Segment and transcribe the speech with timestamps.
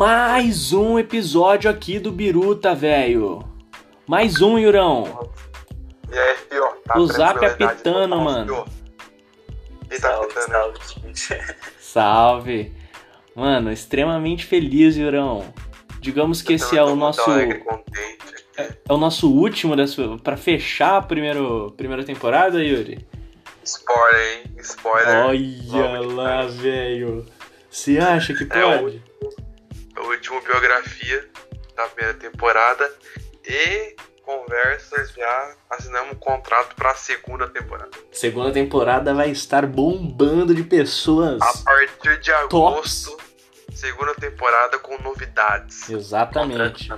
[0.00, 3.42] Mais um episódio aqui do Biruta, velho.
[4.06, 5.30] Mais um, Yurão.
[6.12, 6.66] E aí, fio?
[6.84, 8.64] Tá O Zap apitando, total, mano.
[9.88, 10.78] tá Salve, apitando?
[10.82, 11.42] salve.
[11.80, 12.72] Salve.
[13.34, 15.50] Mano, extremamente feliz, Yurão.
[15.98, 17.62] Digamos que esse é o nosso aqui.
[18.58, 22.98] é o nosso último dessa para fechar a primeiro, primeira temporada, Yuri.
[23.64, 24.52] Spoiler, hein?
[24.58, 25.24] Spoiler.
[25.24, 27.24] Olha lá, velho.
[27.70, 29.02] Você acha que É o- pode?
[29.96, 31.28] A última biografia
[31.74, 32.90] da primeira temporada.
[33.44, 37.90] E conversas, já assinamos um contrato pra segunda temporada.
[38.10, 41.40] Segunda temporada vai estar bombando de pessoas.
[41.40, 42.54] A partir de Tops.
[42.54, 43.16] agosto,
[43.72, 45.88] segunda temporada com novidades.
[45.88, 46.88] Exatamente.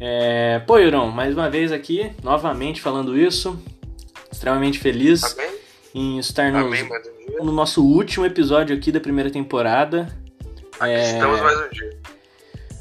[0.00, 3.56] É, pô, Yurão, mais uma vez aqui, novamente falando isso.
[4.30, 5.58] Extremamente feliz Amém?
[5.94, 6.88] em estar Amém,
[7.38, 10.08] no nosso último episódio aqui da primeira temporada.
[10.80, 11.98] Aqui É, estamos mais um dia.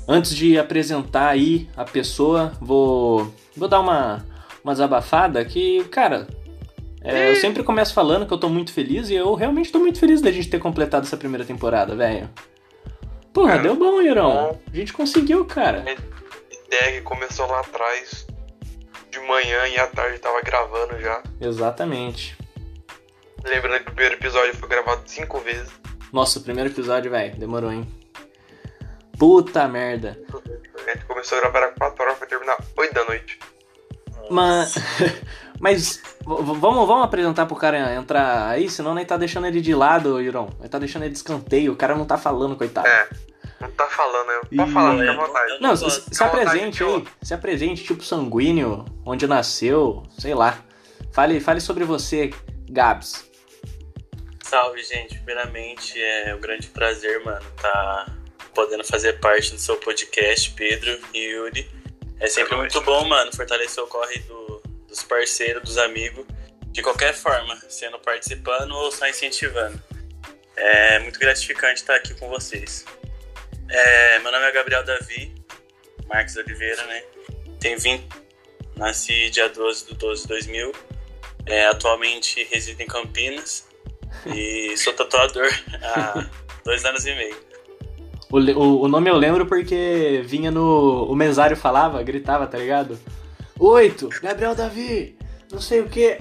[0.08, 4.26] Antes de apresentar aí a pessoa, vou, vou dar uma,
[4.64, 6.28] uma desabafada que, cara,
[7.02, 10.00] é, eu sempre começo falando que eu tô muito feliz e eu realmente tô muito
[10.00, 12.30] feliz da gente ter completado essa primeira temporada, velho.
[13.34, 14.60] Porra, É, deu bom, bom.
[14.72, 15.86] A gente conseguiu, cara.
[16.68, 18.26] Ideia que começou lá atrás,
[19.10, 21.22] de manhã e à tarde tava gravando já.
[21.40, 22.38] Exatamente.
[23.46, 25.81] Lembrando que o primeiro episódio foi gravado cinco vezes.
[26.12, 27.88] Nossa, o primeiro episódio, velho, demorou, hein?
[29.18, 30.20] Puta merda.
[30.88, 33.40] A gente começou a gravar às 4 horas, foi terminar 8 da noite.
[34.30, 34.76] Mas,
[35.60, 40.20] mas vamos, vamos apresentar pro cara entrar aí, senão nem tá deixando ele de lado,
[40.20, 40.50] Yurão.
[40.60, 42.88] Vai tá deixando ele de escanteio, o cara não tá falando, coitado.
[42.88, 43.10] É,
[43.62, 45.52] não tá falando, Pode falar, é, fica à vontade.
[45.52, 50.34] eu Não, se, se à vontade, apresente aí, se apresente, tipo sanguíneo, onde nasceu, sei
[50.34, 50.58] lá.
[51.14, 52.34] Fale, fale sobre você,
[52.70, 53.31] Gabs.
[54.44, 55.16] Salve, gente.
[55.16, 58.16] Primeiramente, é um grande prazer, mano, tá
[58.54, 61.70] podendo fazer parte do seu podcast, Pedro e Yuri.
[62.20, 66.26] É sempre muito bom, mano, fortalecer o corre do- dos parceiros, dos amigos,
[66.68, 69.82] de qualquer forma, sendo participando ou só incentivando.
[70.56, 72.86] É muito gratificante estar aqui com vocês.
[73.70, 75.34] É, meu nome é Gabriel Davi
[76.08, 77.04] Marques Oliveira, né?
[77.60, 78.06] Tenho 20.
[78.76, 80.72] Nasci dia 12 de 12 de 2000.
[81.46, 83.66] É, atualmente resido em Campinas
[84.26, 85.50] e sou tatuador
[85.84, 86.26] há
[86.64, 87.36] dois anos e meio.
[88.30, 91.06] O, o, o nome eu lembro porque vinha no.
[91.06, 92.98] O mesário falava, gritava, tá ligado?
[93.60, 95.16] Oito, Gabriel Davi,
[95.52, 96.06] não sei o que.
[96.06, 96.20] É,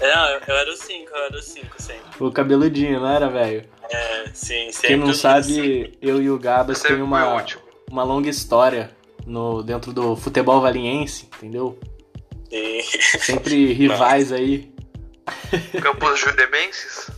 [0.00, 2.02] não, eu, eu era o 5, eu era o 5 sempre.
[2.18, 3.64] O cabeludinho, não era, velho?
[3.90, 4.88] É, sim, sempre.
[4.88, 5.34] Quem não os cinco.
[5.34, 7.44] sabe, eu e o Gabas tem uma,
[7.90, 8.90] uma longa história
[9.26, 11.78] no, dentro do futebol valiense, entendeu?
[12.50, 12.80] Sim.
[13.20, 14.72] Sempre rivais aí.
[15.80, 17.10] Campos Judemenses?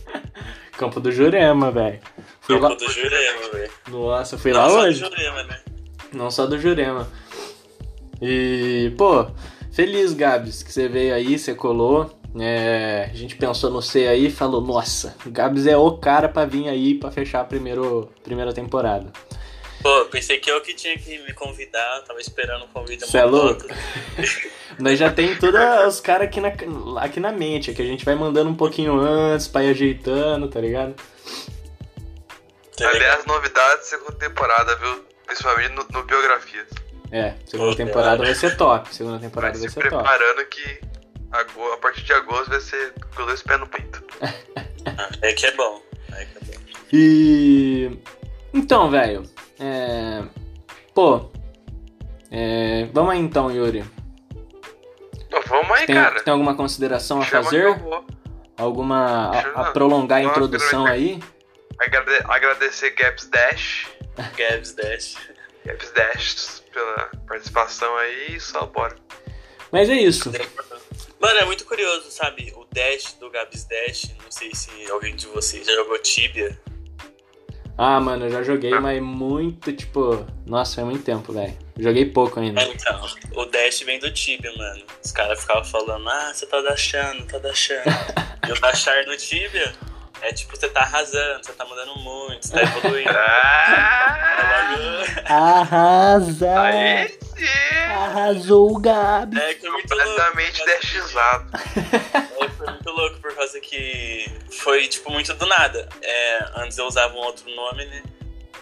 [0.77, 1.99] Campo do Jurema, velho.
[2.41, 2.69] Fui lá.
[2.69, 3.71] Campo do Jurema, velho.
[3.89, 4.99] Nossa, fui lá Não, só do hoje.
[4.99, 5.59] Jurema, né?
[6.13, 7.07] Não só do Jurema.
[8.21, 9.27] E, pô,
[9.71, 12.17] feliz, Gabs, que você veio aí, você colou.
[12.39, 16.29] É, a gente pensou no C aí e falou, nossa, o Gabs é o cara
[16.29, 19.11] pra vir aí pra fechar a primeiro, primeira temporada.
[19.81, 23.05] Pô, pensei que eu que tinha que me convidar, tava esperando o convite.
[23.07, 23.65] Cê é louco?
[24.79, 26.49] Nós já tem todos os caras aqui na,
[27.01, 30.47] aqui na mente, é que a gente vai mandando um pouquinho antes pra ir ajeitando,
[30.49, 30.93] tá ligado?
[32.77, 32.95] Tá ligado?
[32.95, 35.03] Aliás, novidades segunda temporada, viu?
[35.25, 36.67] Principalmente no, no Biografias.
[37.11, 38.25] É, segunda Pô, temporada cara.
[38.25, 38.93] vai ser top.
[38.95, 40.03] Segunda Vai temporada vai se ser top.
[40.03, 40.79] preparando que
[41.31, 44.03] ago- a partir de agosto vai ser com dois pés no peito.
[44.97, 45.79] Ah, É que é bom.
[46.11, 46.61] É que é bom.
[46.91, 47.91] E.
[48.51, 49.23] Então, velho.
[49.61, 50.23] É.
[50.93, 51.29] Pô.
[52.31, 52.85] É...
[52.93, 53.83] Vamos aí então, Yuri.
[55.47, 56.21] Vamos aí, Tem, cara.
[56.23, 57.81] tem alguma consideração a Chama que fazer?
[58.57, 59.31] Alguma.
[59.31, 61.21] A, a prolongar a introdução aí?
[61.79, 63.87] Agrade- agradecer Gaps Dash.
[64.37, 65.17] Gabs Dash.
[65.65, 68.95] Gaps Dash pela participação aí e só bora.
[69.71, 70.31] Mas é isso.
[71.19, 72.53] Mano, é muito curioso, sabe?
[72.55, 76.59] O Dash do Gabs Dash, não sei se alguém de vocês já jogou Tibia.
[77.83, 80.23] Ah, mano, eu já joguei, mas muito, tipo.
[80.45, 81.57] Nossa, faz muito tempo, velho.
[81.79, 82.61] Joguei pouco ainda.
[82.61, 83.01] É, então,
[83.35, 84.83] o Dash vem do Tibia, mano.
[85.03, 87.81] Os caras ficavam falando, ah, você tá dashando, tá dashando.
[88.47, 89.73] e o dashar no Tibia
[90.21, 93.09] é tipo, você tá arrasando, você tá mandando muito, você tá evoluindo.
[95.27, 96.47] Ah, É Arrasa!
[97.95, 99.39] Arrasou o Gabi!
[99.39, 99.71] É que é.
[99.71, 101.49] Completamente que- dashizado.
[101.55, 105.87] É, foi muito louco por causa que foi, tipo, muito do nada.
[106.01, 108.03] É, antes eu usava um outro nome, né?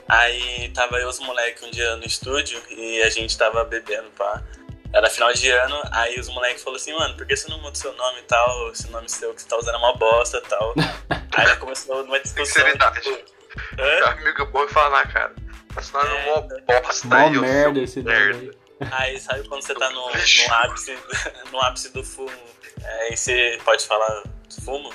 [0.07, 4.09] Aí tava eu e os moleques um dia no estúdio e a gente tava bebendo,
[4.11, 4.41] pá.
[4.91, 7.75] Era final de ano, aí os moleques falaram assim, mano, por que você não muda
[7.75, 8.71] seu nome e tal?
[8.71, 10.73] Esse nome seu que você tá usando é uma bosta e tal.
[11.37, 12.45] aí começou uma discussão.
[12.65, 13.01] Sinceridade.
[13.01, 13.23] Tipo,
[13.79, 14.05] hã?
[14.09, 15.35] Amigo bom e falar na cara.
[15.77, 16.25] Esse nome é É.
[16.25, 16.41] mó
[16.81, 18.39] bosta Mó aí, merda esse nome merda.
[18.81, 18.87] aí.
[18.93, 20.97] Aí sabe quando você tá no, no ápice,
[21.51, 22.31] no ápice do fumo,
[22.85, 24.23] aí você pode falar
[24.63, 24.91] fumo?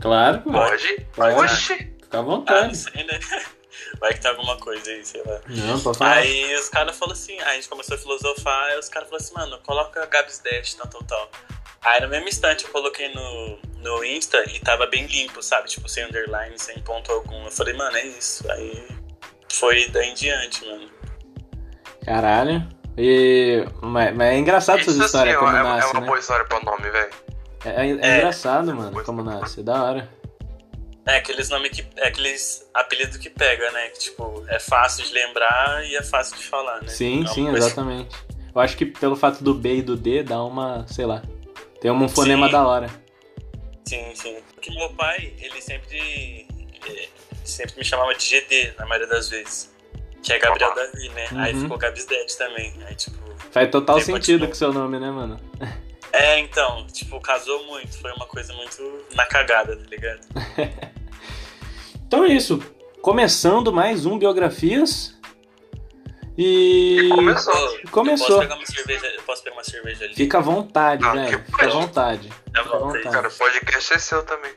[0.00, 0.40] Claro.
[0.42, 1.06] Pode?
[1.14, 1.34] Pode.
[1.36, 1.74] Oxi.
[2.02, 2.76] Fica à Ah, não vontade.
[2.76, 3.18] sei, né?
[4.00, 5.40] Vai que tem alguma coisa aí, sei lá.
[5.48, 6.16] Não, pode falar.
[6.18, 9.24] Aí os caras falaram assim, aí a gente começou a filosofar, aí os caras falaram
[9.24, 11.30] assim, mano, coloca Gabs Dash, tal, tal, tal.
[11.82, 15.68] Aí no mesmo instante eu coloquei no, no Insta e tava bem limpo, sabe?
[15.68, 17.44] Tipo, sem underline, sem ponto algum.
[17.44, 18.50] Eu falei, mano, é isso.
[18.52, 18.88] Aí
[19.50, 20.90] foi daí em diante, mano.
[22.04, 22.66] Caralho.
[22.96, 23.64] E...
[23.80, 26.06] Mas, mas é engraçado essas Isso assim, como é, é nasce, uma né?
[26.06, 27.10] boa história pra nome, velho.
[27.64, 28.16] É, é- é É.
[28.18, 29.60] engraçado, mano, como nasce.
[29.60, 30.08] É da hora.
[31.06, 31.86] É aqueles nomes que.
[31.96, 33.88] É aqueles apelidos que pega, né?
[33.88, 36.88] Que tipo, é fácil de lembrar e é fácil de falar, né?
[36.88, 38.16] Sim, É uma sim, coisa- exatamente.
[38.54, 41.22] Eu acho que pelo fato do B e do D dá uma, sei lá,
[41.80, 42.52] tem um fonema Sim.
[42.52, 42.90] da hora.
[43.86, 44.36] Sim, sim.
[44.54, 46.46] Porque meu pai, ele sempre.
[46.86, 47.08] eh,
[47.44, 49.72] sempre me chamava de GD, na maioria das vezes.
[50.22, 51.26] Que é Gabriel Davi, né?
[51.36, 51.60] Aí Uhum.
[51.62, 52.74] ficou Gabs Dead também.
[52.86, 53.16] Aí, tipo.
[53.50, 54.48] Faz total sentido continua.
[54.48, 55.40] com seu nome, né, mano?
[56.12, 57.98] É, então, tipo, casou muito.
[58.00, 60.20] Foi uma coisa muito na cagada, tá ligado?
[62.06, 62.58] Então é isso.
[63.02, 65.14] Começando mais um Biografias.
[66.38, 67.10] E.
[67.14, 67.78] Começou.
[67.90, 68.42] Começou.
[68.42, 70.14] Eu posso pegar uma cerveja, eu posso pegar uma cerveja ali?
[70.14, 71.38] Fica à vontade, Ah, velho.
[71.44, 72.28] que Fica à vontade.
[72.56, 73.04] Já Fica à vontade.
[73.10, 74.52] Cara, o podcast é seu também.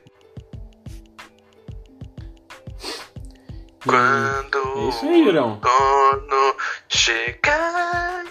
[3.83, 5.53] E- Quando É isso aí, Jurão.
[5.53, 6.56] o dono
[6.88, 8.25] chegar.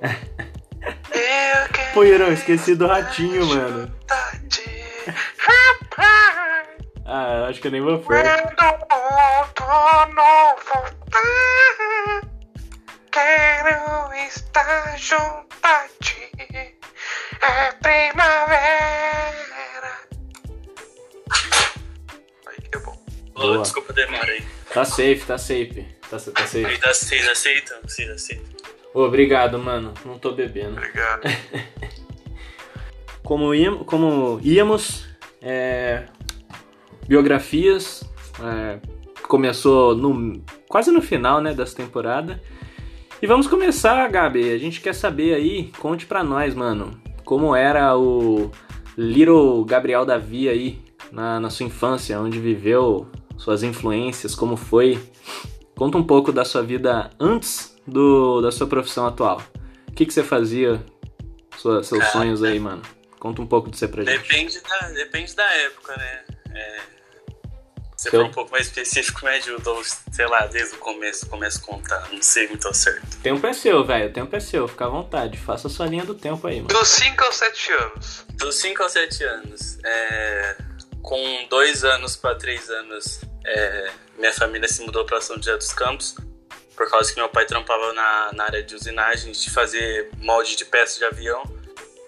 [0.86, 3.94] eu quero Pô, Irão, esqueci do ratinho, mano.
[7.08, 8.78] Ah, eu acho que eu nem vou voltar,
[13.12, 16.30] quero estar junto a ti.
[17.40, 19.16] É primavera.
[22.46, 22.98] Aí que é bom.
[23.62, 24.44] Desculpa a demora aí.
[24.74, 25.86] Tá safe, tá safe.
[26.10, 26.76] Tá, tá safe.
[26.76, 27.78] Vocês vocês aceitam?
[27.82, 28.55] Vocês aceitam?
[28.96, 29.92] Ô, Obrigado, mano.
[30.06, 30.70] Não tô bebendo.
[30.70, 31.28] Obrigado.
[33.22, 35.04] Como, íamos, como íamos,
[35.42, 36.06] é,
[37.06, 38.08] biografias,
[38.40, 38.78] é,
[39.24, 42.40] começou no, quase no final né, dessa temporada.
[43.20, 44.50] E vamos começar, Gabi.
[44.50, 48.50] A gente quer saber aí, conte pra nós, mano, como era o
[48.96, 50.78] Little Gabriel Davi aí
[51.12, 54.98] na, na sua infância, onde viveu, suas influências, como foi.
[55.76, 59.42] Conta um pouco da sua vida antes do, da sua profissão atual.
[59.88, 60.84] O que, que você fazia,
[61.58, 62.12] sua- seus Cara.
[62.12, 62.82] sonhos aí, mano?
[63.18, 64.18] Conta um pouco de você pra gente.
[64.22, 66.24] Depende da, depende da época, né?
[66.54, 66.80] É,
[67.96, 71.58] se for um pouco mais específico, me ajuda, ou sei lá, desde o começo, começo
[71.62, 72.08] a contar.
[72.12, 73.14] Não sei muito ao certo.
[73.14, 74.10] O tempo é seu, velho.
[74.10, 74.68] O tempo é seu.
[74.68, 75.38] Fica à vontade.
[75.38, 76.68] Faça a sua linha do tempo aí, mano.
[76.68, 78.26] Dos 5 aos 7 anos.
[78.34, 80.56] Dos 5 aos 7 anos, é,
[81.02, 85.72] com 2 anos para 3 anos, é, minha família se mudou para São José dos
[85.72, 86.14] Campos,
[86.76, 90.64] por causa que meu pai trampava na, na área de usinagem, de fazer molde de
[90.64, 91.42] peças de avião.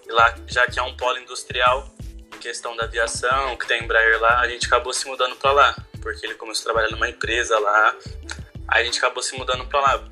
[0.07, 1.89] E lá, já que é um polo industrial,
[2.35, 5.77] em questão da aviação, que tem Embraer lá, a gente acabou se mudando para lá,
[6.03, 7.97] porque ele começou a trabalhar numa empresa lá.
[8.69, 10.05] Aí a gente acabou se mudando para lá.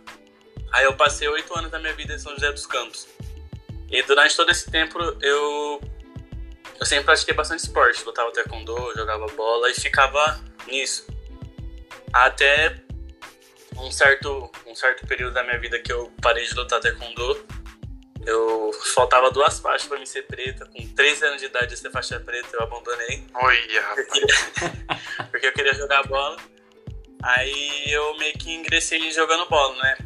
[0.73, 3.07] Aí eu passei 8 anos da minha vida em São José dos Campos.
[3.91, 5.81] E durante todo esse tempo eu
[6.79, 11.07] eu sempre pratiquei bastante esporte, lutava taekwondo, jogava bola e ficava nisso.
[12.13, 12.86] Até
[13.79, 17.47] um certo, um certo período da minha vida que eu parei de lutar taekwondo,
[18.27, 20.67] eu faltava duas faixas pra me ser preta.
[20.67, 23.25] Com 13 anos de idade de ser faixa preta, eu abandonei.
[23.35, 24.09] Olha, rapaz.
[24.09, 26.37] Porque, porque eu queria jogar bola.
[27.23, 29.97] Aí eu meio que ingressei jogando bola, né?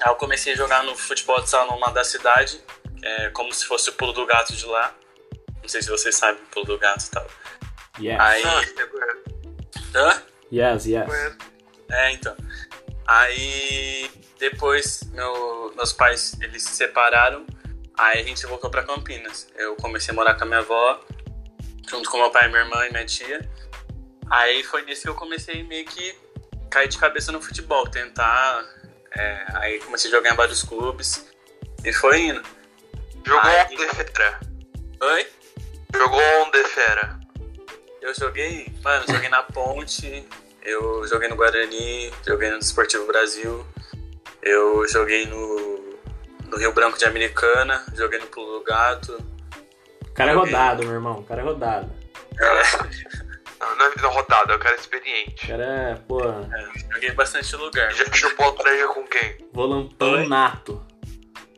[0.00, 2.62] Aí eu comecei a jogar no futebol de salão lá da cidade,
[3.02, 4.94] é, como se fosse o pulo do gato de lá.
[5.60, 7.26] Não sei se vocês sabem o pulo do gato e tal.
[8.00, 8.20] Yes.
[8.20, 8.42] Aí.
[8.44, 9.40] Ah, conheço,
[9.94, 10.22] Hã?
[10.52, 11.06] Yes, yes.
[11.06, 11.38] conheço.
[11.90, 12.36] É, então.
[13.12, 17.44] Aí depois meu- meus pais eles se separaram,
[17.98, 19.48] aí a gente voltou pra Campinas.
[19.56, 21.00] Eu comecei a morar com a minha avó,
[21.88, 23.50] junto com meu pai, minha irmã e minha tia.
[24.30, 26.14] Aí foi nisso que eu comecei meio que
[26.70, 28.64] cair de cabeça no futebol, tentar.
[29.12, 31.26] é, aí comecei a jogar em vários clubes
[31.84, 32.40] e foi indo.
[33.26, 33.66] Jogou Ai.
[33.72, 34.40] onde, fera?
[35.02, 35.26] Oi?
[35.92, 37.18] Jogou onde, fera?
[38.00, 40.24] Eu joguei, mano, joguei na Ponte,
[40.62, 43.66] eu joguei no Guarani, joguei no Desportivo Brasil,
[44.42, 45.96] eu joguei no,
[46.46, 49.16] no Rio Branco de Americana, joguei no Pulo do Gato.
[50.02, 50.52] O cara é Joguei.
[50.52, 51.18] rodado, meu irmão.
[51.20, 51.92] O cara é rodado.
[52.38, 52.62] É,
[53.60, 55.46] Não, não é não, rodada, eu quero O experiente.
[55.46, 57.92] cara é, pô, é, joguei bastante lugar.
[57.92, 59.36] Já chupou laranja com quem?
[59.52, 60.26] volantão Oi?
[60.26, 60.84] nato.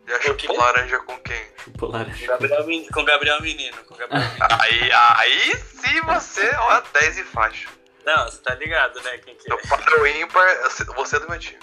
[0.09, 1.43] Já chupou laranja com quem?
[1.65, 2.27] Chupou Com laranja.
[2.27, 4.47] Gabriel, com Gabriel Menino, com Gabriel Menino.
[4.61, 7.69] Aí, aí sim você, ó, 10 e faixa.
[8.05, 9.19] Não, você tá ligado, né?
[9.19, 9.57] Quem que é?
[9.57, 10.63] para o ímpar,
[10.95, 11.59] você é do meu time.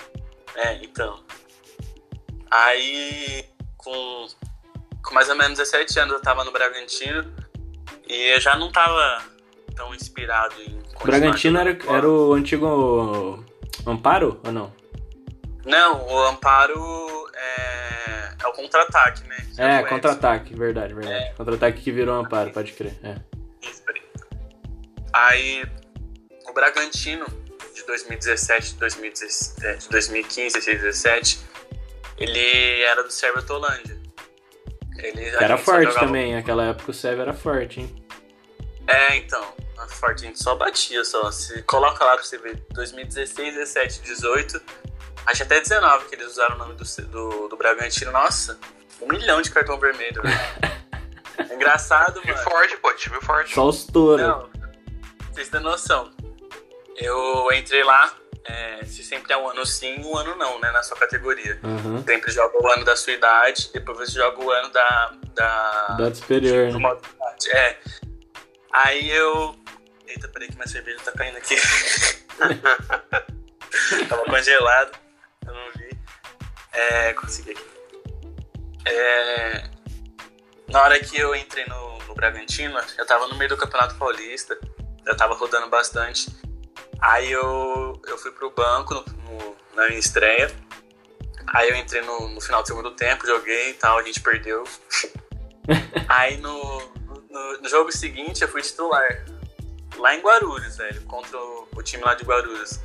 [0.56, 1.24] É, então.
[2.52, 3.46] Aí,
[3.78, 4.28] com,
[5.04, 7.32] com mais ou menos 17 anos, eu tava no Bragantino
[8.08, 9.24] e eu já não tava
[9.76, 10.80] tão inspirado em.
[11.00, 13.44] O Bragantino era, era o antigo
[13.86, 14.74] Amparo ou não?
[15.66, 19.38] Não, o Amparo é, é o contra-ataque, né?
[19.58, 21.24] É, contra-ataque, verdade, verdade.
[21.24, 21.34] É.
[21.34, 22.98] Contra-ataque que virou Amparo, pode crer.
[23.04, 23.16] É.
[23.62, 24.02] Isso, peraí.
[25.14, 25.66] Aí,
[26.50, 27.26] o Bragantino
[27.74, 31.40] de 2017, 2017 de 2015, 2017,
[32.18, 33.98] ele era do Sérvio Tolândia.
[34.98, 38.06] Ele, era forte também, naquela época o Sérvio era forte, hein?
[38.86, 39.54] É, então,
[40.00, 41.32] forte, a gente só batia só.
[41.32, 44.62] Se coloca lá pra você ver, 2016, 17, 18,
[45.26, 48.12] acho até 19 que eles usaram o nome do, do, do Bragantino.
[48.12, 48.60] Nossa,
[49.02, 50.40] um milhão de cartão vermelho, velho.
[51.54, 52.34] Engraçado, mano.
[52.34, 53.54] Time forte, pô, time forte.
[53.54, 54.26] Só os touros.
[54.26, 54.50] Não,
[55.32, 56.12] vocês têm noção.
[57.00, 58.14] Eu entrei lá,
[58.44, 60.72] é, se sempre é um ano sim, um ano não, né?
[60.72, 61.60] Na sua categoria.
[61.64, 62.04] Uhum.
[62.04, 65.14] Sempre joga o ano da sua idade, depois você joga o ano da.
[65.98, 66.74] Da superior.
[66.74, 66.98] né?
[67.54, 67.78] É.
[68.74, 69.56] Aí eu.
[70.08, 71.56] Eita, peraí que minha cerveja tá caindo aqui.
[74.10, 74.98] Tava congelado,
[75.46, 75.90] eu não vi.
[76.74, 77.14] É.
[77.14, 77.64] Consegui aqui.
[78.86, 79.70] É.
[80.70, 84.58] Na hora que eu entrei no, no Bragantino, eu tava no meio do Campeonato Paulista,
[85.06, 86.28] já tava rodando bastante.
[87.02, 90.54] Aí eu, eu fui pro banco no, no, na minha estreia.
[91.48, 94.64] Aí eu entrei no, no, final do segundo tempo, joguei e tal, a gente perdeu.
[96.08, 96.82] Aí no,
[97.30, 99.26] no, jogo seguinte eu fui titular.
[99.98, 102.80] Lá em Guarulhos, velho, contra o, o time lá de Guarulhos.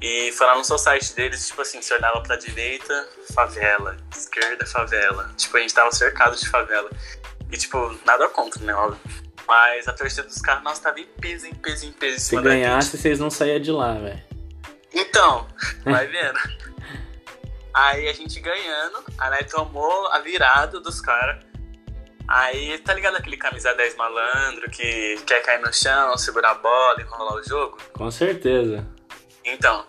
[0.00, 5.30] E foi lá no site deles, tipo assim, você olhava pra direita, favela, esquerda, favela.
[5.36, 6.90] Tipo, a gente tava cercado de favela.
[7.50, 8.98] E, tipo, nada contra, né, óbvio.
[9.46, 12.16] Mas a torcida dos caras, nossa, tava em peso, em peso, em peso.
[12.16, 14.22] Em Se ganhasse, vocês não saíam de lá, velho.
[14.94, 15.46] Então,
[15.84, 16.38] vai vendo.
[17.74, 21.44] aí a gente ganhando, a Nai tomou a virada dos caras.
[22.28, 27.00] Aí, tá ligado aquele camisa 10 malandro que quer cair no chão, segurar a bola,
[27.00, 27.78] e enrolar o jogo?
[27.92, 28.86] Com certeza.
[29.44, 29.84] Então,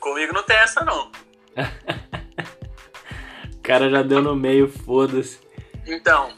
[0.00, 1.10] comigo não tem essa não.
[3.54, 5.40] o cara já deu no meio, foda-se.
[5.86, 6.36] Então,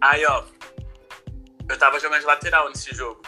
[0.00, 0.44] aí ó,
[1.68, 3.22] eu tava jogando de lateral nesse jogo.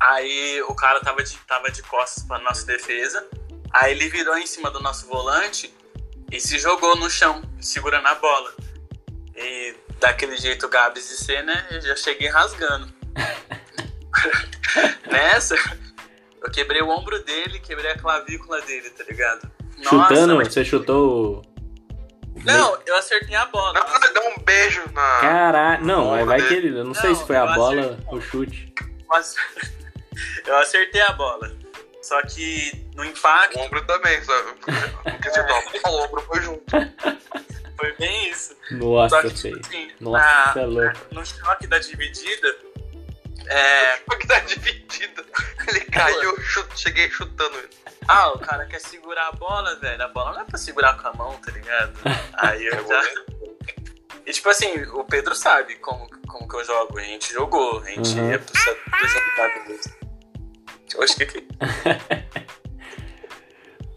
[0.00, 3.26] Aí o cara tava de, tava de costas pra nossa defesa.
[3.72, 5.74] Aí ele virou em cima do nosso volante
[6.30, 8.52] e se jogou no chão, segurando a bola.
[9.34, 11.66] E daquele jeito Gabs de ser, né?
[11.70, 12.92] Eu já cheguei rasgando.
[15.10, 15.56] Nessa,
[16.42, 19.50] eu quebrei o ombro dele, quebrei a clavícula dele, tá ligado?
[19.82, 20.34] Chutando?
[20.34, 21.42] Nossa, você chutou
[22.46, 23.72] não, eu acertei a bola.
[23.72, 25.20] Não, deu um beijo na.
[25.20, 26.68] Caralho, não, bola vai que ele.
[26.68, 28.72] Eu não, não sei se foi a bola ou o chute.
[29.08, 29.34] Mas
[30.46, 31.52] eu acertei a bola.
[32.02, 33.58] Só que no impacto.
[33.58, 34.32] O ombro também, só.
[35.02, 35.88] Porque você é.
[35.88, 36.64] o ombro foi junto.
[37.78, 38.56] Foi bem isso.
[38.70, 40.98] Nossa, Só que, tipo, assim, Nossa, na, é louco.
[41.10, 42.56] No choque da dividida.
[43.48, 43.96] É.
[43.96, 45.24] No choque da dividida.
[45.68, 47.68] Ele caiu, eu cheguei chutando ele.
[48.08, 50.02] Ah, o cara quer segurar a bola, velho.
[50.02, 51.92] A bola não é pra segurar com a mão, tá ligado?
[52.34, 53.02] Aí eu já.
[54.24, 56.98] E tipo assim, o Pedro sabe como, como que eu jogo.
[56.98, 58.30] A gente jogou, a gente uhum.
[58.30, 58.54] ia pro
[58.92, 59.94] apresentar mesmo.
[60.98, 61.48] Oxe, que que.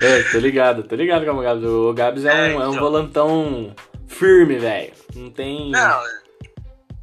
[0.02, 1.64] É, tô ligado, tô ligado com o Gabs.
[1.66, 2.64] O Gabs é, é, um, então...
[2.64, 3.76] é um volantão
[4.08, 4.94] firme, velho.
[5.14, 5.70] Não tem.
[5.70, 6.02] Não,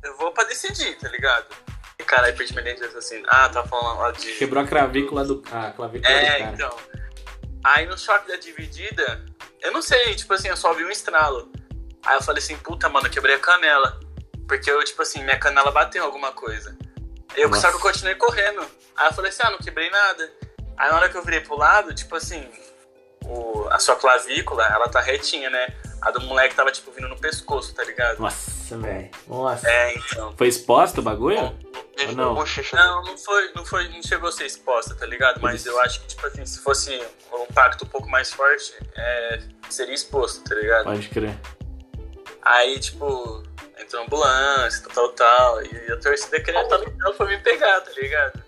[0.03, 1.45] eu vou pra decidir, tá ligado?
[2.05, 3.23] Cara perdi minha assim.
[3.26, 4.33] Ah, tá falando lá de.
[4.35, 5.43] Quebrou a clavícula do.
[5.50, 6.53] Ah, clavícula é, do cara.
[6.53, 6.76] então.
[7.65, 9.25] Aí no choque da dividida,
[9.61, 11.50] eu não sei, tipo assim, eu só vi um estralo.
[12.05, 13.99] Aí eu falei assim, puta, mano, eu quebrei a canela.
[14.47, 16.76] Porque eu, tipo assim, minha canela bateu em alguma coisa.
[17.35, 18.65] Eu, só que eu continuei correndo.
[18.97, 20.33] Aí eu falei assim, ah, não quebrei nada.
[20.76, 22.49] Aí na hora que eu virei pro lado, tipo assim,
[23.25, 25.67] o, a sua clavícula, ela tá retinha, né?
[26.00, 28.21] A do moleque tava, tipo, vindo no pescoço, tá ligado?
[28.21, 29.11] Nossa, velho.
[29.26, 29.68] Nossa.
[29.68, 30.35] É, então.
[30.37, 31.38] Foi exposto o bagulho?
[31.38, 32.35] Ou não?
[32.35, 35.40] Não, não foi, não foi, não chegou a ser exposta, tá ligado?
[35.40, 35.70] Mas Isso.
[35.70, 37.00] eu acho que, tipo assim, se fosse
[37.32, 40.85] um impacto um pouco mais forte, é, seria exposto, tá ligado?
[40.85, 41.38] Pode crer.
[42.42, 43.42] Aí, tipo,
[43.78, 45.62] entrou ambulância, tal, tal, tal.
[45.64, 48.42] E a torcida querendo tá no pra me pegar, tá ligado?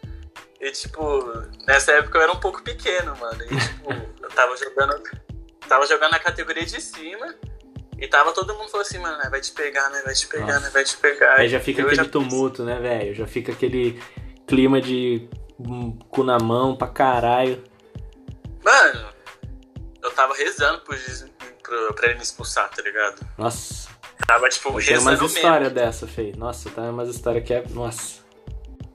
[0.60, 1.32] E, tipo,
[1.66, 3.42] nessa época eu era um pouco pequeno, mano.
[3.44, 5.02] E, tipo, eu tava jogando.
[5.68, 7.34] Tava jogando na categoria de cima.
[7.98, 10.00] E tava todo mundo falando assim, mano, né, vai te pegar, né?
[10.04, 10.60] Vai te pegar, Nossa.
[10.60, 10.70] né?
[10.70, 11.40] Vai te pegar.
[11.40, 12.04] Aí já fica aquele já...
[12.04, 13.14] tumulto, né, velho?
[13.14, 14.00] Já fica aquele
[14.46, 15.28] clima de
[16.08, 17.62] cu na mão pra caralho.
[18.64, 19.08] Mano,
[20.00, 20.96] eu tava rezando pro,
[21.62, 23.26] pro, pra ele me expulsar, tá ligado?
[23.36, 23.88] Nossa.
[24.26, 26.32] Tava, tipo, rezando Tem umas histórias dessa, Fei.
[26.36, 27.64] Nossa, tá umas histórias que é...
[27.70, 28.22] Nossa.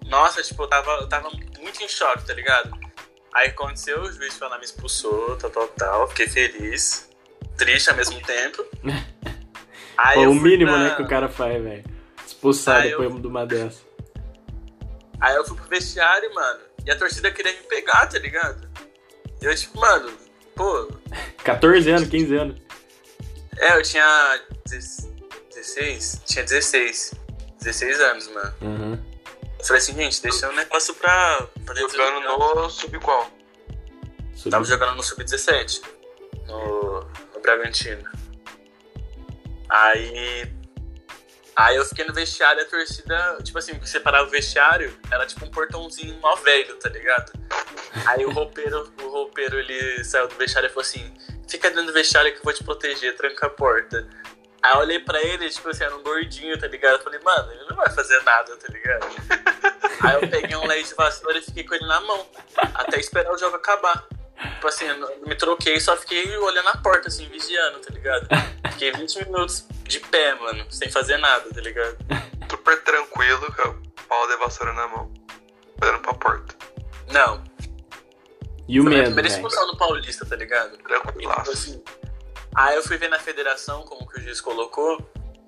[0.06, 1.30] Nossa, tipo, eu tava, eu tava
[1.60, 2.72] muito em choque, tá ligado?
[3.34, 6.08] Aí aconteceu, o juiz foi lá, me expulsou, tal, tal, tal.
[6.10, 7.10] Fiquei feliz.
[7.58, 8.66] Triste ao mesmo tempo.
[9.98, 11.84] Aí Pô, eu o mínimo, pra- né, que o cara faz, velho.
[12.26, 13.82] Expulsar Aí eu- depois de uma dessa.
[15.22, 16.60] Aí eu fui pro vestiário, mano.
[16.86, 18.68] E a torcida queria me pegar, tá ligado?
[19.42, 20.12] E eu, tipo, mano,
[20.56, 20.92] pô.
[21.44, 22.62] 14 anos, 15 anos.
[23.58, 24.42] É, eu tinha.
[25.54, 26.22] 16?
[26.26, 27.14] Tinha 16.
[27.62, 28.54] 16 anos, mano.
[28.62, 29.00] Uhum.
[29.60, 31.48] Eu falei assim, gente, deixa um negócio pra.
[31.64, 33.32] pra do Jogando no sub qual?
[34.36, 34.52] Subiu.
[34.52, 35.82] Tava jogando no Sub-17.
[36.48, 37.00] No,
[37.33, 38.10] no Bragantino.
[39.70, 40.52] Aí.
[41.56, 45.52] Aí eu fiquei no vestiário a torcida, tipo assim, separava o vestiário, era tipo um
[45.52, 47.32] portãozinho mó velho, tá ligado?
[48.08, 51.14] Aí o roupeiro, o roupeiro ele saiu do vestiário e falou assim:
[51.48, 54.08] fica dentro do vestiário que eu vou te proteger, tranca a porta.
[54.64, 56.96] Aí eu olhei pra ele, tipo assim, era um gordinho, tá ligado?
[56.96, 59.06] Eu falei, mano, ele não vai fazer nada, tá ligado?
[60.02, 62.26] Aí eu peguei um leite de vassoura e fiquei com ele na mão,
[62.74, 64.08] até esperar o jogo acabar.
[64.52, 68.28] Tipo assim, eu me troquei, só fiquei olhando a porta, assim, vigiando, tá ligado?
[68.74, 71.98] Fiquei 20 minutos de pé, mano, sem fazer nada, tá ligado?
[72.50, 75.14] Super tranquilo, com o pau de vassoura na mão.
[75.82, 76.56] Olhando pra porta.
[77.12, 77.44] Não,
[78.68, 80.74] E o foi a minha medo, primeira expulsão no Paulista, tá ligado?
[80.74, 81.52] E, tipo Tranquilaço.
[81.52, 81.84] assim,
[82.56, 84.98] aí eu fui ver na federação como que o juiz colocou,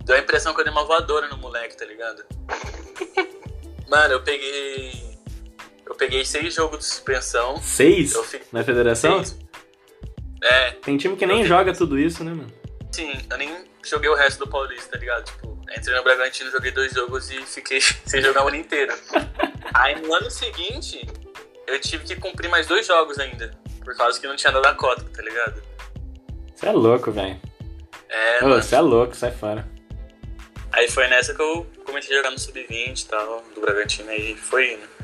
[0.03, 2.23] deu a impressão que eu dei uma voadora no moleque, tá ligado?
[3.89, 5.04] Mano, eu peguei.
[5.95, 7.55] Eu peguei seis jogos de suspensão.
[7.61, 8.41] Seis fiquei.
[8.51, 9.23] na federação?
[9.23, 9.39] Seis.
[10.43, 12.51] É, Tem time que nem Eu- joga tudo isso, né, mano?
[12.91, 15.23] sim, eu nem joguei o resto do Paulista, tá ligado?
[15.25, 18.93] Tipo, entrei no Bragantino, joguei dois jogos e fiquei sem jogar o ano inteiro.
[19.73, 21.07] Aí no ano seguinte,
[21.65, 23.51] eu tive que cumprir mais dois jogos ainda.
[23.83, 25.63] Por causa que não tinha dado a cota, tá ligado?
[26.53, 27.39] Você é louco, velho.
[28.09, 28.49] É, Ô.
[28.55, 29.65] Você é louco, sai fora.
[30.73, 34.35] Aí foi nessa que eu comecei a jogar no Sub-20 e tal, do Bragantino, aí
[34.35, 34.94] foi indo.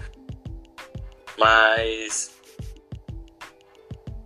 [1.42, 2.32] Mas.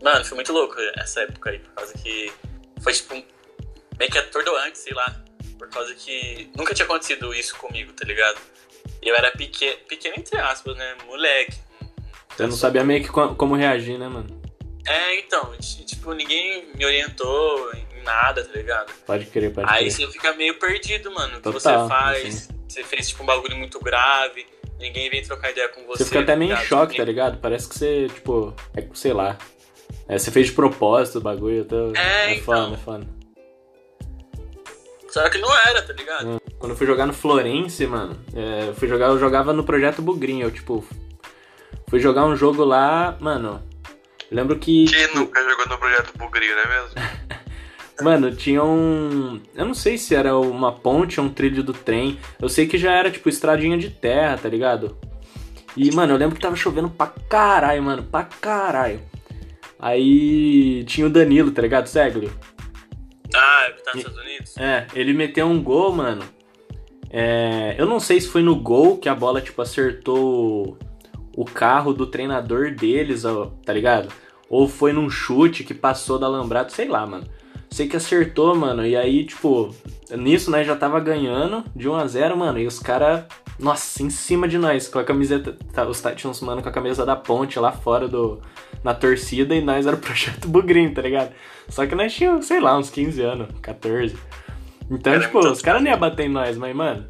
[0.03, 2.31] Mano, foi muito louco essa época aí, por causa que
[2.81, 3.13] foi tipo
[3.97, 5.15] meio que atordoante, sei lá.
[5.57, 8.37] Por causa que nunca tinha acontecido isso comigo, tá ligado?
[9.01, 10.95] E eu era pequeno, pequeno entre aspas, né?
[11.05, 11.57] Moleque.
[12.35, 14.41] Você não sabia meio que co- como reagir, né, mano?
[14.85, 18.93] É, então, tipo, ninguém me orientou em nada, tá ligado?
[19.05, 19.91] Pode crer, pode Aí crer.
[19.91, 21.33] você fica meio perdido, mano.
[21.37, 22.49] O que Total, você faz?
[22.67, 24.45] Você fez tipo um bagulho muito grave,
[24.79, 26.03] ninguém vem trocar ideia com você.
[26.03, 26.67] Você fica até meio em ligado?
[26.67, 27.37] choque, tá Ninguém- ligado?
[27.39, 29.37] Parece que você, tipo, é, sei lá.
[30.07, 31.91] É, você fez de propósito o bagulho, então.
[31.95, 32.73] É, é foda, então.
[32.73, 33.07] é foda.
[35.09, 36.41] Só que não era, tá ligado?
[36.59, 40.01] Quando eu fui jogar no Florense, mano, é, eu fui jogar, eu jogava no projeto
[40.01, 40.85] Bugrinho, eu, tipo,
[41.89, 43.63] fui jogar um jogo lá, mano.
[44.29, 44.85] Lembro que.
[44.85, 46.91] Quem tipo, nunca jogou no projeto Bugrio, não é mesmo?
[48.01, 49.39] Mano, tinha um.
[49.55, 52.19] Eu não sei se era uma ponte ou um trilho do trem.
[52.41, 54.97] Eu sei que já era, tipo, estradinha de terra, tá ligado?
[55.77, 59.01] E, mano, eu lembro que tava chovendo pra caralho, mano, pra caralho.
[59.79, 61.87] Aí tinha o Danilo, tá ligado?
[61.87, 62.31] Segli.
[63.33, 64.57] Ah, que tá nos Estados Unidos?
[64.57, 66.23] É, ele meteu um gol, mano.
[67.09, 70.77] É, eu não sei se foi no gol que a bola, tipo, acertou
[71.35, 74.09] o carro do treinador deles, ó, tá ligado?
[74.49, 77.27] Ou foi num chute que passou da alambrado, sei lá, mano.
[77.75, 78.87] Sei que acertou, mano.
[78.87, 79.75] E aí, tipo,
[80.17, 82.57] nisso, né, já tava ganhando de 1 a 0 mano.
[82.57, 83.25] E os caras,
[83.59, 85.57] nossa, em cima de nós, com a camiseta.
[85.73, 88.39] Tá, os tinha uns mano com a camisa da ponte lá fora do.
[88.81, 91.33] Na torcida e nós era o projeto Bugrinho, tá ligado?
[91.67, 94.15] Só que nós tínhamos, sei lá, uns 15 anos, 14.
[94.89, 97.05] Então, Era tipo, muito os caras nem iam bater em nós, mas, mano,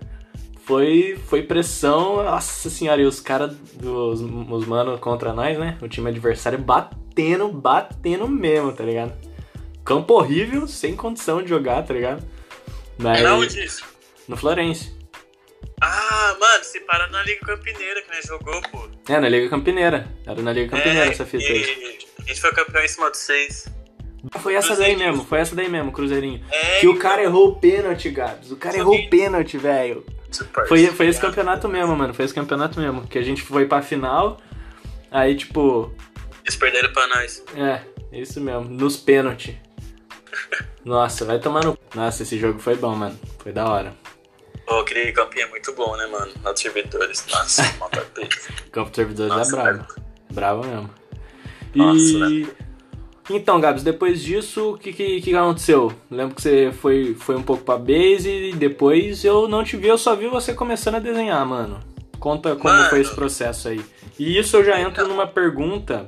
[0.63, 5.77] foi, foi pressão, nossa senhora, e os caras, os, os mano contra nós, né?
[5.79, 9.34] O time adversário batendo, batendo mesmo, tá ligado?
[9.85, 12.23] Campo horrível, sem condição de jogar, tá ligado?
[12.97, 13.83] Mas, Era onde isso?
[14.27, 14.95] no Florense.
[15.81, 18.89] Ah, mano, você para na Liga Campineira que nós jogou, pô.
[19.07, 20.07] É, na Liga Campineira.
[20.25, 21.99] Era na Liga Campineira é, essa fita aí.
[22.19, 23.67] A gente foi campeão em cima de seis.
[24.39, 26.43] Foi essa daí mesmo, foi essa daí mesmo, Cruzeirinho.
[26.49, 28.51] É, Que o cara errou o pênalti, Gabs.
[28.51, 30.03] O cara errou o pênalti, velho.
[30.31, 32.13] Super, Foi, foi esse campeonato mesmo, mano.
[32.13, 33.05] Foi esse campeonato mesmo.
[33.07, 34.37] Que a gente foi pra final.
[35.11, 35.93] Aí, tipo,
[36.43, 37.43] Eles perderam pra nós.
[37.55, 38.63] é, isso mesmo.
[38.63, 39.53] Nos pênaltis.
[40.83, 41.77] Nossa, vai tomar no.
[41.93, 43.17] Nossa, esse jogo foi bom, mano.
[43.39, 43.93] Foi da hora.
[44.65, 46.31] Pô, aquele campinho é muito bom, né, mano?
[46.43, 47.25] Nos servidores.
[47.31, 47.89] Nossa, uma.
[48.71, 49.85] Campo de servidores é Nossa, bravo.
[50.31, 50.89] Bravo mesmo.
[51.75, 52.47] Nossa, E.
[53.29, 55.91] Então, Gabs, depois disso, o que, que, que aconteceu?
[56.11, 59.87] Lembro que você foi, foi um pouco pra base e depois eu não te vi,
[59.87, 61.79] eu só vi você começando a desenhar, mano.
[62.19, 62.89] Conta como Mano.
[62.89, 63.83] foi esse processo aí.
[64.17, 66.05] E isso eu já entro numa pergunta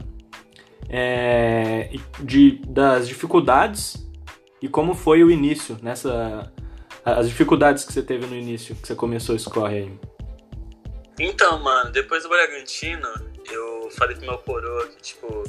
[0.89, 4.06] é, de, das dificuldades
[4.67, 6.51] e como foi o início nessa.
[7.06, 9.99] As dificuldades que você teve no início, que você começou a escorrer aí.
[11.17, 13.08] Então, mano, depois do Bragantino,
[13.49, 15.43] eu falei pro meu coroa que, tipo.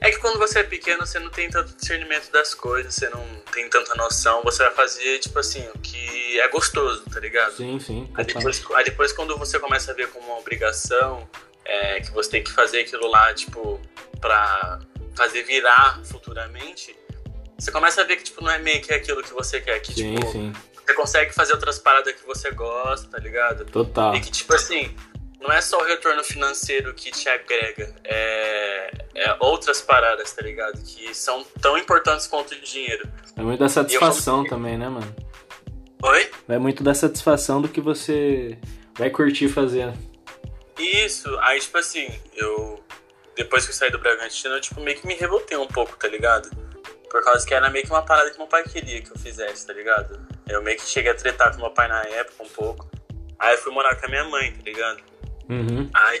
[0.00, 3.22] É que quando você é pequeno, você não tem tanto discernimento das coisas, você não
[3.52, 7.52] tem tanta noção, você vai fazer, tipo assim, o que é gostoso, tá ligado?
[7.56, 8.08] Sim, sim.
[8.14, 11.28] Aí depois, aí depois quando você começa a ver como uma obrigação,
[11.64, 13.80] é, que você tem que fazer aquilo lá, tipo,
[14.20, 14.78] pra
[15.16, 16.96] fazer virar futuramente,
[17.58, 19.92] você começa a ver que, tipo, não é meio que aquilo que você quer, que,
[19.92, 20.52] Sim, tipo, sim.
[20.86, 23.64] você consegue fazer outras paradas que você gosta, tá ligado?
[23.66, 24.14] Total.
[24.14, 24.94] E que, tipo assim,
[25.40, 30.80] não é só o retorno financeiro que te agrega, é, é outras paradas, tá ligado?
[30.82, 33.08] Que são tão importantes quanto o dinheiro.
[33.36, 35.14] É muito da satisfação eu- também, né, mano?
[36.02, 36.30] Oi?
[36.48, 38.56] É muito da satisfação do que você
[38.96, 39.92] vai curtir fazer.
[40.78, 42.82] Isso, aí, tipo assim, eu.
[43.36, 46.06] Depois que eu saí do Bragantino, eu, tipo, meio que me revoltei um pouco, tá
[46.08, 46.50] ligado?
[47.10, 49.66] Por causa que era meio que uma parada que meu pai queria que eu fizesse,
[49.66, 50.20] tá ligado?
[50.48, 52.90] Eu meio que cheguei a tretar com meu pai na época um pouco.
[53.38, 55.00] Aí eu fui morar com a minha mãe, tá ligado?
[55.48, 55.90] Uhum.
[55.94, 56.20] Aí,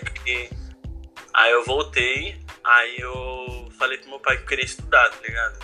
[1.34, 5.58] aí eu voltei, aí eu falei pro meu pai que eu queria estudar, tá ligado?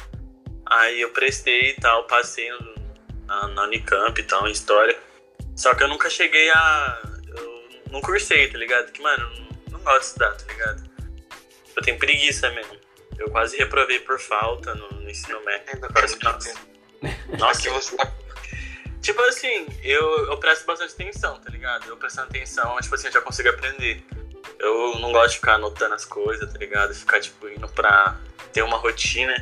[0.67, 2.75] Aí eu prestei e tal, passei no-
[3.27, 4.99] na, na Unicamp e tal, em História.
[5.57, 7.03] Só que eu nunca cheguei a...
[7.29, 8.91] Eu não cursei, tá ligado?
[8.93, 10.91] Que, mano, eu não, não gosto de estudar, tá ligado?
[11.77, 12.77] Eu tenho preguiça mesmo.
[13.19, 15.65] Eu quase reprovei por falta no, no ensino médio.
[15.75, 18.13] Ainda que, muito nossa, Aqui você tá
[19.01, 21.87] Tipo assim, eu, eu presto bastante atenção, tá ligado?
[21.87, 24.03] Eu prestando atenção, tipo assim, eu já consigo aprender.
[24.59, 26.95] Eu não gosto de ficar anotando as coisas, tá ligado?
[26.95, 28.19] Ficar, tipo, indo pra
[28.53, 29.35] ter uma rotina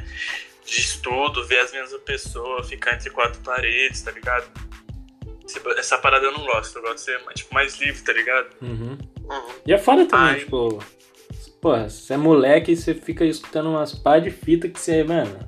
[0.65, 4.51] de estudo, ver as mesmas pessoas, ficar entre quatro paredes, tá ligado?
[5.47, 8.49] Esse- Essa parada eu não gosto, eu gosto de ser, tipo, mais livre, tá ligado?
[8.61, 8.99] Uhum.
[9.25, 9.55] Uhum.
[9.65, 10.39] E é foda também, Ai.
[10.41, 10.85] tipo.
[11.63, 15.39] Porra, você é moleque e você fica escutando umas pá de fita que você, mano.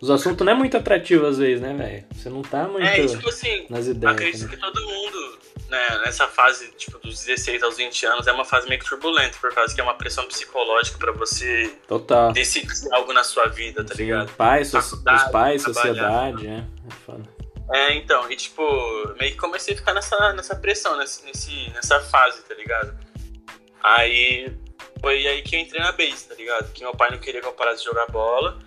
[0.00, 2.04] Os assuntos não é muito atrativo às vezes, né, velho?
[2.14, 4.14] Você não tá muito É, e tipo assim, nas ideias.
[4.16, 4.48] acredito né?
[4.48, 8.66] que todo mundo, né, nessa fase, tipo, dos 16 aos 20 anos, é uma fase
[8.66, 12.32] meio que turbulenta, por causa que é uma pressão psicológica pra você Total.
[12.32, 14.32] decidir algo na sua vida, tá Sim, ligado?
[14.36, 14.94] pais, so- os
[15.30, 16.64] pais, sociedade, é.
[16.88, 17.28] É foda.
[17.74, 18.62] É, então, e tipo,
[19.20, 22.96] meio que comecei a ficar nessa, nessa pressão, nesse, nessa fase, tá ligado?
[23.82, 24.50] Aí
[25.00, 26.72] foi aí que eu entrei na base, tá ligado?
[26.72, 28.58] Que meu pai não queria que eu parasse de jogar bola.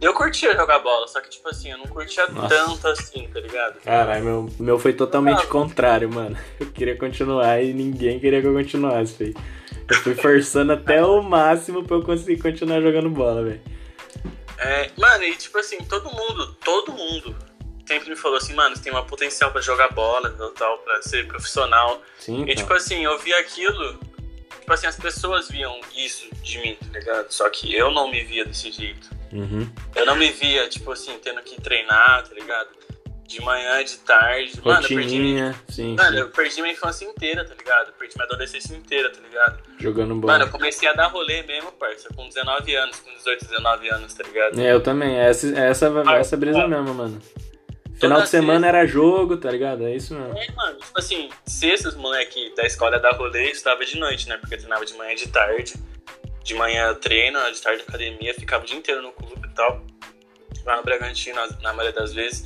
[0.00, 2.48] Eu curtia jogar bola, só que, tipo assim, eu não curtia Nossa.
[2.54, 3.80] tanto assim, tá ligado?
[3.80, 5.46] Caralho, meu, meu foi totalmente Ah.
[5.46, 6.36] contrário, mano.
[6.60, 9.34] Eu queria continuar e ninguém queria que eu continuasse, velho.
[9.88, 13.60] Eu fui forçando até o máximo pra eu conseguir continuar jogando bola, velho.
[14.58, 17.34] É, mano, e tipo assim, todo mundo, todo mundo
[17.86, 21.00] sempre me falou assim, mano, você tem uma potencial pra jogar bola, tal, tal, pra
[21.02, 22.02] ser profissional.
[22.18, 22.76] Sim, E tipo então.
[22.76, 23.98] assim, eu vi aquilo,
[24.66, 27.30] tipo assim, as pessoas viam isso de mim, tá ligado?
[27.30, 29.08] Só que eu não me via desse jeito.
[29.32, 29.70] Uhum.
[29.94, 32.70] Eu não me via, tipo assim, tendo que treinar, tá ligado?
[33.28, 34.60] De manhã, de tarde.
[34.64, 36.18] Mano, eu perdi, Rotininha, sim, mano, sim.
[36.18, 37.88] eu perdi minha infância inteira, tá ligado?
[37.88, 39.58] Eu perdi minha adolescência inteira, tá ligado?
[39.78, 40.32] Jogando bola.
[40.32, 44.14] Mano, eu comecei a dar rolê mesmo, parça, com 19 anos, com 18, 19 anos,
[44.14, 44.60] tá ligado?
[44.60, 45.16] É, eu também.
[45.16, 47.22] Essa, essa, essa brisa mesmo, mano.
[47.98, 49.86] Final de semana era jogo, tá ligado?
[49.86, 50.36] É isso mesmo.
[50.36, 54.36] É, mano, tipo assim, sextas, moleque da escola da rolê, eu estudava de noite, né?
[54.36, 55.74] Porque eu treinava de manhã e de tarde.
[56.44, 59.82] De manhã treino, de tarde academia, ficava o dia inteiro no clube e tal.
[60.64, 62.44] Lá no Bragantino, na, na maioria das vezes.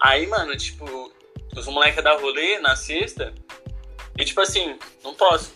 [0.00, 1.12] Aí, mano, tipo,
[1.56, 3.32] os moleques da rolê na sexta.
[4.18, 5.54] E tipo assim, não posso.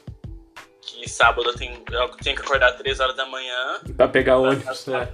[0.82, 3.80] Que sábado eu tenho, eu tenho que acordar 3 horas da manhã.
[3.96, 5.08] Pra pegar o ônibus, né?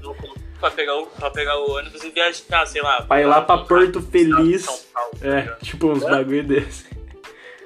[0.59, 3.03] Pra pegar o, pra pegar o ônibus e viajar, sei lá.
[3.03, 4.65] Pra ir lá pra Porto Feliz.
[4.65, 6.11] São Paulo, tá É, tipo uns É?
[6.11, 6.87] bagulho desse.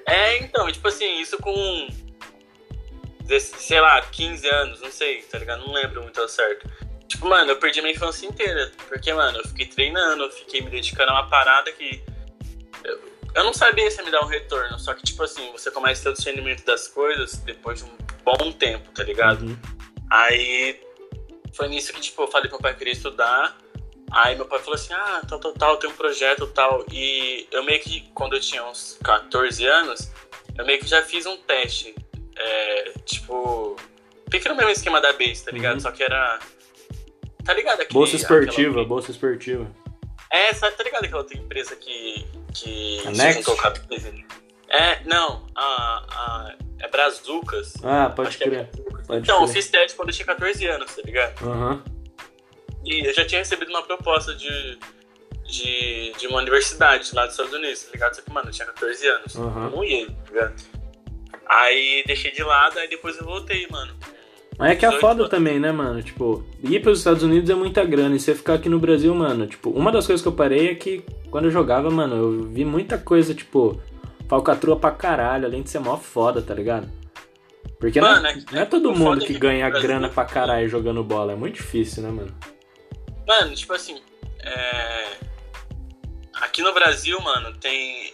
[0.07, 1.88] É, então, tipo assim, isso com.
[3.38, 5.64] Sei lá, 15 anos, não sei, tá ligado?
[5.64, 6.68] Não lembro muito ao certo.
[7.07, 8.72] Tipo, mano, eu perdi minha infância inteira.
[8.88, 12.03] Porque, mano, eu fiquei treinando, eu fiquei me dedicando a uma parada que.
[12.83, 13.00] Eu,
[13.37, 14.79] eu não sabia se ia me dar um retorno.
[14.81, 17.96] Só que, tipo assim, você começa a ter o discernimento das coisas depois de um
[18.24, 19.42] bom tempo, tá ligado?
[19.46, 19.57] Uhum.
[20.11, 20.81] Aí
[21.52, 23.56] foi nisso que, tipo, eu falei pro meu pai que queria estudar.
[24.12, 26.84] Aí meu pai falou assim, ah, tal, tal, tal, tem um projeto tal.
[26.92, 30.10] E eu meio que, quando eu tinha uns 14 anos,
[30.58, 31.94] eu meio que já fiz um teste.
[32.36, 33.76] É, tipo,
[34.30, 35.74] fica no mesmo esquema da base, tá ligado?
[35.74, 35.80] Uhum.
[35.80, 36.38] Só que era.
[37.44, 37.80] Tá ligado?
[37.80, 39.70] Aquele, Bolsa esportiva, aquela- bolsa esportiva.
[40.30, 42.26] É, sabe, tá ligado aquela outra empresa que.
[42.54, 43.44] que A Next?
[44.68, 46.54] É, não, a.
[46.54, 47.74] a é Brazucas.
[47.84, 48.70] Ah, pode Acho é crer.
[49.11, 49.55] Pode Então, eu crer.
[49.55, 51.42] fiz teste quando eu tinha 14 anos, tá ligado?
[51.49, 51.83] Aham.
[52.85, 54.79] E eu já tinha recebido uma proposta de,
[55.46, 58.14] de, de uma universidade lá dos Estados Unidos, tá ligado?
[58.14, 59.35] Só que, mano, eu tinha 14 anos.
[59.35, 60.55] Eu não ia, tá ligado?
[61.46, 63.92] Aí deixei de lado, aí depois eu voltei, mano.
[64.59, 66.03] Mas é que é 18 foda também, né, mano?
[66.03, 68.14] Tipo, ir pros Estados Unidos é muita grana.
[68.14, 70.75] E você ficar aqui no Brasil, mano, tipo, uma das coisas que eu parei é
[70.75, 73.81] que quando eu jogava, mano, eu vi muita coisa, tipo,
[74.29, 76.88] falcatrua pra caralho, além de ser mó foda, tá ligado?
[77.80, 80.68] Porque Mano, não, é- não é todo mundo é que ganha Brasil- grana pra caralho
[80.68, 81.32] jogando bola.
[81.32, 82.36] É muito difícil, né, mano?
[83.26, 84.00] Mano, tipo assim,
[84.40, 85.16] é...
[86.34, 88.12] aqui no Brasil, mano, tem.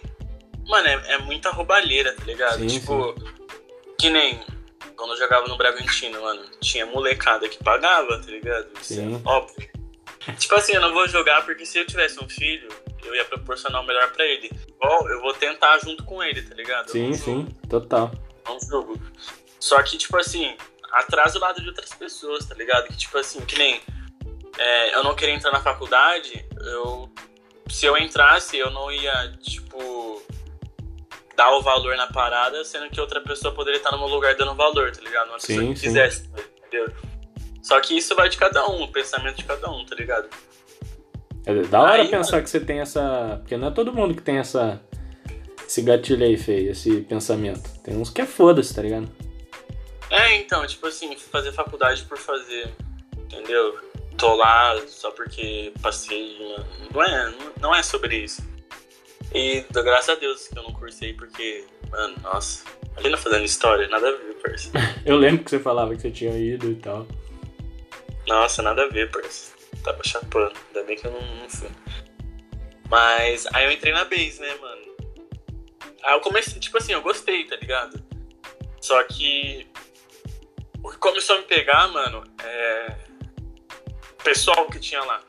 [0.67, 2.59] Mano, é, é muita roubalheira, tá ligado?
[2.59, 3.13] Sim, tipo,
[3.99, 4.39] que nem
[4.95, 8.67] quando eu jogava no Bragantino, mano, tinha molecada que pagava, tá ligado?
[8.81, 9.21] Isso Sim.
[9.23, 9.69] é óbvio.
[10.39, 12.67] tipo assim, eu não vou jogar porque se eu tivesse um filho,
[13.05, 14.49] eu ia proporcionar o melhor pra ele.
[14.67, 16.89] Igual, eu vou tentar junto com ele, tá ligado?
[16.89, 18.11] Sim, sim, total.
[18.45, 18.99] é um jogo.
[19.59, 20.55] Só que, tipo assim,
[20.91, 22.87] atrasa o lado de outras pessoas, tá ligado?
[22.87, 23.81] Que, tipo assim, que nem
[24.57, 27.09] é, eu não queria entrar na faculdade, eu.
[27.69, 30.21] Se eu entrasse, eu não ia, tipo,
[31.35, 34.55] dar o valor na parada, sendo que outra pessoa poderia estar no meu lugar dando
[34.55, 35.27] valor, tá ligado?
[35.27, 35.87] Uma pessoa Sim, que sim.
[35.87, 36.29] quisesse,
[36.65, 36.93] entendeu?
[37.61, 40.29] Só que isso vai de cada um, o pensamento de cada um, tá ligado?
[41.45, 43.37] É da hora Aí, pensar que você tem essa.
[43.39, 44.81] Porque não é todo mundo que tem essa.
[45.65, 47.69] Esse gatilho aí, feio, esse pensamento.
[47.83, 49.09] Tem uns que é foda-se, tá ligado?
[50.09, 52.73] É, então, tipo assim, fazer faculdade por fazer,
[53.17, 53.77] entendeu?
[54.17, 56.65] Tô lá só porque passei, mano.
[56.93, 58.41] não é, não é sobre isso.
[59.33, 62.63] E dou graças a Deus que eu não cursei, porque, mano, nossa,
[63.03, 64.71] não fazendo história, nada a ver, parça.
[65.05, 67.07] Eu lembro que você falava que você tinha ido e tal.
[68.27, 69.55] Nossa, nada a ver, parça.
[69.83, 71.69] Tava chapando, ainda bem que eu não, não fui.
[72.89, 74.81] Mas aí eu entrei na base, né, mano?
[76.03, 78.03] Aí eu comecei, tipo assim, eu gostei, tá ligado?
[78.81, 79.67] Só que
[80.87, 82.95] o que começou a me pegar, mano, é
[84.19, 85.21] o pessoal que tinha lá.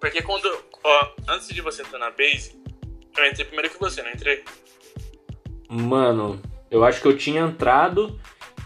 [0.00, 0.46] Porque quando,
[0.82, 2.60] ó, antes de você entrar na base,
[3.16, 4.44] eu entrei primeiro que você, não entrei?
[5.68, 6.40] Mano,
[6.70, 8.18] eu acho que eu tinha entrado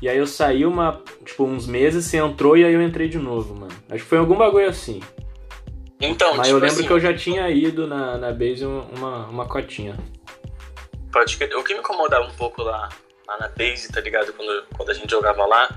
[0.02, 3.18] e aí eu saí uma, tipo, uns meses, você entrou e aí eu entrei de
[3.18, 3.72] novo, mano.
[3.90, 5.00] Acho que foi algum bagulho assim.
[6.00, 8.80] Então, Mas tipo eu lembro assim, que eu já tinha ido na, na base um-
[8.96, 9.98] uma, uma cotinha.
[11.12, 11.36] Pode.
[11.54, 12.88] O que me incomodava um pouco lá,
[13.28, 14.32] lá na base, tá ligado?
[14.32, 15.68] Quando, quando a gente jogava lá.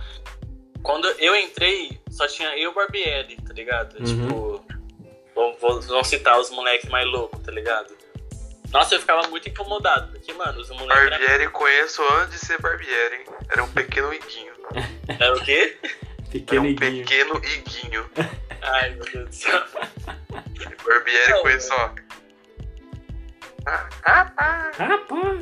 [0.84, 3.98] Quando eu entrei, só tinha eu e o Barbieri, tá ligado?
[4.00, 4.04] Uhum.
[4.06, 4.66] Tipo,
[5.34, 7.96] vou, vou não citar os moleques mais loucos, tá ligado?
[8.72, 11.10] Nossa, eu ficava muito incomodado, porque, mano, os moleques.
[11.10, 13.26] Barbieri conheço antes de ser Barbieri, hein?
[13.50, 14.54] Era um pequeno iguinho.
[15.20, 15.78] Era o quê?
[15.84, 15.94] Era
[16.32, 17.06] Pequeno um iguinho.
[17.06, 18.10] pequeno iguinho.
[18.62, 19.64] Ai, meu Deus do céu.
[20.86, 21.90] Barbieri Não, conheço, ó.
[23.66, 24.72] Ah, ah, ah.
[24.78, 25.40] Rapaz!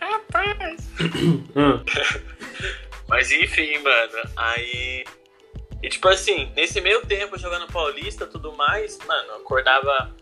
[0.00, 0.88] Rapaz.
[1.54, 1.84] Hum,
[3.08, 5.04] Mas enfim, mano, aí.
[5.82, 10.14] E tipo assim, nesse meio tempo jogando Paulista tudo mais, mano, acordava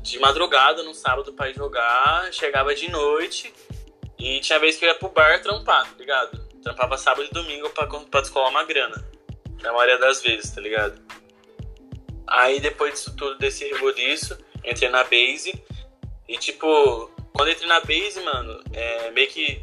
[0.00, 3.52] de madrugada no sábado pra ir jogar, chegava de noite
[4.18, 6.38] e tinha vez que eu ia pro bar trampar, tá ligado?
[6.62, 9.04] Trampava sábado e domingo pra, pra descolar uma grana.
[9.62, 11.00] Na maioria das vezes, tá ligado?
[12.26, 15.52] Aí depois disso tudo, desse rebuliço, entrei na base
[16.28, 19.62] e tipo, quando entrei na base, mano, é meio que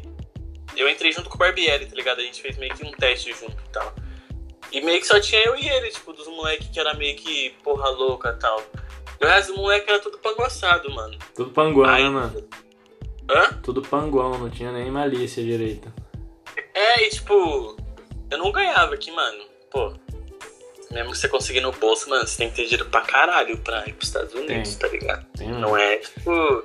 [0.76, 2.20] eu entrei junto com o Barbieri, tá ligado?
[2.20, 3.94] A gente fez meio que um teste junto e tal.
[4.72, 7.50] E meio que só tinha eu e ele, tipo, dos moleques que era meio que
[7.62, 8.62] porra louca e tal.
[9.20, 11.18] E o resto do moleque era tudo panguaçado, mano.
[11.34, 12.48] tudo panguão, Aí- né, mano?
[13.28, 13.52] Hã?
[13.62, 15.92] Tudo panguão, não tinha nem malícia direita.
[16.74, 17.76] É, e tipo,
[18.30, 19.44] eu não ganhava aqui, mano.
[19.70, 19.92] Pô,
[20.90, 23.86] mesmo que você conseguir no bolso, mano, você tem que ter dinheiro pra caralho pra
[23.86, 25.24] ir pros Estados Unidos, tá ligado?
[25.36, 26.64] Tem, Não é, tipo,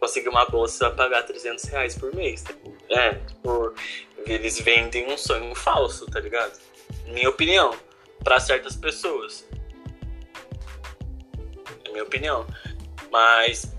[0.00, 2.42] conseguir uma bolsa você vai pagar 300 reais por mês.
[2.42, 2.54] Tá?
[2.90, 3.74] É, tipo,
[4.26, 6.58] eles vendem um sonho falso, tá ligado?
[7.06, 7.76] Minha opinião,
[8.22, 9.46] pra certas pessoas.
[11.84, 12.46] É minha opinião.
[13.10, 13.74] Mas,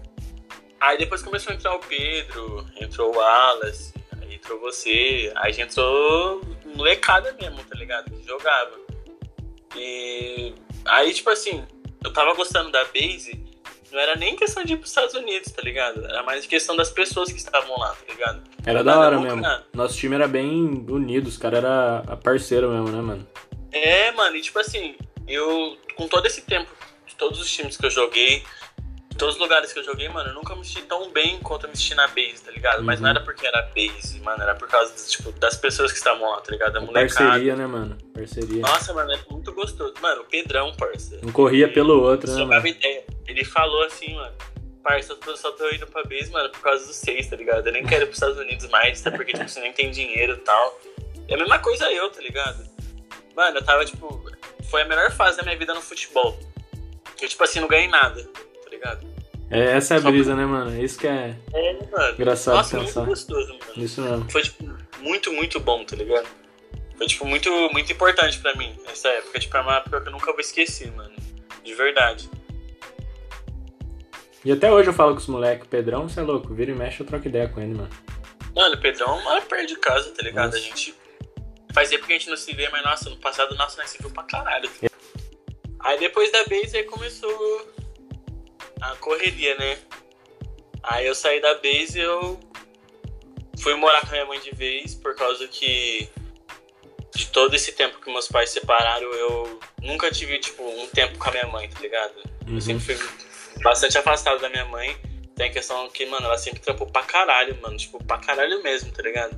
[0.79, 5.63] aí depois começou a entrar o Pedro, entrou o Wallace, aí entrou você, aí já
[5.63, 6.41] entrou
[6.75, 8.11] molecada mesmo, tá ligado?
[8.11, 8.77] Que jogava.
[9.75, 11.65] E aí, tipo assim,
[12.03, 13.46] eu tava gostando da base,
[13.91, 16.03] não era nem questão de ir pros Estados Unidos, tá ligado?
[16.05, 18.41] Era mais questão das pessoas que estavam lá, tá ligado?
[18.65, 19.41] Era da Nada hora mesmo.
[19.73, 23.27] Nosso time era bem unido, os caras eram parceiro mesmo, né, mano?
[23.71, 24.95] É, mano, e tipo assim,
[25.27, 26.69] eu, com todo esse tempo,
[27.05, 28.43] de todos os times que eu joguei,
[29.09, 31.65] de todos os lugares que eu joguei, mano, eu nunca me senti tão bem quanto
[31.65, 32.83] eu me senti na base, tá ligado?
[32.83, 33.03] Mas Uhum.
[33.03, 36.39] não era porque era base, mano, era por causa, tipo, das pessoas que estavam lá,
[36.41, 36.73] tá ligado?
[36.73, 37.29] Da molecada.
[37.29, 37.97] Parceria, né, mano?
[38.13, 38.61] Parceria.
[38.61, 39.93] Nossa, mano, é muito gostoso.
[40.01, 41.19] Mano, o Pedrão, parça.
[41.23, 43.03] Um corria pelo outro, né, Jogava ideia.
[43.27, 44.33] Ele falou assim, mano.
[44.83, 47.67] Parça, eu tô- só tô indo pra base, mano, por causa dos seis, tá ligado?
[47.67, 50.33] Eu nem quero ir pros Estados Unidos mais, até porque, tipo, você nem tem dinheiro
[50.33, 50.79] e tal.
[51.27, 52.65] É a mesma coisa eu, tá ligado?
[53.35, 54.25] Mano, eu tava, tipo...
[54.69, 56.39] Foi a melhor fase da minha vida no futebol.
[57.21, 59.05] Eu, tipo assim, não ganhei nada, tá ligado?
[59.49, 60.71] É, essa é a brisa, né, mano?
[60.77, 62.13] É isso que é É, mano.
[62.13, 62.99] engraçado Nossa, pensar.
[63.01, 63.73] muito gostoso, mano.
[63.83, 64.29] Isso mesmo.
[64.31, 64.63] Foi, tipo,
[64.99, 66.27] muito, muito bom, tá ligado?
[66.97, 69.39] Foi, tipo, muito, muito importante pra mim, essa época.
[69.39, 71.13] Tipo, é uma época que eu nunca vou esquecer, mano.
[71.63, 72.29] De verdade.
[74.47, 77.01] E até hoje eu falo com os moleques, Pedrão, você é louco, vira e mexe,
[77.01, 77.89] eu troco ideia com ele, mano.
[78.55, 80.53] Mano, o Pedrão mora perto de casa, tá ligado?
[80.53, 80.57] Nossa.
[80.57, 80.95] A gente
[81.73, 83.97] faz tempo que a gente não se vê, mas nossa, no passado, nossa, nós se
[83.97, 84.69] viu pra caralho.
[85.81, 87.73] Aí depois da base aí começou
[88.79, 89.79] a correria, né?
[90.81, 92.39] Aí eu saí da base e eu
[93.59, 96.09] fui morar com a minha mãe de vez, por causa que
[97.13, 101.27] de todo esse tempo que meus pais separaram, eu nunca tive, tipo, um tempo com
[101.27, 102.15] a minha mãe, tá ligado?
[102.47, 102.55] Uhum.
[102.55, 103.26] Eu sempre fui
[103.61, 104.95] bastante afastado da minha mãe.
[105.35, 107.77] Tem a questão que, mano, ela sempre trampou pra caralho, mano.
[107.77, 109.37] Tipo, pra caralho mesmo, tá ligado?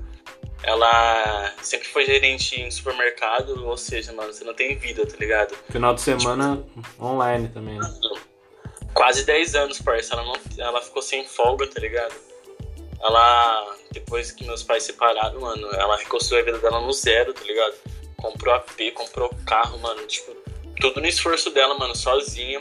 [0.64, 5.56] Ela sempre foi gerente em supermercado, ou seja, mano, você não tem vida, tá ligado?
[5.70, 6.64] Final de semana
[7.00, 7.80] online também.
[7.80, 7.94] né?
[8.94, 10.14] Quase 10 anos, parça.
[10.16, 12.14] Ela, não, ela ficou sem folga, tá ligado?
[13.02, 17.44] Ela, depois que meus pais separaram, mano, ela reconstruiu a vida dela no zero, tá
[17.44, 17.76] ligado?
[18.18, 20.36] Comprou AP, comprou carro, mano, tipo,
[20.82, 22.60] tudo no esforço dela, mano, sozinha,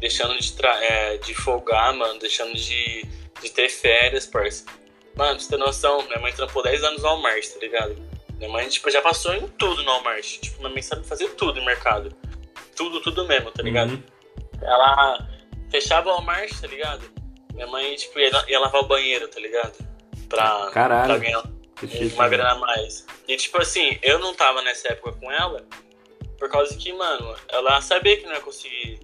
[0.00, 3.04] deixando de, é, de folgar, mano, deixando de,
[3.42, 4.64] de ter férias, parça.
[5.14, 7.96] Mano, pra você ter noção, minha mãe trampou 10 anos no Walmart, tá ligado?
[8.38, 10.24] Minha mãe, tipo, já passou em tudo no Walmart.
[10.40, 12.14] Tipo, minha mãe sabe fazer tudo no mercado.
[12.74, 13.90] Tudo, tudo mesmo, tá ligado?
[13.90, 14.02] Uhum.
[14.62, 15.28] Ela
[15.70, 17.02] fechava o Walmart, tá ligado?
[17.52, 19.76] Minha mãe, tipo, ia, ia lavar o banheiro, tá ligado?
[20.28, 21.06] Pra, Caralho.
[21.06, 21.42] pra ganhar
[21.80, 23.04] chique, uma grana a mais.
[23.28, 25.66] E, tipo assim, eu não tava nessa época com ela,
[26.38, 29.00] por causa que, mano, ela sabia que não ia conseguir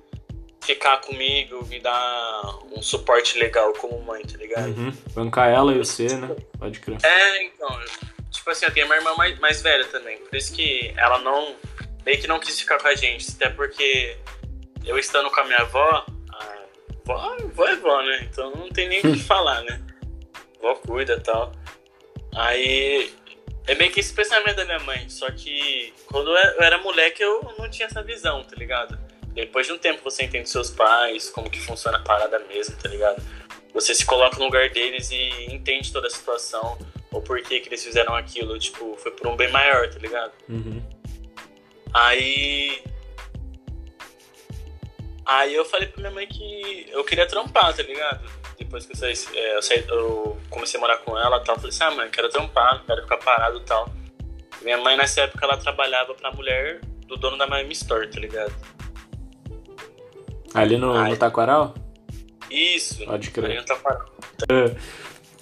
[0.66, 4.68] ficar comigo, me dar um suporte legal como mãe, tá ligado?
[4.68, 4.92] Uhum.
[5.14, 6.34] Bancar ela e você, né?
[6.58, 6.98] Pode crer.
[7.04, 7.68] É, então,
[8.30, 11.54] tipo assim, eu tenho uma irmã mais, mais velha também, por isso que ela não,
[12.04, 14.16] meio que não quis ficar com a gente, até porque
[14.84, 16.66] eu estando com a minha avó, a
[17.04, 18.28] vó, vó é vó, né?
[18.30, 19.80] Então não tem nem o que falar, né?
[20.60, 21.52] Vó cuida e tal.
[22.34, 23.12] Aí
[23.68, 27.54] é meio que esse pensamento da minha mãe, só que quando eu era moleque eu
[27.56, 29.05] não tinha essa visão, tá ligado?
[29.36, 32.88] Depois de um tempo você entende seus pais, como que funciona a parada mesmo, tá
[32.88, 33.22] ligado?
[33.74, 36.78] Você se coloca no lugar deles e entende toda a situação,
[37.12, 40.32] ou por que que eles fizeram aquilo, tipo, foi por um bem maior, tá ligado?
[40.48, 40.82] Uhum.
[41.92, 42.82] Aí.
[45.26, 48.26] Aí eu falei pra minha mãe que eu queria trampar, tá ligado?
[48.58, 51.56] Depois que eu, saí, é, eu, saí- eu comecei a morar com ela e tal,
[51.56, 53.92] eu falei assim, ah mãe, quero trampar, quero ficar parado e tal.
[54.62, 58.54] Minha mãe nessa época ela trabalhava pra mulher do dono da Miami Store, tá ligado?
[60.60, 61.74] Ali no, no Taquaral?
[62.50, 63.04] Isso.
[63.04, 63.50] Pode crer.
[63.50, 64.06] Aí eu tava-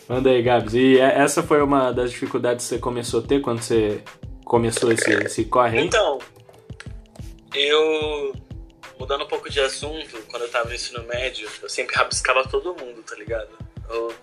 [0.08, 0.74] Manda aí, Gabs.
[0.74, 4.02] E e- essa foi uma das dificuldades que você começou a ter quando você
[4.44, 5.86] começou esse, esse corre aí?
[5.86, 6.18] Então,
[7.54, 8.34] eu.
[8.98, 12.74] Mudando um pouco de assunto, quando eu tava no ensino médio, eu sempre rabiscava todo
[12.76, 13.48] mundo, tá ligado?
[13.90, 14.14] Eu,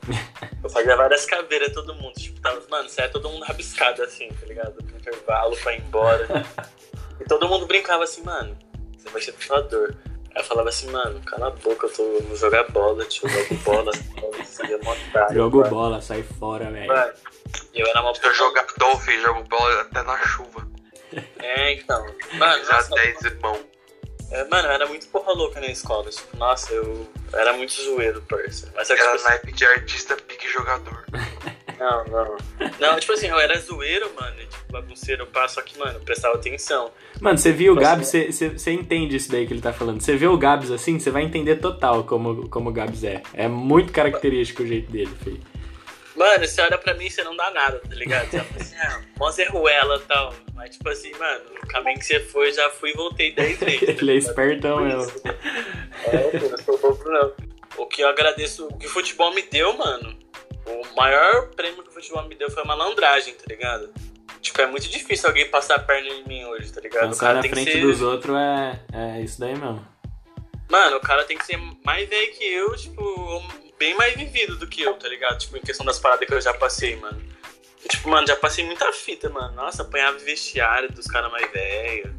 [0.64, 2.14] eu fazia várias caveiras todo mundo.
[2.14, 4.76] Tipo, tava, mano, saia todo mundo rabiscado assim, tá ligado?
[4.82, 6.46] No intervalo pra ir embora.
[7.20, 8.58] e todo mundo brincava assim, mano,
[8.98, 9.94] você vai ser tatuador.
[10.34, 13.30] Aí eu falava assim, mano, cala a boca, eu tô vou jogar bola, tio, eu
[13.44, 13.92] jogo bola,
[14.44, 15.70] você é otário, Jogo mano.
[15.70, 16.92] bola, sai fora, velho.
[17.74, 20.68] Eu era uma Eu jogador, filho, jogo bola até na chuva.
[21.44, 22.06] É, então.
[22.36, 23.60] Mano, Já nossa, 10 irmão.
[24.32, 26.10] É, mano, eu era muito porra louca na escola.
[26.10, 28.72] Tipo, nossa, eu era muito zoeiro, parça.
[28.74, 31.06] Mas é Era tipo, naipe de artista pique jogador.
[31.82, 32.38] não, não.
[32.80, 36.36] Não, tipo assim, eu era zoeiro, mano, tipo, bagunceiro, pá, só que, mano, eu prestava
[36.36, 36.92] atenção.
[37.20, 40.02] Mano, você viu o Você- Gabs, você, você, entende isso daí que ele tá falando.
[40.02, 43.22] Você vê o Gabs assim, você vai entender total como, como o Gabs é.
[43.34, 45.42] É muito característico o jeito dele, filho.
[46.16, 48.30] Mano, você olha pra mim e você não dá nada, tá ligado?
[48.30, 50.34] Você fala assim, ah, mó Zé Ruela e tal.
[50.54, 53.80] Mas, tipo assim, mano, o caminho que você foi, já fui e voltei 10 vezes.
[53.80, 55.22] tá Ele é espertão isso.
[56.06, 57.32] É, eu não sou bobo, não.
[57.78, 60.16] O que eu agradeço, o que o futebol me deu, mano,
[60.66, 63.92] o maior prêmio que o futebol me deu foi a malandragem, tá ligado?
[64.42, 67.10] Tipo, é muito difícil alguém passar a perna em mim hoje, tá ligado?
[67.10, 69.86] Pensar na tem que frente ser- dos outros é, é isso daí mesmo.
[70.70, 73.44] Mano, o cara tem que ser mais velho que eu, tipo,
[73.78, 75.38] bem mais vivido do que eu, tá ligado?
[75.38, 77.22] Tipo, em questão das paradas que eu já passei, mano.
[77.90, 79.54] Tipo, mano, já passei muita fita, mano.
[79.56, 82.14] Nossa, apanhava vestiário dos caras mais velhos.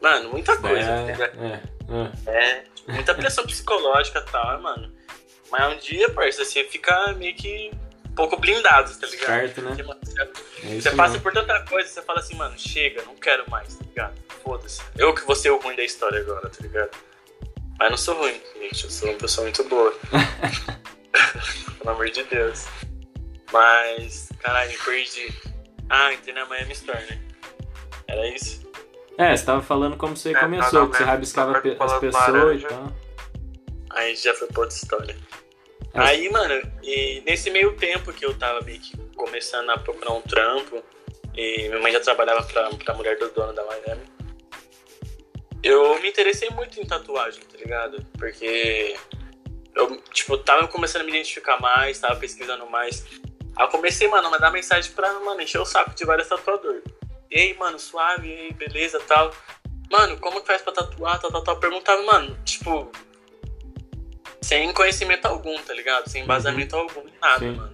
[0.00, 1.40] Mano, muita coisa, tá ligado?
[1.44, 1.62] É,
[2.26, 2.62] é, é.
[2.86, 4.93] É, muita pressão psicológica e tal, mano.
[5.56, 7.70] Mas um dia, parça, você fica meio que
[8.10, 9.44] um pouco blindado, tá ligado?
[9.46, 9.68] Esperto, né?
[9.68, 13.02] Porque, mano, você- É você isso passa por tanta coisa, você fala assim, mano, chega,
[13.02, 14.14] não quero mais, tá ligado?
[14.42, 14.82] Foda-se.
[14.98, 16.90] Eu que vou ser o ruim da história agora, tá ligado?
[17.78, 19.94] Mas não sou ruim, gente, eu sou uma pessoa muito boa.
[21.78, 22.64] Pelo amor de Deus.
[23.52, 25.32] Mas, caralho, perdi.
[25.88, 27.20] Ah, entrei na Miami Store, né?
[28.08, 28.64] Era isso?
[29.18, 32.12] É, você tava falando como você É, começou, tá que você na- rabiscava as pessoas
[32.12, 32.66] laranja.
[32.66, 32.92] e tal.
[33.90, 35.16] Aí já foi pra outra história.
[35.94, 36.00] É.
[36.00, 40.20] Aí, mano, e nesse meio tempo que eu tava meio que começando a procurar um
[40.22, 40.82] trampo,
[41.36, 44.02] e minha mãe já trabalhava pra, pra mulher do dono da Miami,
[45.62, 48.04] eu me interessei muito em tatuagem, tá ligado?
[48.18, 48.96] Porque
[49.74, 53.04] eu, tipo, tava começando a me identificar mais, tava pesquisando mais.
[53.56, 56.82] Aí eu comecei, mano, a mandar mensagem pra, mano, encher o saco de vários tatuadores.
[57.30, 59.32] ei, mano, suave, ei, beleza, tal.
[59.90, 61.58] Mano, como que faz pra tatuar, tal, tal, tal.
[61.58, 62.90] Perguntava, mano, tipo,
[64.44, 66.08] sem conhecimento algum, tá ligado?
[66.08, 67.52] Sem embasamento algum, nada, Sim.
[67.52, 67.72] mano.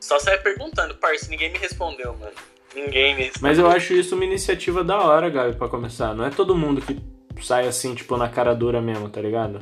[0.00, 2.32] Só saia perguntando, parça, ninguém me respondeu, mano.
[2.72, 3.48] Ninguém me respondeu.
[3.48, 6.14] Mas eu acho isso uma iniciativa da hora, Gabi, pra começar.
[6.14, 6.96] Não é todo mundo que
[7.44, 9.58] sai assim, tipo, na cara dura mesmo, tá ligado?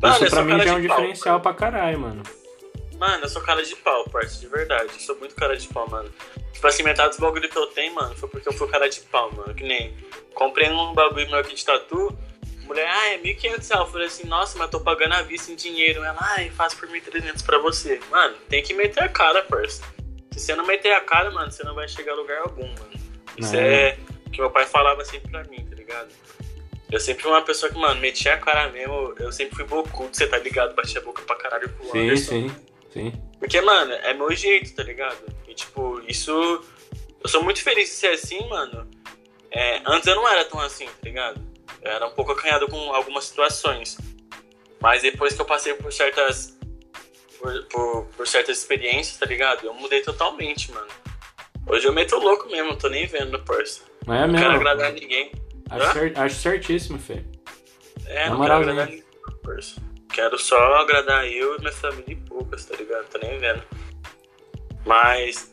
[0.00, 2.22] Mano, isso pra mim cara já é um pau, diferencial pra caralho, mano.
[2.96, 4.90] Mano, eu sou cara de pau, parça, de verdade.
[4.92, 6.08] Eu sou muito cara de pau, mano.
[6.52, 9.00] Tipo assim, metade dos bagulho que eu tenho, mano, foi porque eu fui cara de
[9.00, 9.52] pau, mano.
[9.52, 9.92] Que nem.
[10.32, 12.16] Comprei um bagulho meu aqui de tatu.
[12.66, 13.70] Mulher, ah, é 1.500 reais.
[13.70, 16.02] Eu falei assim, nossa, mas tô pagando à vista em dinheiro.
[16.02, 18.00] Ela, ai, faço por 1.300 pra você.
[18.10, 19.82] Mano, tem que meter a cara, parça.
[20.32, 22.92] Se você não meter a cara, mano, você não vai chegar a lugar algum, mano.
[23.36, 23.88] Isso É.
[23.90, 26.08] é o que meu pai falava sempre pra mim, tá ligado?
[26.90, 29.14] Eu sempre fui uma pessoa que, mano, metia a cara mesmo.
[29.18, 30.74] Eu sempre fui bocudo, você tá ligado?
[30.74, 32.30] Batia a boca pra caralho com o Sim, Anderson.
[32.30, 32.56] sim,
[32.92, 33.12] sim.
[33.38, 35.18] Porque, mano, é meu jeito, tá ligado?
[35.48, 36.32] E, tipo, isso.
[37.22, 38.88] Eu sou muito feliz de ser assim, mano.
[39.50, 41.40] É, antes eu não era tão assim, tá ligado?
[41.84, 43.98] Era um pouco acanhado com algumas situações.
[44.80, 46.56] Mas depois que eu passei por certas.
[47.38, 49.66] Por, por, por certas experiências, tá ligado?
[49.66, 50.88] Eu mudei totalmente, mano.
[51.66, 53.82] Hoje eu meto louco mesmo, não tô nem vendo, parça.
[54.06, 54.68] Mas é Não quero mesmo.
[54.68, 55.32] agradar ninguém.
[55.70, 57.22] Acho, acho certíssimo, Fê.
[58.06, 58.92] É, Na não quero agradar né?
[58.92, 59.04] ninguém,
[59.42, 59.82] parça.
[60.12, 63.06] Quero só agradar eu e minha família e poucas, tá ligado?
[63.08, 63.62] Tô nem vendo.
[64.84, 65.52] Mas.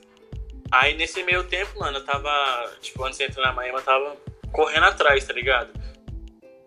[0.71, 2.71] Aí nesse meio tempo, mano, eu tava.
[2.82, 4.15] Tipo, antes de entrar na Miami, eu tava
[4.51, 5.71] correndo atrás, tá ligado?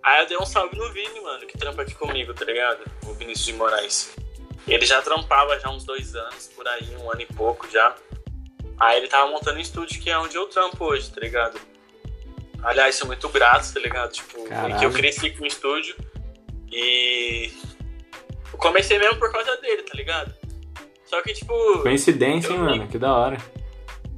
[0.05, 2.85] Aí eu dei um salve no Vini, mano, que trampa aqui comigo, tá ligado?
[3.07, 4.15] O Vinícius de Moraes.
[4.69, 7.95] Ele já trampava já uns dois anos, por aí, um ano e pouco já.
[8.79, 11.59] Aí ele tava montando um estúdio que é onde eu trampo hoje, tá ligado?
[12.63, 14.13] Aliás, sou muito grato, tá ligado?
[14.13, 14.79] Tipo, Caralho.
[14.79, 15.95] que eu cresci com o estúdio
[16.71, 17.53] e
[18.53, 20.35] eu comecei mesmo por causa dele, tá ligado?
[21.07, 21.53] Só que, tipo,
[21.83, 22.89] Coincidência, hein, Eu- mano?
[22.89, 23.37] Que da hora.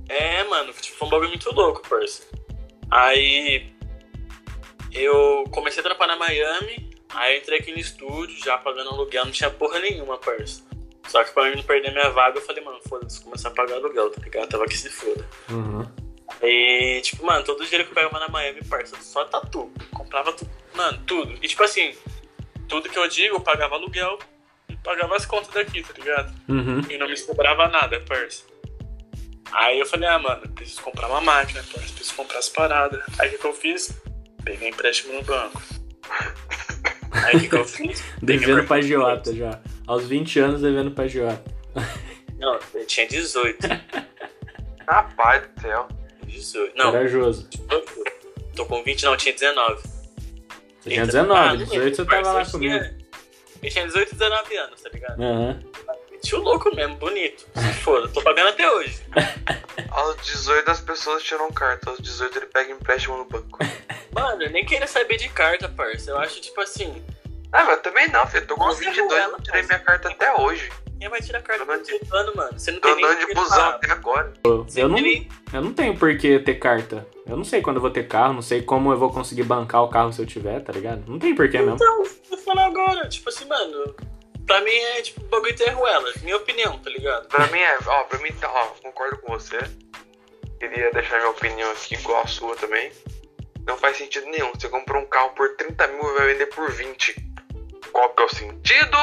[0.08, 2.22] é, mano, tipo, foi um bagulho muito louco, parça.
[2.90, 3.72] Aí
[4.96, 9.32] eu comecei a trampar na Miami, aí entrei aqui no estúdio, já pagando aluguel, não
[9.32, 10.62] tinha porra nenhuma, parça.
[11.08, 13.76] Só que pra mim não perder minha vaga, eu falei, mano, foda-se, começar a pagar
[13.76, 14.48] aluguel, tá ligado?
[14.48, 15.24] Tava que se foda.
[15.48, 15.86] Uhum.
[16.42, 19.70] E, tipo, mano, todo dinheiro que eu pegava na Miami, parça, só tatu.
[19.92, 21.34] Comprava tudo, mano, tudo.
[21.40, 21.94] E, tipo assim,
[22.68, 24.18] tudo que eu digo, eu pagava aluguel
[24.68, 26.34] e pagava as contas daqui, tá ligado?
[26.48, 26.82] Uhum.
[26.90, 28.44] E não me sobrava nada, parça.
[29.52, 33.02] Aí eu falei, ah, mano, preciso comprar uma máquina, parça, preciso comprar as paradas.
[33.18, 33.96] Aí o que, que eu fiz?
[34.46, 35.60] Peguei empréstimo no banco.
[37.10, 38.02] Aí o que, que eu fiz?
[38.22, 39.60] Devendo pra no Giota já.
[39.88, 41.44] Aos 20 anos devendo pra Giota.
[42.38, 43.58] Não, eu tinha 18.
[44.86, 45.88] Rapaz do céu.
[46.26, 46.76] 18.
[46.76, 47.48] Não, Corajoso.
[48.54, 49.82] tô com 20, não, eu tinha 19.
[50.80, 52.84] Você tinha Ah, 19, não 18 você lembro, tava lá comigo.
[53.62, 55.20] Eu tinha 18 e 19 anos, tá ligado?
[55.22, 55.60] Aham.
[56.22, 57.46] Tio louco mesmo, bonito.
[57.56, 59.00] Se foda, tô pagando até hoje.
[59.90, 63.58] Aos 18 as pessoas tiram carta, aos 18 ele pega empréstimo no banco.
[64.20, 66.10] Mano, eu nem queria saber de carta, parça.
[66.10, 67.02] Eu acho, tipo assim,
[67.52, 68.46] Ah, mas eu também não, filho.
[68.46, 70.70] Tô com Nossa, 22 ela, não tirei minha carta até hoje.
[70.98, 72.58] quem vai tirar carta com 18 anos, mano?
[72.58, 74.32] Você não Tô tem nem de busão pra- até agora.
[74.44, 74.98] Eu não,
[75.52, 77.06] eu não tenho por que ter carta.
[77.26, 79.82] Eu não sei quando eu vou ter carro, não sei como eu vou conseguir bancar
[79.84, 81.04] o carro se eu tiver, tá ligado?
[81.06, 81.74] Não tem por que mesmo.
[81.74, 83.08] Então, vou falar agora.
[83.08, 83.94] Tipo assim, mano,
[84.46, 86.12] pra mim é tipo bagulho de terruela.
[86.22, 87.28] Minha opinião, tá ligado?
[87.28, 89.58] Pra mim é, ó, pra mim tá, ó, concordo com você.
[90.58, 92.90] Queria deixar minha opinião aqui igual a sua também.
[93.66, 94.52] Não faz sentido nenhum.
[94.54, 97.14] Você comprou um carro por 30 mil e vai vender por 20.
[97.92, 98.96] Qual que é o sentido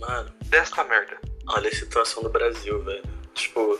[0.00, 1.18] Mano, desta merda?
[1.48, 3.02] olha a situação do Brasil, velho.
[3.34, 3.78] Tipo,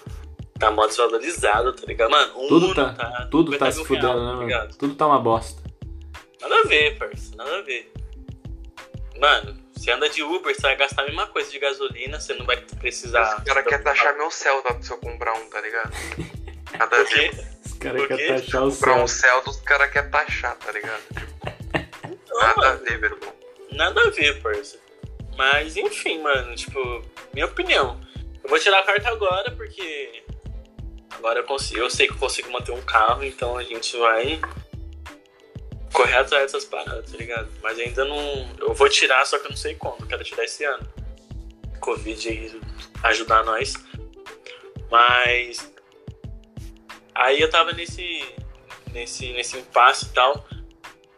[0.58, 2.10] tá mó desvalorizado, tá ligado?
[2.10, 4.42] Mano, um Tudo Uno tá, tudo 50 tá se fudendo, real, né, tá mano?
[4.46, 4.76] ligado?
[4.76, 5.62] Tudo tá uma bosta.
[6.40, 7.90] Nada a ver, parça, nada a ver.
[9.18, 12.44] Mano, você anda de Uber, você vai gastar a mesma coisa de gasolina, você não
[12.44, 13.38] vai precisar.
[13.38, 15.92] Os caras querem taxar meu Celta se eu comprar um, tá ligado?
[16.78, 17.04] Nada a
[17.84, 19.02] Caras querem taxar o Comprar céu.
[19.04, 21.02] um Celta, os caras querem taxar, tá ligado?
[22.28, 23.32] Não, Nada a mano, ver, meu irmão.
[23.72, 24.78] nada a ver, parça.
[25.36, 28.00] Mas, enfim, mano, tipo, minha opinião.
[28.42, 30.22] Eu vou tirar a carta agora porque.
[31.16, 34.40] Agora eu, consigo, eu sei que eu consigo manter um carro, então a gente vai
[35.92, 37.48] correr atrás dessas paradas, tá ligado?
[37.62, 38.48] Mas ainda não.
[38.60, 40.00] Eu vou tirar, só que eu não sei quando.
[40.00, 40.86] Eu quero tirar esse ano.
[41.80, 42.60] Covid aí
[43.04, 43.74] ajudar nós.
[44.90, 45.72] Mas.
[47.14, 48.24] Aí eu tava nesse.
[48.92, 50.46] Nesse, nesse impasse e tal.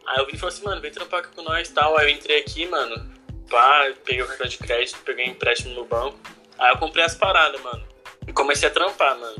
[0.07, 1.97] Aí eu vim e falei assim, mano, vem trampar aqui com nós e tal.
[1.97, 3.13] Aí eu entrei aqui, mano.
[3.49, 6.17] Pá, peguei o cartão de crédito, peguei um empréstimo no banco.
[6.57, 7.85] Aí eu comprei as paradas, mano.
[8.27, 9.37] E comecei a trampar, mano.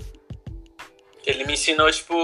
[1.26, 2.16] Ele me ensinou, tipo,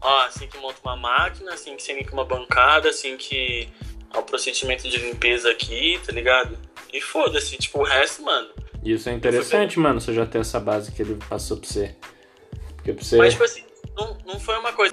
[0.00, 3.68] ó, assim que monta uma máquina, assim que você limpa uma bancada, assim que
[4.14, 6.58] o procedimento de limpeza aqui, tá ligado?
[6.92, 8.48] E foda-se, tipo, o resto, mano.
[8.84, 11.96] Isso é interessante, mano, você já ter essa base que ele passou pra você.
[12.84, 13.16] Porque pra você.
[13.16, 13.64] Mas, tipo assim,
[13.96, 14.92] não, não foi uma coisa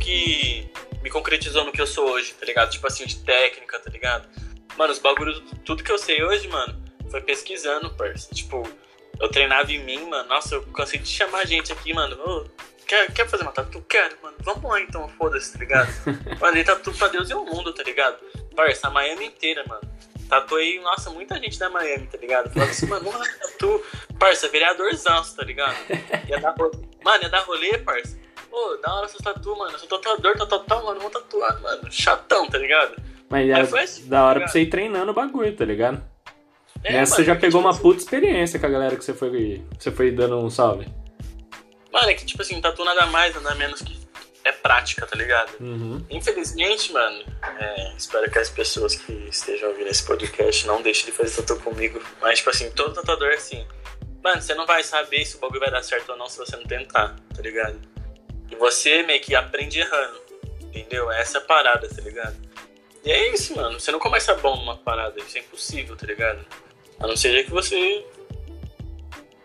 [0.00, 0.68] que
[1.02, 2.70] me concretizou no que eu sou hoje, tá ligado?
[2.70, 4.26] Tipo assim, de técnica, tá ligado?
[4.78, 8.34] Mano, os bagulhos, tudo que eu sei hoje, mano, foi pesquisando, parça.
[8.34, 8.66] Tipo,
[9.20, 10.28] eu treinava em mim, mano.
[10.28, 12.16] Nossa, eu cansei de chamar gente aqui, mano.
[12.24, 12.46] Ô,
[12.86, 13.82] quer, quer fazer uma tatu?
[13.82, 14.36] Quero, mano.
[14.40, 15.88] Vamos lá então, foda-se, tá ligado?
[16.40, 18.16] Mandei tatu pra Deus e o mundo, tá ligado?
[18.56, 19.82] Parça, a Miami inteira, mano.
[20.32, 22.48] Tatuei, nossa, muita gente da Miami, tá ligado?
[22.50, 23.84] Falava assim, mano, vamos lá, tatu.
[24.18, 25.76] Parça, vereadorzão, tá ligado?
[26.26, 26.78] Ia dar rolê.
[27.04, 28.18] Mano, ia dar rolê, parça.
[28.48, 29.72] Pô, da hora essas tatu, mano.
[29.72, 31.00] Eu sou tatuador, tá, tatuado, mano.
[31.00, 31.82] Vamos tatuar, mano.
[31.92, 32.96] Chatão, tá ligado?
[33.28, 34.52] Mas é assim, da tá hora pra ligado?
[34.52, 36.02] você ir treinando o bagulho, tá ligado?
[36.82, 39.04] É, Nessa mano, você já pegou tipo uma assim, puta experiência com a galera que
[39.04, 40.88] você foi, você foi dando um salve.
[41.92, 44.01] Mano, é que, tipo assim, tatu nada mais, nada menos que
[44.44, 45.52] é prática, tá ligado?
[45.60, 46.04] Uhum.
[46.10, 47.24] Infelizmente, mano,
[47.60, 51.60] é, espero que as pessoas que estejam ouvindo esse podcast não deixem de fazer tatu
[51.60, 52.02] comigo.
[52.20, 53.66] Mas, tipo assim, todo tatuador é assim.
[54.22, 56.56] Mano, você não vai saber se o bagulho vai dar certo ou não se você
[56.56, 57.80] não tentar, tá ligado?
[58.50, 60.20] E você meio que aprende errando,
[60.60, 61.10] entendeu?
[61.10, 62.36] Essa é a parada, tá ligado?
[63.04, 63.80] E é isso, mano.
[63.80, 66.44] Você não começa bom numa parada, isso é impossível, tá ligado?
[67.00, 68.04] A não ser que você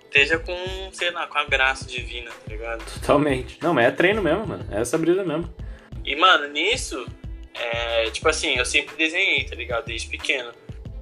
[0.07, 0.55] esteja com,
[0.91, 2.83] sei lá, com a graça divina, tá ligado?
[2.99, 3.59] Totalmente.
[3.61, 4.67] Não, mas é treino mesmo, mano.
[4.71, 5.53] É essa brisa mesmo.
[6.03, 7.05] E, mano, nisso,
[7.53, 9.85] é, tipo assim, eu sempre desenhei, tá ligado?
[9.85, 10.51] Desde pequeno.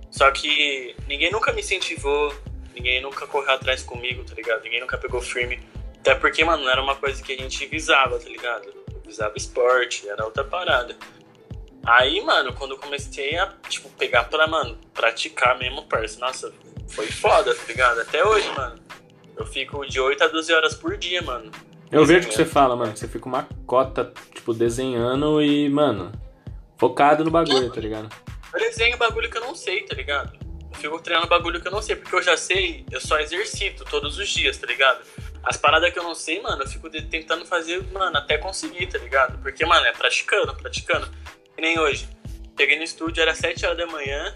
[0.09, 2.33] Só que ninguém nunca me incentivou,
[2.73, 4.63] ninguém nunca correu atrás comigo, tá ligado?
[4.63, 5.59] Ninguém nunca pegou firme.
[5.99, 8.67] Até porque, mano, não era uma coisa que a gente visava, tá ligado?
[8.67, 10.95] Eu visava esporte, era outra parada.
[11.85, 16.53] Aí, mano, quando eu comecei a, tipo, pegar pra, mano, praticar mesmo, parça, nossa,
[16.89, 18.01] foi foda, tá ligado?
[18.01, 18.79] Até hoje, mano.
[19.37, 21.51] Eu fico de 8 a 12 horas por dia, mano.
[21.91, 22.93] Eu vejo o que você fala, mano.
[22.93, 26.11] que Você fica uma cota, tipo, desenhando e, mano,
[26.77, 28.09] focado no bagulho, tá ligado?
[28.53, 30.37] Eu desenho bagulho que eu não sei, tá ligado?
[30.73, 33.83] Eu fico treinando bagulho que eu não sei, porque eu já sei, eu só exercito
[33.85, 35.01] todos os dias, tá ligado?
[35.43, 38.97] As paradas que eu não sei, mano, eu fico tentando fazer, mano, até conseguir, tá
[38.97, 39.37] ligado?
[39.41, 41.07] Porque, mano, é praticando, praticando.
[41.55, 42.09] Que nem hoje.
[42.57, 44.33] Cheguei no estúdio, era 7 horas da manhã,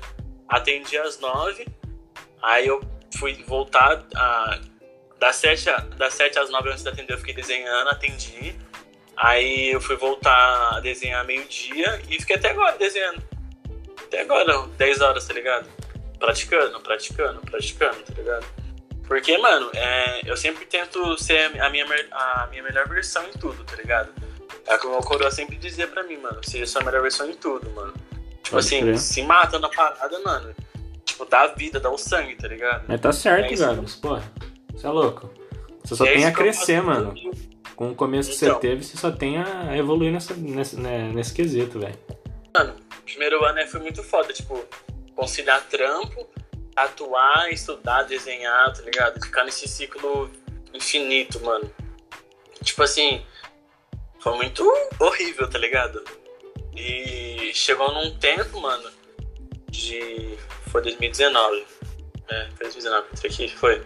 [0.48, 1.66] atendi às 9,
[2.42, 2.82] aí eu
[3.18, 4.60] fui voltar a,
[5.20, 8.56] das, 7, a- das 7 às 9 antes de atender, eu fiquei desenhando, atendi.
[9.18, 13.22] Aí eu fui voltar a desenhar meio-dia e fiquei até agora desenhando.
[14.06, 15.68] Até agora, 10 horas, tá ligado?
[16.18, 18.46] Praticando, praticando, praticando, tá ligado?
[19.08, 23.64] Porque, mano, é, eu sempre tento ser a minha, a minha melhor versão em tudo,
[23.64, 24.14] tá ligado?
[24.68, 26.40] É o que o meu coroa sempre dizia pra mim, mano.
[26.44, 27.94] Seja sua melhor versão em tudo, mano.
[28.44, 28.98] Tipo Pode assim, crer.
[29.00, 30.56] se mata na parada, mano.
[31.20, 32.86] Tipo, dá a vida, dá o sangue, tá ligado?
[32.88, 33.76] Mas tá certo, É.
[33.76, 34.24] Mas, porra,
[34.72, 35.30] você é louco.
[35.84, 37.14] Você só é tem a que crescer, mano.
[37.76, 38.54] Com o começo que Então.
[38.56, 41.98] você teve, você só tem a evoluir nessa, nesse, né, nesse quesito, velho.
[43.04, 44.64] primeiro ano foi muito foda, tipo,
[45.14, 46.26] conciliar trampo,
[46.76, 49.22] atuar, estudar, desenhar, tá ligado?
[49.22, 50.30] Ficar nesse ciclo
[50.74, 51.70] infinito, mano.
[52.64, 53.22] Tipo assim,
[54.20, 54.64] foi muito
[55.00, 56.02] horrível, tá ligado?
[56.76, 58.90] E chegou num tempo, mano,
[59.70, 60.38] de.
[60.72, 61.66] Foi 2019.
[62.30, 63.58] É, foi 2019 que entrei aqui?
[63.58, 63.82] Foi.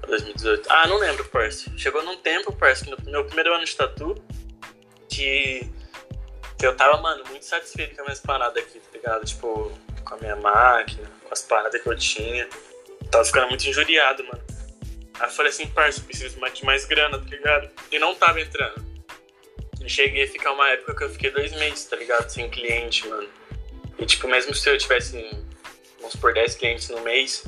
[0.00, 0.66] Foi 2018.
[0.70, 1.70] Ah, não lembro, parça.
[1.76, 4.14] Chegou num tempo, que no meu primeiro ano de tatu,
[5.08, 5.70] que
[6.60, 9.24] que eu tava, mano, muito satisfeito com as minhas paradas aqui, tá ligado?
[9.24, 9.72] Tipo,
[10.04, 12.46] com a minha máquina, com as paradas que eu tinha.
[13.10, 14.42] Tava ficando muito injuriado, mano.
[15.18, 17.70] Aí eu falei assim, eu preciso de mais grana, tá ligado?
[17.90, 18.84] E não tava entrando.
[19.82, 22.28] E cheguei a ficar uma época que eu fiquei dois meses, tá ligado?
[22.28, 23.28] Sem cliente, mano.
[23.98, 25.16] E tipo, mesmo se eu tivesse,
[26.00, 27.44] vamos por 10 clientes no mês,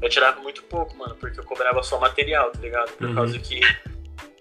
[0.00, 2.92] eu tirava muito pouco, mano, porque eu cobrava só material, tá ligado?
[2.92, 3.14] Por Uhum.
[3.14, 3.60] causa que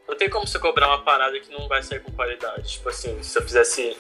[0.08, 2.74] não tem como você cobrar uma parada que não vai sair com qualidade.
[2.74, 3.98] Tipo assim, se eu fizesse,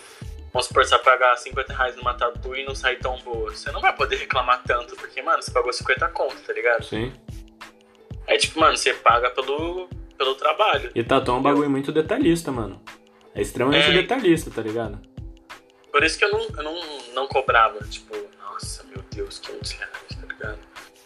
[0.54, 3.72] vamos supor, você vai pagar 50 reais numa tatu e não sair tão boa, você
[3.72, 6.84] não vai poder reclamar tanto, porque, mano, você pagou 50 conto, tá ligado?
[6.84, 7.12] Sim.
[8.28, 9.88] Aí, tipo, mano, você paga pelo,
[10.18, 10.92] pelo trabalho.
[10.96, 12.82] E tatu é um bagulho muito detalhista, mano.
[13.34, 13.94] É extremamente É.
[13.94, 15.00] detalhista, tá ligado?
[15.92, 18.84] Por isso que eu não, eu não, não cobrava, tipo, nossa,
[19.16, 20.60] Deus, 500 reais, tá ligado?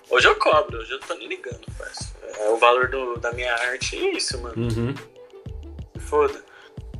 [0.09, 2.11] Hoje eu cobro, hoje eu tô nem ligando, parça.
[2.39, 4.63] É o valor do, da minha arte é isso, mano.
[4.63, 4.95] Uhum.
[5.93, 6.43] Se foda.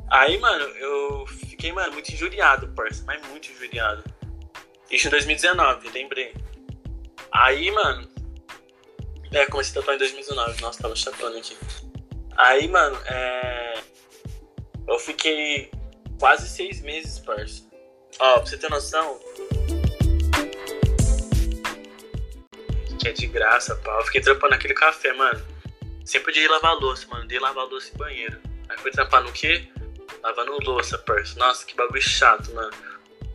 [0.08, 3.02] Aí, mano, eu fiquei, mano, muito injuriado, parça.
[3.04, 4.04] Mas muito injuriado.
[4.90, 6.34] Isso em 2019, lembrei.
[7.32, 8.08] Aí, mano.
[9.32, 10.60] É, comecei a tatuar em 2019.
[10.60, 11.56] Nossa, tava chapando aqui.
[12.36, 13.74] Aí, mano, é.
[14.86, 15.70] Eu fiquei
[16.18, 17.62] quase seis meses, parça.
[18.18, 19.18] Ó, pra você ter noção.
[23.00, 23.98] Que é de graça, pau.
[23.98, 25.42] Eu fiquei trampando naquele café, mano.
[26.04, 27.26] Sempre de lavar louça, mano.
[27.26, 28.38] De lavar louça e banheiro.
[28.68, 29.66] Aí fui trampar no quê?
[30.22, 31.38] Lavando louça, parça.
[31.38, 32.70] Nossa, que bagulho chato, mano.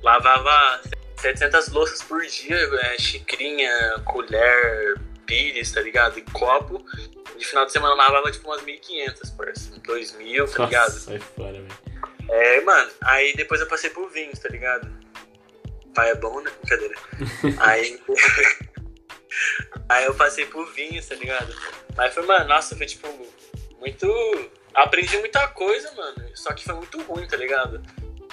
[0.04, 0.82] Lavava
[1.18, 3.72] 700 louças por dia, é, xicrinha,
[4.06, 6.20] colher, pires, tá ligado?
[6.20, 6.86] E copo.
[7.36, 9.72] de final de semana lavava tipo umas 1.500, parça.
[9.82, 10.94] 2.000, tá ligado?
[10.94, 11.68] Nossa, sai fora, velho.
[12.30, 12.92] É, mano.
[13.02, 14.88] Aí depois eu passei por vinhos, tá ligado?
[15.96, 16.52] Pai é bom, né?
[16.62, 16.96] Brincadeira.
[17.62, 18.00] aí.
[19.90, 21.54] aí eu passei por vinhos, tá ligado?
[21.96, 23.08] Mas foi, mano, nossa, foi tipo.
[23.80, 24.08] Muito.
[24.74, 26.16] Aprendi muita coisa, mano.
[26.36, 27.82] Só que foi muito ruim, tá ligado?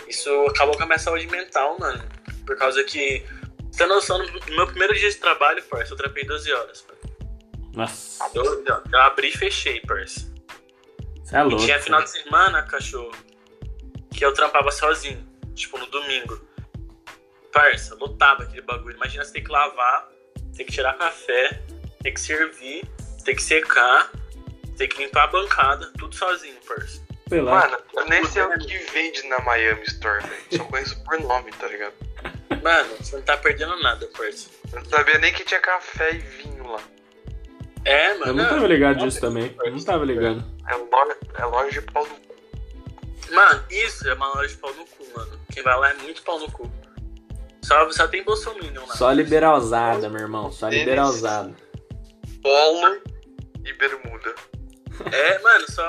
[0.08, 2.02] Isso acabou com a minha saúde mental, mano.
[2.46, 3.24] Por causa que.
[3.70, 6.82] Você tem noção, no meu primeiro dia de trabalho, parça, eu trampei 12 horas.
[6.82, 7.02] Parça.
[7.72, 8.92] Nossa, 12 horas.
[8.92, 10.30] Eu abri e fechei, parça.
[11.24, 11.64] você é E louco.
[11.64, 13.12] tinha final de semana, cachorro,
[14.14, 16.38] que eu trampava sozinho, tipo no domingo.
[17.50, 18.94] Parça, lotava aquele bagulho.
[18.96, 20.08] Imagina você ter que lavar,
[20.56, 21.60] ter que tirar café,
[22.02, 22.84] ter que servir,
[23.24, 24.10] ter que secar,
[24.76, 27.02] ter que limpar a bancada, tudo sozinho, parça.
[27.30, 30.42] Mano, eu nem sei o que vende na Miami Store, velho.
[30.50, 31.94] Só conheço por nome, tá ligado?
[32.62, 34.50] Mano, você não tá perdendo nada, parça.
[34.70, 36.80] Eu não sabia nem que tinha café e vinho lá.
[37.84, 38.26] É, mano.
[38.26, 39.56] eu não tava ligado disso também.
[39.64, 40.44] Eu não tava ligado.
[40.68, 42.34] É loja, é loja de pau no cu.
[43.32, 45.40] Mano, isso é uma loja de pau no cu, mano.
[45.52, 46.70] Quem vai lá é muito pau no cu.
[47.64, 48.94] Só, só tem Bolsonaro lá.
[48.96, 50.50] Só liberalzada, meu irmão.
[50.50, 51.54] Só liberalzada.
[52.42, 53.00] Polo
[53.64, 54.34] e bermuda.
[55.12, 55.84] É, mano, só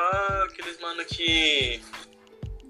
[0.46, 1.82] aqueles mano que.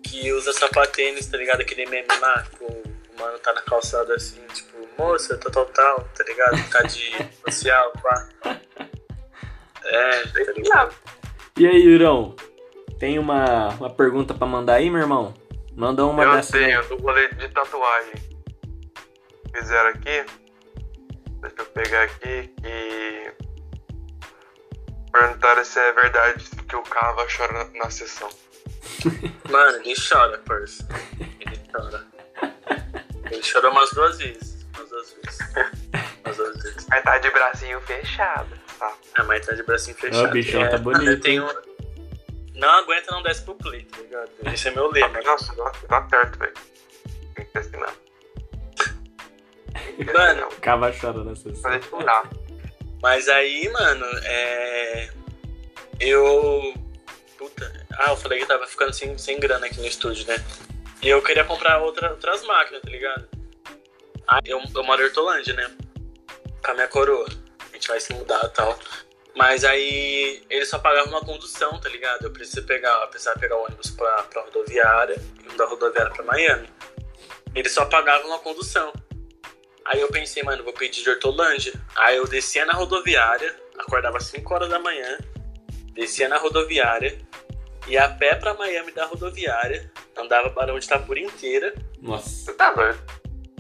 [0.04, 1.62] que usa sapatênis, tá ligado?
[1.62, 6.10] Aquele meme lá, tipo, o mano tá na calçada assim, tipo, moça, tal, tal, tal,
[6.16, 6.70] tá ligado?
[6.70, 7.12] Tá de
[7.46, 8.30] social, pá.
[9.84, 10.96] É, tá ligado?
[11.58, 12.36] E aí, Yurão?
[13.00, 15.34] Tem uma, uma pergunta pra mandar aí, meu irmão?
[15.76, 16.66] Manda uma eu dessas aí.
[16.66, 18.33] tenho, do rolê de tatuagem.
[19.56, 20.26] Fizeram aqui.
[21.42, 23.34] Deixa eu pegar aqui que.
[25.12, 28.30] Perguntaram se é verdade que o Cava chora na, na sessão.
[29.50, 30.88] Mano, ele chora, parça.
[31.40, 32.08] Ele chora.
[33.30, 34.66] Ele chorou umas duas vezes.
[34.76, 35.40] Umas duas vezes.
[36.26, 36.88] Umas duas vezes.
[36.90, 38.94] Mas tá de bracinho fechado, tá?
[39.16, 40.26] A mãe tá de bracinho fechado.
[40.26, 41.48] Ó, o bichão É, tá bonito, Eu tenho.
[42.56, 44.32] Não aguenta, não desce pro play, tá ligado?
[44.52, 45.22] Esse é meu lema.
[45.22, 46.54] Nossa, tá, tá certo, velho.
[47.36, 48.03] Tem que ter assinado.
[50.14, 50.46] Mano.
[50.48, 50.62] assinado.
[50.62, 51.62] Cava chora na sessão.
[51.62, 52.30] Fazer chorar.
[53.02, 55.10] Mas aí, mano, é.
[56.00, 56.74] Eu.
[57.38, 57.86] Puta.
[58.00, 60.44] Ah, eu falei que tava ficando sem, sem grana aqui no estúdio, né?
[61.02, 63.28] E eu queria comprar outra, outras máquinas, tá ligado?
[64.28, 65.70] Aí eu, eu moro em Hortolândia, né?
[66.64, 67.28] Com a minha coroa.
[67.60, 68.80] A gente vai se mudar e tal.
[69.36, 72.24] Mas aí eles só pagavam uma condução, tá ligado?
[72.24, 76.12] Eu preciso pegar, eu precisava pegar o ônibus pra, pra rodoviária e um da rodoviária
[76.12, 76.70] pra Miami.
[77.56, 78.94] Eles só pagavam uma condução.
[79.86, 81.74] Aí eu pensei, mano, vou pedir de Hortolândia.
[81.96, 85.18] Aí eu descia na rodoviária, acordava às 5 horas da manhã,
[85.94, 87.18] descia na rodoviária,
[87.88, 91.74] ia a pé pra Miami da rodoviária, andava Barão de Itapura inteira.
[92.02, 92.30] Nossa.
[92.30, 93.00] Você tá doido?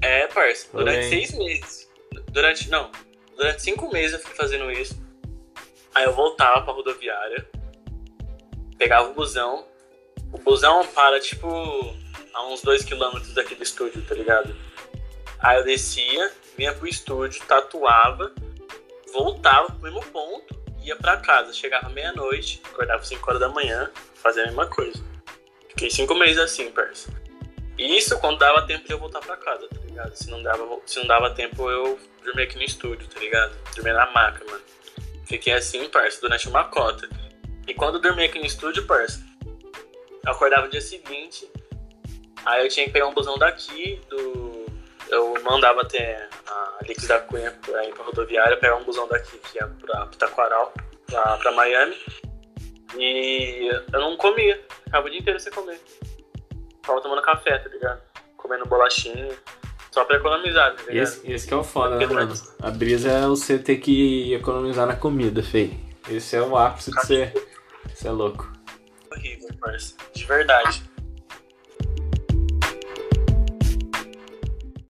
[0.01, 1.89] É, parça, durante seis meses.
[2.31, 2.91] Durante, não,
[3.37, 5.01] durante cinco meses eu fiquei fazendo isso.
[5.95, 7.47] Aí eu voltava pra rodoviária,
[8.77, 9.65] pegava o busão.
[10.31, 11.47] O busão para, tipo,
[12.33, 14.55] a uns 2km daqui do estúdio, tá ligado?
[15.43, 18.33] Aí eu descia, vinha pro estúdio, tatuava,
[19.11, 21.51] voltava pro mesmo ponto, ia pra casa.
[21.53, 25.03] Chegava meia-noite, acordava 5 horas da manhã, fazia a mesma coisa.
[25.69, 27.09] Fiquei cinco meses assim, parça.
[27.77, 30.15] Isso quando dava tempo de eu voltar pra casa, tá ligado?
[30.15, 33.55] Se não dava, se não dava tempo, eu dormia aqui no estúdio, tá ligado?
[33.75, 34.61] Dormia na maca, mano.
[35.25, 37.09] Fiquei assim, parça, durante uma cota.
[37.67, 39.19] E quando eu dormia aqui no estúdio, parça,
[40.23, 41.49] eu acordava no dia seguinte,
[42.45, 44.62] aí eu tinha que pegar um busão daqui, do.
[45.13, 49.37] Eu mandava até a Lix da Cunha pra ir pra rodoviária, pegar um busão daqui
[49.37, 50.73] que ia pra Taquaral,
[51.05, 51.95] pra, pra Miami.
[52.97, 55.79] E eu não comia, ficava o dia inteiro sem comer.
[56.81, 58.01] Ficava tomando café, tá ligado?
[58.35, 59.29] Comendo bolachinha,
[59.91, 60.95] só pra economizar, tá ligado?
[60.95, 62.33] Esse, esse que é o foda, né, mano?
[62.59, 65.79] A brisa é você ter que economizar na comida, fei.
[66.09, 67.33] Esse é o ápice de ser.
[67.93, 68.51] Você é louco.
[69.11, 69.95] horrível, parça.
[70.13, 70.83] De verdade.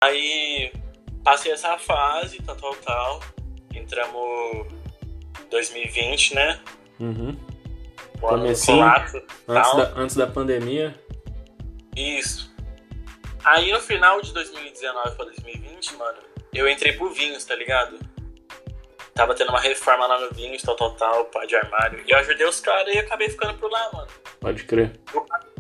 [0.02, 0.74] Aí
[1.24, 3.20] passei essa fase, tal, tal, tal.
[3.74, 4.68] Entramos
[5.50, 6.60] 2020, né?
[7.00, 7.38] Uhum.
[8.20, 8.78] Comecinho.
[8.78, 10.96] colapso, Antes da, antes da pandemia.
[11.96, 12.52] Isso.
[13.44, 16.18] Aí no final de 2019 pra 2020, mano,
[16.54, 18.00] eu entrei pro Vinhos, tá ligado?
[19.14, 22.04] Tava tendo uma reforma lá no Vinhos, tal, tal, tal, pá de armário.
[22.08, 24.08] E eu ajudei os caras e acabei ficando por lá, mano.
[24.40, 25.00] Pode crer.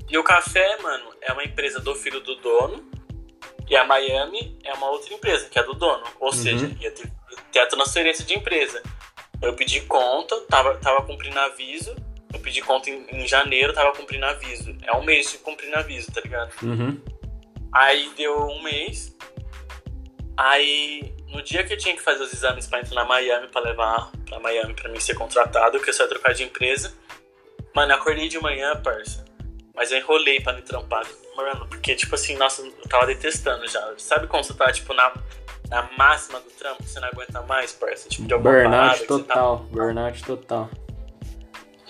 [0.09, 2.89] E o café, mano, é uma empresa do filho do dono.
[3.71, 6.03] E a Miami é uma outra empresa, que é do dono.
[6.19, 7.09] Ou seja, ia ter,
[7.53, 8.83] ter a transferência de empresa.
[9.41, 11.95] Eu pedi conta, tava, tava cumprindo aviso.
[12.33, 14.75] Eu pedi conta em, em janeiro, tava cumprindo aviso.
[14.83, 16.51] É um mês de cumprindo aviso, tá ligado?
[16.61, 16.99] Uhum.
[17.73, 19.15] Aí deu um mês.
[20.35, 23.61] Aí no dia que eu tinha que fazer os exames pra entrar na Miami, pra
[23.61, 26.93] levar pra Miami pra mim ser contratado, que eu só ia trocar de empresa.
[27.73, 29.23] Mano, acordei de manhã, parça.
[29.81, 31.03] Mas eu enrolei pra me trampar.
[31.35, 33.93] Mano, porque, tipo assim, nossa, eu tava detestando já.
[33.97, 35.11] Sabe quando você tá, tipo, na,
[35.71, 38.07] na máxima do trampo, você não aguenta mais, parça?
[38.07, 40.69] Tipo, de alguma parada Burnout você tá- total, burnout total.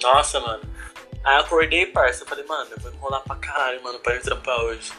[0.01, 0.61] Nossa, mano.
[1.21, 2.23] Aí eu acordei, parça.
[2.23, 4.93] Eu falei, mano, eu vou enrolar pra caralho, mano, pra me trampar hoje.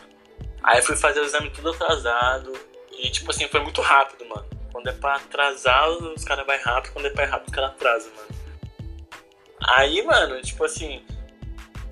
[0.62, 2.52] Aí eu fui fazer o exame tudo atrasado.
[2.90, 4.44] E, tipo assim, foi muito rápido, mano.
[4.70, 6.92] Quando é pra atrasar, os caras vai rápido.
[6.92, 8.28] Quando é pra ir rápido, os caras atrasam, mano.
[9.68, 11.02] Aí, mano, tipo assim,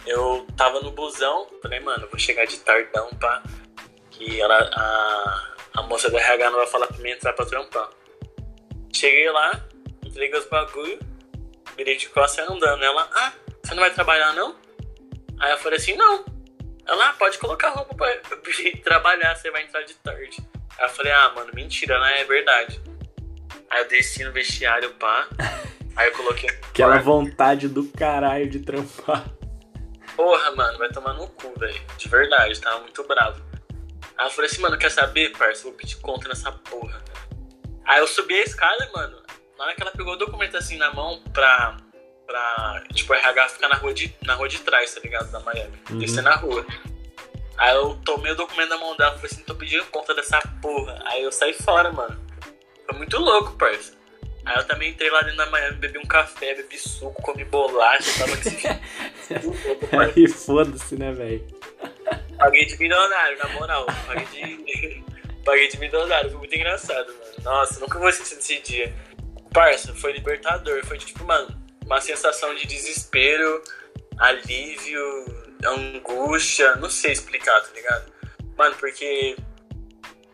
[0.06, 1.46] eu tava no busão.
[1.62, 3.42] Falei, mano, vou chegar de tardão, pá.
[4.10, 7.88] Que ela, a, a moça do RH não vai falar pra mim entrar pra trampar.
[8.92, 9.60] Cheguei lá,
[10.04, 10.98] entreguei os bagulho
[11.80, 12.82] virei de costas e andando.
[12.82, 13.32] Ela, ah,
[13.62, 14.54] você não vai trabalhar não?
[15.38, 16.24] Aí eu falei assim, não.
[16.86, 18.38] Ela, ah, pode colocar roupa pra pra
[18.84, 20.36] trabalhar, você vai entrar de tarde.
[20.78, 22.20] Aí eu falei, ah, mano, mentira, né?
[22.20, 22.80] É verdade.
[23.70, 25.28] Aí eu desci no vestiário, pá.
[25.96, 26.50] Aí eu coloquei.
[26.50, 29.24] Aquela vontade do caralho de trampar.
[30.20, 31.80] Porra, mano, vai tomar no cu, velho.
[31.96, 33.42] De verdade, tava muito bravo.
[34.18, 35.62] Aí eu falei assim, mano, quer saber, parça?
[35.62, 37.02] Vou pedir conta nessa porra.
[37.86, 39.16] Aí eu subi a escada, mano.
[39.56, 41.74] Na hora que ela pegou o documento assim na mão pra.
[42.26, 45.32] pra tipo, RH ficar na rua de, na rua de trás, tá ligado?
[45.32, 45.80] Da Miami.
[45.88, 45.98] Uhum.
[45.98, 46.66] Descer na rua.
[47.56, 50.38] Aí eu tomei o documento na mão dela e falei assim, tô pedindo conta dessa
[50.60, 51.02] porra.
[51.06, 52.20] Aí eu saí fora, mano.
[52.84, 53.96] Foi muito louco, parça.
[54.44, 58.10] Aí eu também entrei lá dentro da Miami, bebi um café, bebi suco, comi bolacha,
[58.18, 58.32] tava
[59.44, 60.12] louco, parça.
[60.16, 61.46] Aí foda-se, né, velho?
[62.38, 63.86] Paguei de milionário, na moral.
[64.06, 65.10] Paguei de.
[65.44, 67.34] Paguei de milionário, foi muito engraçado, mano.
[67.42, 68.94] Nossa, nunca vou esquecer desse dia.
[69.52, 70.84] Parça, foi libertador.
[70.84, 71.48] Foi tipo, mano,
[71.84, 73.62] uma sensação de desespero,
[74.18, 75.02] alívio,
[75.64, 76.76] angústia.
[76.76, 78.12] Não sei explicar, tá ligado?
[78.56, 79.36] Mano, porque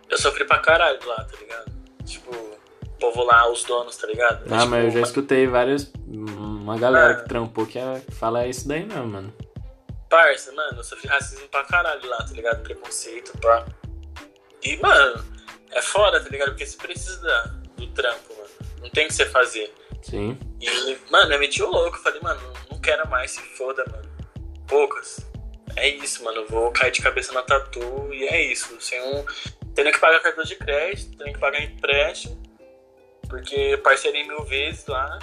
[0.09, 1.73] eu sofri pra caralho lá, tá ligado?
[2.05, 2.56] Tipo,
[2.99, 4.43] povo lá, os donos, tá ligado?
[4.53, 5.93] Ah, tipo, mas eu já uma- escutei várias.
[6.09, 7.15] Uma galera Ah.
[7.17, 9.33] que trampou que é- fala isso daí mesmo, mano.
[10.09, 12.63] Parça, mano, eu sofri racismo pra caralho lá, tá ligado?
[12.63, 13.67] Preconceito, pá.
[14.63, 15.25] E, mano,
[15.73, 16.51] é foda, tá ligado?
[16.51, 18.49] Porque você precisa do trampo, mano.
[18.83, 19.73] Não tem o que você fazer.
[20.03, 20.39] Sim.
[20.61, 21.99] E, mano, eu meti o louco.
[21.99, 22.41] Falei, mano,
[22.71, 24.09] não quero mais, se foda, mano.
[24.69, 25.27] Poucas.
[25.75, 26.39] É isso, mano.
[26.43, 27.81] Eu vou cair de cabeça na tatu
[28.13, 28.75] e é isso.
[28.81, 29.25] Sem um...
[29.75, 32.41] Tendo que pagar cartão de crédito, tendo que pagar empréstimo.
[33.29, 35.19] Porque parcelei mil vezes lá.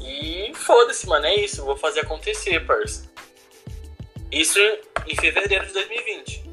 [0.00, 1.26] E foda-se, mano.
[1.26, 1.64] É isso.
[1.64, 3.10] Vou fazer acontecer, parça.
[4.30, 4.58] Isso
[5.06, 6.48] em fevereiro de 2020.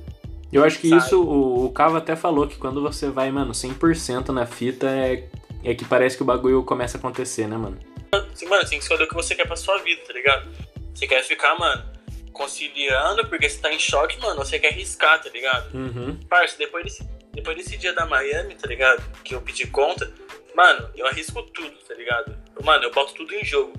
[0.52, 1.02] Eu acho que Sabe?
[1.02, 5.28] isso, o, o Cava até falou que quando você vai, mano, 100% na fita, é,
[5.64, 7.78] é que parece que o bagulho começa a acontecer, né, mano?
[8.14, 10.50] Mano, você tem que escolher o que você quer pra sua vida, tá ligado?
[10.94, 11.84] Você quer ficar, mano,
[12.32, 15.74] conciliando porque você tá em choque, mano, você quer arriscar, tá ligado?
[15.74, 16.18] Uhum.
[16.30, 17.04] Parça, depois desse,
[17.34, 19.04] depois desse dia da Miami, tá ligado?
[19.24, 20.10] Que eu pedi conta,
[20.56, 22.36] mano, eu arrisco tudo, tá ligado?
[22.64, 23.74] Mano, eu boto tudo em jogo.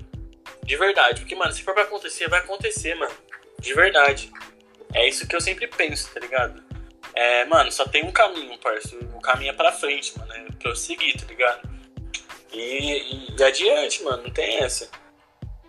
[0.63, 1.21] De verdade.
[1.21, 3.13] Porque, mano, se for pra acontecer, vai acontecer, mano.
[3.59, 4.31] De verdade.
[4.93, 6.63] É isso que eu sempre penso, tá ligado?
[7.13, 8.95] É, mano, só tem um caminho, parça.
[8.95, 10.31] O caminho é pra frente, mano.
[10.33, 11.69] É pra eu seguir, tá ligado?
[12.53, 14.23] E, e, e adiante, mano.
[14.23, 14.89] Não tem essa.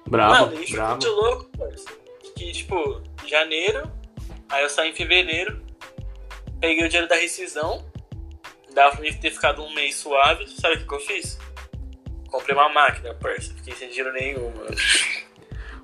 [0.06, 0.90] Bravo, Mano, isso foi bravo.
[0.92, 1.84] muito louco, parça.
[2.36, 3.90] Que, tipo, janeiro,
[4.48, 5.62] aí eu saí em fevereiro,
[6.60, 7.84] peguei o dinheiro da rescisão,
[8.74, 11.38] dava pra mim ter ficado um mês suave, sabe o que, que eu fiz?
[12.28, 13.52] Comprei uma máquina, parça.
[13.54, 14.76] Fiquei sem dinheiro nenhum, mano.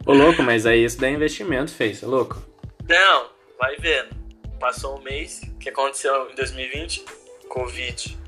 [0.07, 2.43] Ô, louco, mas aí isso dá investimento, fez, é louco?
[2.89, 4.15] Não, vai vendo.
[4.61, 7.05] Passou um mês, o que aconteceu em 2020?
[7.49, 8.19] Covid.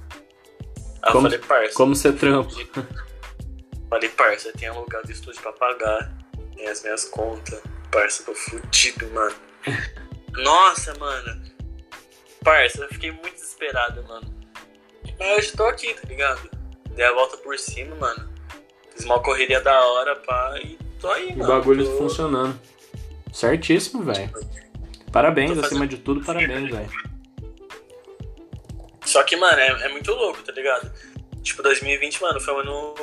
[1.02, 1.74] Aí Como- eu falei, parça.
[1.74, 2.50] Como você trampa?
[3.90, 6.12] Falei, parça, tem alugado estúdio pra pagar.
[6.57, 7.61] Tem as minhas contas.
[7.92, 9.36] Parça, tô fudido, mano.
[10.32, 11.42] Nossa, mano.
[12.42, 14.34] Parça, eu fiquei muito desesperado, mano.
[15.19, 16.51] Mas hoje tô aqui, tá ligado?
[16.91, 18.29] Dei a volta por cima, mano.
[18.95, 21.47] Fiz uma correria da hora, pá, e tô aí, O mano.
[21.53, 21.99] bagulho tô...
[21.99, 22.59] funcionando.
[23.33, 24.31] Certíssimo, velho.
[25.12, 26.91] Parabéns, fazendo- acima de tudo, parabéns, velho.
[29.05, 30.91] Só que, mano, é, é muito louco, tá ligado?
[31.43, 32.95] Tipo, 2020, mano, foi um ano.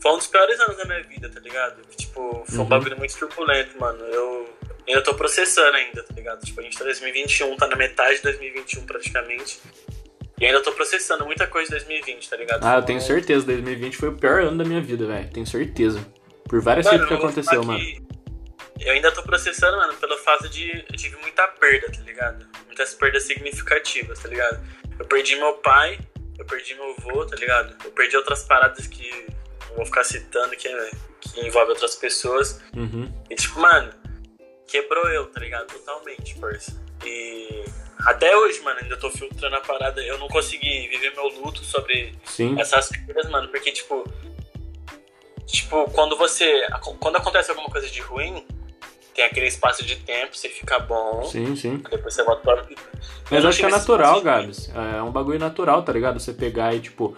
[0.00, 1.82] Foi um dos piores anos da minha vida, tá ligado?
[1.96, 2.68] Tipo, foi um Uhum.
[2.68, 4.02] bagulho muito turbulento, mano.
[4.04, 4.48] Eu
[4.86, 6.44] ainda tô processando ainda, tá ligado?
[6.44, 9.60] Tipo, a gente tá em 2021, tá na metade de 2021 praticamente.
[10.38, 12.64] E ainda tô processando muita coisa de 2020, tá ligado?
[12.64, 15.30] Ah, eu tenho certeza, 2020 foi o pior ano da minha vida, velho.
[15.30, 16.04] Tenho certeza.
[16.44, 17.82] Por várias coisas que aconteceu, mano.
[18.78, 22.46] Eu ainda tô processando, mano, pelo fato de eu tive muita perda, tá ligado?
[22.66, 24.62] Muitas perdas significativas, tá ligado?
[24.98, 25.98] Eu perdi meu pai,
[26.38, 27.74] eu perdi meu avô, tá ligado?
[27.84, 29.10] Eu perdi outras paradas que
[29.70, 30.68] não vou ficar citando, que,
[31.20, 32.60] que envolvem outras pessoas.
[32.76, 33.10] Uhum.
[33.30, 33.92] E tipo, mano,
[34.66, 35.66] quebrou eu, tá ligado?
[35.72, 36.78] Totalmente, parça.
[37.04, 37.64] E
[37.98, 40.00] até hoje, mano, ainda tô filtrando a parada.
[40.02, 42.58] Eu não consegui viver meu luto sobre Sim.
[42.60, 44.04] essas coisas, mano, porque, tipo.
[45.46, 46.66] Tipo, quando você.
[46.98, 48.44] Quando acontece alguma coisa de ruim,
[49.14, 51.76] tem aquele espaço de tempo, você fica bom, Sim, sim.
[51.88, 52.66] depois você volta pra.
[53.30, 54.70] Mas não acho que é natural, Gabs.
[54.96, 56.18] É um bagulho natural, tá ligado?
[56.18, 57.16] Você pegar e, tipo.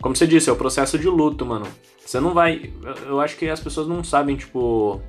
[0.00, 1.66] Como você disse, é o processo de luto, mano.
[2.04, 2.72] Você não vai.
[2.82, 5.02] eu- Eu acho que as pessoas não sabem, tipo.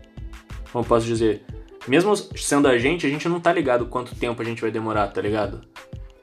[0.72, 1.44] Como eu posso dizer?
[1.88, 5.08] Mesmo sendo a gente, a gente não tá ligado quanto tempo a gente vai demorar,
[5.08, 5.62] tá ligado?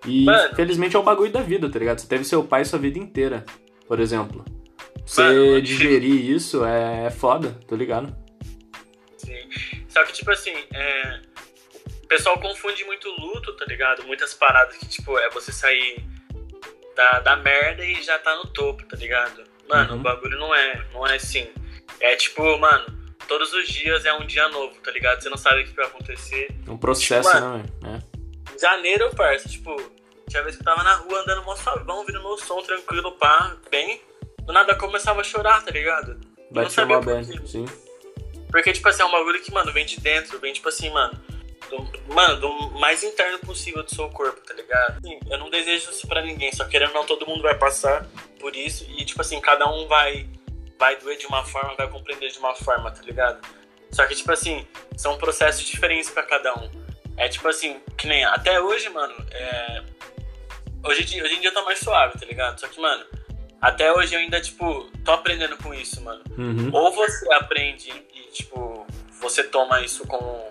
[0.07, 0.55] E Mano.
[0.55, 1.99] felizmente é o bagulho da vida, tá ligado?
[2.01, 3.45] Você teve seu pai sua vida inteira,
[3.89, 4.45] por exemplo.
[5.07, 8.15] Você Mano, digerir isso é foda, tá ligado?
[9.17, 9.39] Sim.
[9.89, 11.21] Só que, tipo assim, é...
[12.03, 14.03] o pessoal confunde muito luto, tá ligado?
[14.07, 16.05] Muitas paradas que, tipo, é você sair
[16.97, 19.43] da, da merda e já tá no topo, tá ligado?
[19.69, 20.01] Mano, Uhum.
[20.01, 21.49] o bagulho não é, não é assim.
[22.01, 22.85] É tipo, mano,
[23.25, 25.22] todos os dias é um dia novo, tá ligado?
[25.22, 26.55] Você não sabe o que vai acontecer.
[26.66, 27.59] É um processo, Mano.
[27.83, 28.03] né?
[28.03, 28.55] É.
[28.55, 29.75] Em janeiro, parça, tipo,
[30.29, 33.57] tinha vez que eu tava na rua andando mó suavão, ouvindo meu som tranquilo, pá,
[33.70, 34.01] bem.
[34.41, 36.18] Do nada eu começava a chorar, tá ligado?
[36.55, 37.41] Eu não sabia por quê.
[37.47, 37.66] sim.
[38.51, 41.20] Porque, tipo assim, é um bagulho que, mano, vem de dentro, vem, tipo assim, mano,
[41.70, 44.99] do, mano, do mais interno possível do seu corpo, tá ligado?
[44.99, 48.07] Assim, eu não desejo isso pra ninguém, só querendo não, todo mundo vai passar
[48.39, 50.29] por isso e, tipo assim, cada um vai,
[50.79, 53.41] vai doer de uma forma, vai compreender de uma forma, tá ligado?
[53.91, 54.66] Só que, tipo assim,
[54.97, 56.68] são processos diferentes pra cada um.
[57.16, 59.83] É tipo assim, que nem até hoje, mano, é.
[60.87, 62.59] Hoje, em dia- hoje em dia eu tô mais suave, tá ligado?
[62.61, 63.05] Só que, mano,
[63.61, 66.22] até hoje eu ainda, tipo, tô aprendendo com isso, mano.
[66.37, 66.70] Uhum.
[66.72, 68.87] Ou você aprende e, tipo,
[69.20, 70.51] você toma isso como,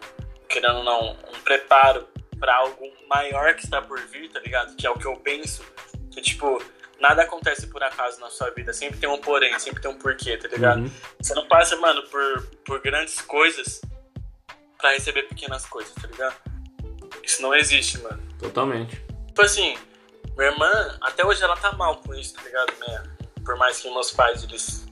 [0.49, 2.07] querendo ou não, um preparo
[2.39, 4.75] pra algo maior que está por vir, tá ligado?
[4.75, 5.63] Que é o que eu penso.
[6.11, 6.63] Que, tipo,
[6.99, 8.73] nada acontece por acaso na sua vida.
[8.73, 10.81] Sempre tem um porém, sempre tem um porquê, tá ligado?
[10.81, 10.91] Uhum.
[11.19, 13.81] Você não passa, mano, por, por grandes coisas
[14.77, 16.35] pra receber pequenas coisas, tá ligado?
[17.23, 18.21] Isso não existe, mano.
[18.39, 18.95] Totalmente.
[19.27, 19.77] Tipo assim,
[20.37, 23.03] minha irmã, até hoje ela tá mal com isso, tá ligado, né?
[23.45, 24.85] Por mais que meus pais, eles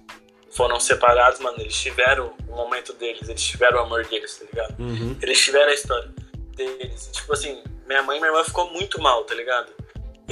[0.51, 4.79] foram separados, mano, eles tiveram o momento deles, eles tiveram o amor deles, tá ligado?
[4.79, 5.17] Uhum.
[5.21, 6.09] Eles tiveram a história
[6.55, 7.07] deles.
[7.07, 9.73] E, tipo assim, minha mãe e minha irmã ficou muito mal, tá ligado?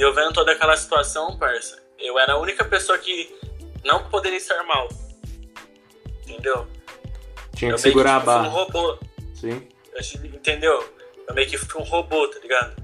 [0.00, 3.38] E eu vendo toda aquela situação, parça, eu era a única pessoa que
[3.84, 4.88] não poderia estar mal.
[6.22, 6.66] Entendeu?
[7.54, 8.48] Tinha eu que segurar a meio que fui um barra.
[8.48, 8.98] robô.
[9.34, 9.68] Sim.
[9.92, 10.94] Eu entendeu?
[11.28, 12.82] Eu meio que fui um robô, tá ligado?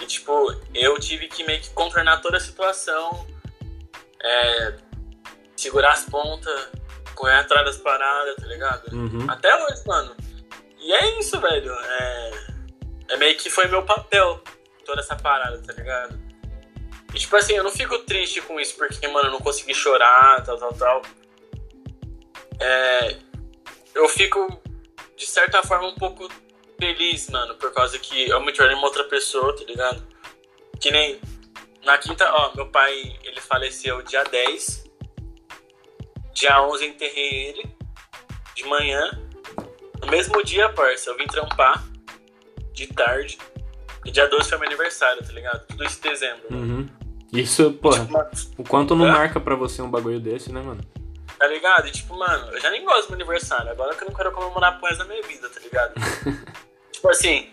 [0.00, 0.32] E tipo,
[0.72, 3.26] eu tive que meio que contornar toda a situação,
[4.18, 4.76] é,
[5.58, 6.70] segurar as pontas,
[7.14, 8.94] correr atrás das paradas, tá ligado?
[8.94, 9.26] Uhum.
[9.28, 10.16] Até hoje, mano.
[10.80, 11.70] E é isso, velho.
[11.70, 12.30] É,
[13.10, 14.42] é meio que foi meu papel,
[14.86, 16.25] toda essa parada, tá ligado?
[17.16, 20.44] E tipo assim, eu não fico triste com isso, porque, mano, eu não consegui chorar,
[20.44, 21.02] tal, tal, tal.
[22.60, 23.16] É,
[23.94, 24.60] eu fico,
[25.16, 26.28] de certa forma, um pouco
[26.78, 30.06] feliz, mano, por causa que eu me tornei uma outra pessoa, tá ligado?
[30.78, 31.18] Que nem
[31.86, 34.84] na quinta, ó, meu pai, ele faleceu dia 10.
[36.34, 37.76] Dia 11 eu enterrei ele,
[38.54, 39.10] de manhã.
[40.02, 41.82] No mesmo dia, parça, eu vim trampar,
[42.74, 43.38] de tarde.
[44.04, 45.66] E dia 12 foi meu aniversário, tá ligado?
[45.66, 46.46] Tudo isso em dezembro.
[46.50, 46.95] Uhum.
[47.32, 49.12] Isso, porra, Tipo, mano, o quanto não Hã?
[49.12, 50.80] marca pra você um bagulho desse, né, mano?
[51.38, 51.86] Tá ligado?
[51.86, 53.70] E tipo, mano, eu já nem gosto do meu aniversário.
[53.70, 55.92] Agora que eu não quero comemorar resto da minha vida, tá ligado?
[56.92, 57.50] tipo assim,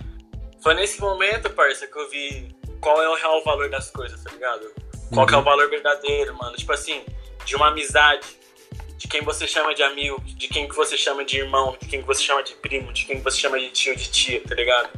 [0.61, 4.31] foi nesse momento, parça, que eu vi qual é o real valor das coisas, tá
[4.31, 4.71] ligado?
[5.13, 6.55] Qual que é o valor verdadeiro, mano.
[6.55, 7.03] Tipo assim,
[7.45, 8.25] de uma amizade,
[8.97, 11.99] de quem você chama de amigo, de quem que você chama de irmão, de quem
[12.01, 14.55] que você chama de primo, de quem que você chama de tio, de tia, tá
[14.55, 14.89] ligado?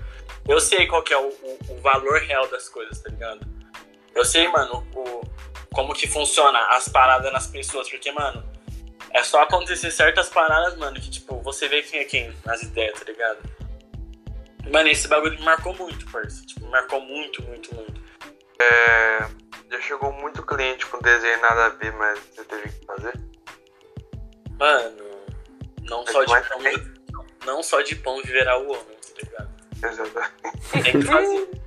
[0.48, 3.40] Eu sei qual que é o, o- o valor real das coisas, tá ligado?
[4.16, 5.22] Eu sei, mano, o,
[5.74, 8.44] como que funciona as paradas nas pessoas, porque, mano,
[9.12, 12.98] é só acontecer certas paradas, mano, que, tipo, você vê quem é quem nas ideias,
[12.98, 13.40] tá ligado?
[14.72, 16.46] Mano, esse bagulho me marcou muito, parça.
[16.46, 18.02] Tipo, me marcou muito, muito, muito.
[18.60, 19.20] É,
[19.70, 23.14] já chegou muito cliente com desenho nada a ver, mas você teve que fazer?
[24.58, 24.98] Mano,
[25.84, 26.60] não Mas só de mais pão,
[27.46, 29.50] não só de pão viverá o homem, tá ligado?
[29.84, 30.32] Exato.
[30.84, 31.50] Tem que fazer.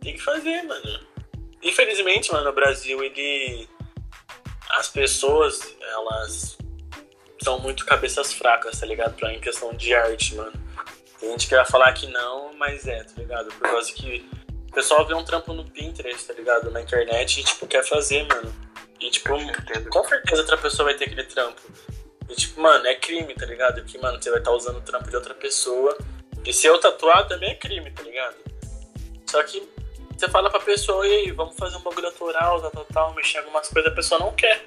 [0.00, 1.11] Tem que fazer, mano.
[1.62, 3.68] Infelizmente, mano, no Brasil, ele.
[4.70, 6.56] As pessoas, elas
[7.42, 9.14] são muito cabeças fracas, tá ligado?
[9.16, 10.52] Pra em questão de arte, mano.
[11.20, 13.48] Tem gente que vai falar que não, mas é, tá ligado?
[13.54, 14.26] Por causa que
[14.70, 16.70] o pessoal vê um trampo no Pinterest, tá ligado?
[16.70, 18.52] Na internet e, tipo, quer fazer, mano.
[18.98, 19.28] E, tipo,
[19.90, 21.60] com certeza outra pessoa vai ter aquele trampo.
[22.28, 23.82] E, tipo, mano, é crime, tá ligado?
[23.82, 25.96] Porque, mano, você vai estar usando o trampo de outra pessoa.
[26.44, 28.36] E se eu tatuar também é crime, tá ligado?
[29.26, 29.60] Só que
[30.22, 33.38] você fala pra pessoa, e aí, vamos fazer um bagulho autoral, tal, tal, tal, mexer
[33.38, 34.64] em algumas coisas, a pessoa não quer.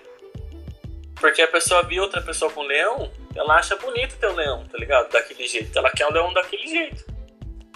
[1.15, 4.77] Porque a pessoa viu outra pessoa com leão, ela acha bonito ter o leão, tá
[4.77, 5.09] ligado?
[5.09, 5.77] Daquele jeito.
[5.77, 7.05] Ela quer o leão daquele jeito.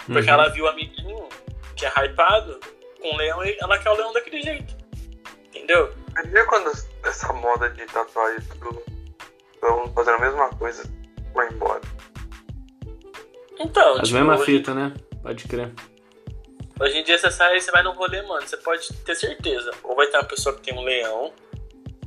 [0.04, 0.34] Porque Uhum.
[0.34, 1.26] ela viu o amiguinho
[1.74, 2.60] que é hypado,
[3.00, 4.76] com o leão, ela quer o leão daquele jeito.
[5.46, 5.94] Entendeu?
[6.10, 6.70] Imagina quando
[7.04, 8.82] essa moda de tatuagem tudo
[9.54, 10.82] estão fazendo a mesma coisa
[11.32, 11.80] vai embora.
[13.58, 14.92] Então, As tipo, mesmas hoje, fitas, né?
[15.22, 15.72] Pode crer.
[16.80, 19.70] Hoje em dia você sai, você vai num rolê, mano, você pode ter certeza.
[19.84, 21.32] Ou vai ter uma pessoa que tem um leão,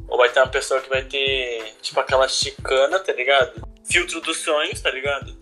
[0.07, 3.67] ou vai ter uma pessoa que vai ter, tipo, aquela chicana, tá ligado?
[3.85, 5.37] Filtro dos sonhos, tá ligado?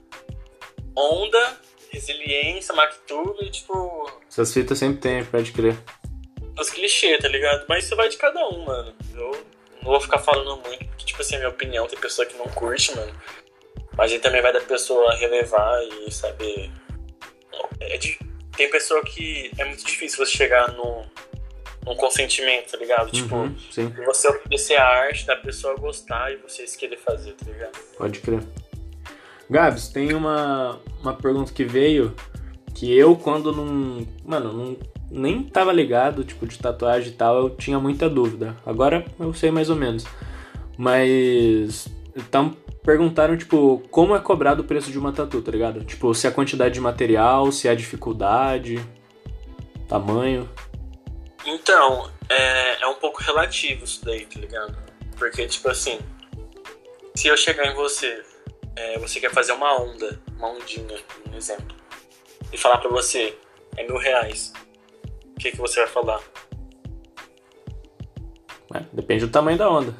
[0.96, 1.58] Onda,
[1.92, 5.76] resiliência, Mactube, tipo, Essas fitas sempre tem, pode crer.
[6.60, 7.66] os clichês, tá ligado?
[7.68, 8.94] Mas isso vai de cada um, mano.
[9.16, 9.32] Eu
[9.82, 12.46] não vou ficar falando muito, porque, tipo assim, é minha opinião, tem pessoa que não
[12.48, 13.14] curte, mano.
[13.98, 16.72] Mas aí também vai da pessoa relevar e saber.
[17.80, 18.18] É de-
[18.62, 21.02] Tem pessoa que é muito difícil você chegar no,
[21.84, 23.10] num consentimento, tá ligado?
[23.10, 27.52] Tipo, Uhum, sim, você oferecer a arte da pessoa gostar e vocês querer fazer, tá
[27.52, 27.72] ligado?
[27.98, 28.44] pode crer.
[29.50, 32.16] Gabs, tem uma, uma pergunta que veio
[32.76, 34.06] que eu, quando não.
[34.24, 34.78] Mano, não,
[35.10, 38.56] nem tava ligado, tipo, de tatuagem e tal, eu tinha muita dúvida.
[38.64, 40.06] Agora eu sei mais ou menos.
[40.78, 41.88] Mas.
[42.16, 45.84] Então, perguntaram, tipo, como é cobrado o preço de uma tatu, tá ligado?
[45.84, 48.84] Tipo, se é a quantidade de material, se é a dificuldade,
[49.88, 50.50] tamanho.
[51.46, 54.78] Então, é, é um pouco relativo isso daí, tá ligado?
[55.18, 56.00] Porque, tipo assim,
[57.16, 58.24] se eu chegar em você,
[58.76, 61.00] é, você quer fazer uma onda, uma ondinha,
[61.32, 61.76] um exemplo,
[62.52, 63.38] e falar pra você,
[63.78, 64.54] é mil reais,
[65.36, 66.22] o que, que você vai falar?
[68.74, 69.96] É, depende do tamanho da onda.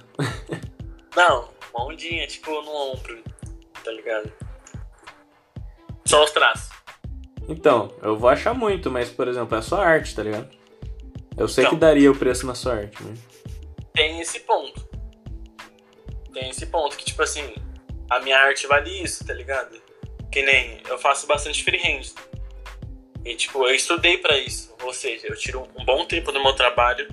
[1.16, 3.24] Não, uma ondinha, tipo, no ombro,
[3.84, 4.32] tá ligado?
[6.06, 6.70] Só os traços.
[7.48, 10.50] Então, eu vou achar muito, mas, por exemplo, é só arte, tá ligado?
[11.38, 11.74] Eu sei Então.
[11.76, 13.14] que daria o preço na sua arte, né?
[13.94, 14.88] tem esse ponto.
[16.34, 17.54] Tem esse ponto que, tipo assim,
[18.10, 19.82] a minha arte vale isso, tá ligado?
[20.32, 22.04] Que nem eu faço bastante freehand.
[23.26, 24.74] E, tipo, eu estudei pra isso.
[24.84, 27.06] Ou seja, eu tiro um bom tempo do meu trabalho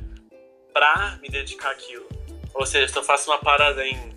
[0.73, 2.07] pra me dedicar àquilo.
[2.55, 4.17] Ou seja, se eu faço uma parada em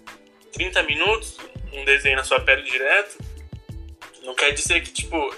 [0.51, 1.37] 30 minutos,
[1.73, 3.17] um desenho na sua pele direto,
[4.23, 5.33] não quer dizer que, tipo,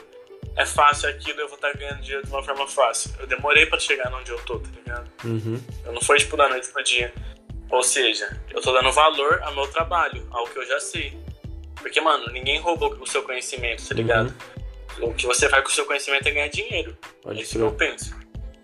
[0.55, 3.11] é fácil aquilo eu vou estar ganhando dinheiro de uma forma fácil.
[3.19, 5.09] Eu demorei pra chegar onde eu tô, tá ligado?
[5.23, 5.59] Uhum.
[5.85, 7.13] Eu não foi tipo da noite pro dia.
[7.69, 11.17] Ou seja, eu tô dando valor ao meu trabalho, ao que eu já sei.
[11.75, 14.33] Porque, mano, ninguém rouba o seu conhecimento, tá ligado?
[15.01, 16.91] O que você faz com o seu conhecimento é ganhar dinheiro.
[16.91, 17.21] Uhum.
[17.23, 18.15] Pode é isso que eu penso.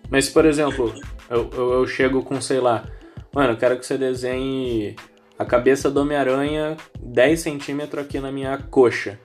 [0.08, 0.94] Mas, por exemplo,
[1.28, 2.84] eu, eu, eu chego com, sei lá,
[3.32, 4.96] mano, eu quero que você desenhe
[5.40, 9.18] a cabeça do Homem-Aranha 10 centímetros aqui na minha coxa.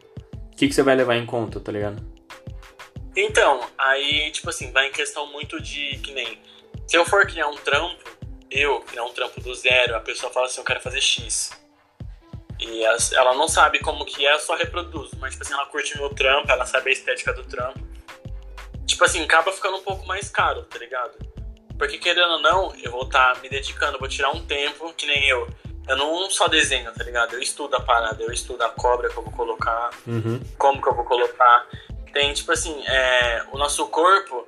[0.53, 2.01] O que, que você vai levar em conta, tá ligado?
[3.13, 6.39] Então, aí, tipo assim, vai em questão muito de que nem.
[6.87, 8.01] Se eu for criar um trampo,
[8.49, 11.51] eu criar um trampo do zero, a pessoa fala assim, eu quero fazer X.
[12.61, 15.17] E ela não sabe como que é, eu só reproduzo.
[15.19, 17.85] Mas, tipo assim, ela curte meu trampo, ela sabe a estética do trampo.
[18.85, 21.17] Tipo assim, acaba ficando um pouco mais caro, tá ligado?
[21.77, 25.27] Porque querendo ou não, eu vou estar me dedicando, vou tirar um tempo, que nem
[25.27, 25.45] eu.
[25.87, 27.33] Eu não só desenho, tá ligado?
[27.35, 30.41] Eu estudo a parada, eu estudo a cobra que eu vou colocar, Uhum.
[30.57, 31.67] como que eu vou colocar.
[32.11, 34.47] Tem, tipo assim, é, o nosso corpo,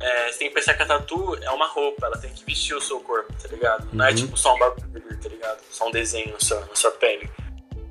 [0.00, 2.74] é, você tem que pensar que a tatu é uma roupa, ela tem que vestir
[2.74, 3.88] o seu corpo, tá ligado?
[3.92, 4.14] Não é Uhum.
[4.16, 5.60] tipo só um bagulho, tá ligado?
[5.70, 7.30] Só um desenho na sua, na sua pele.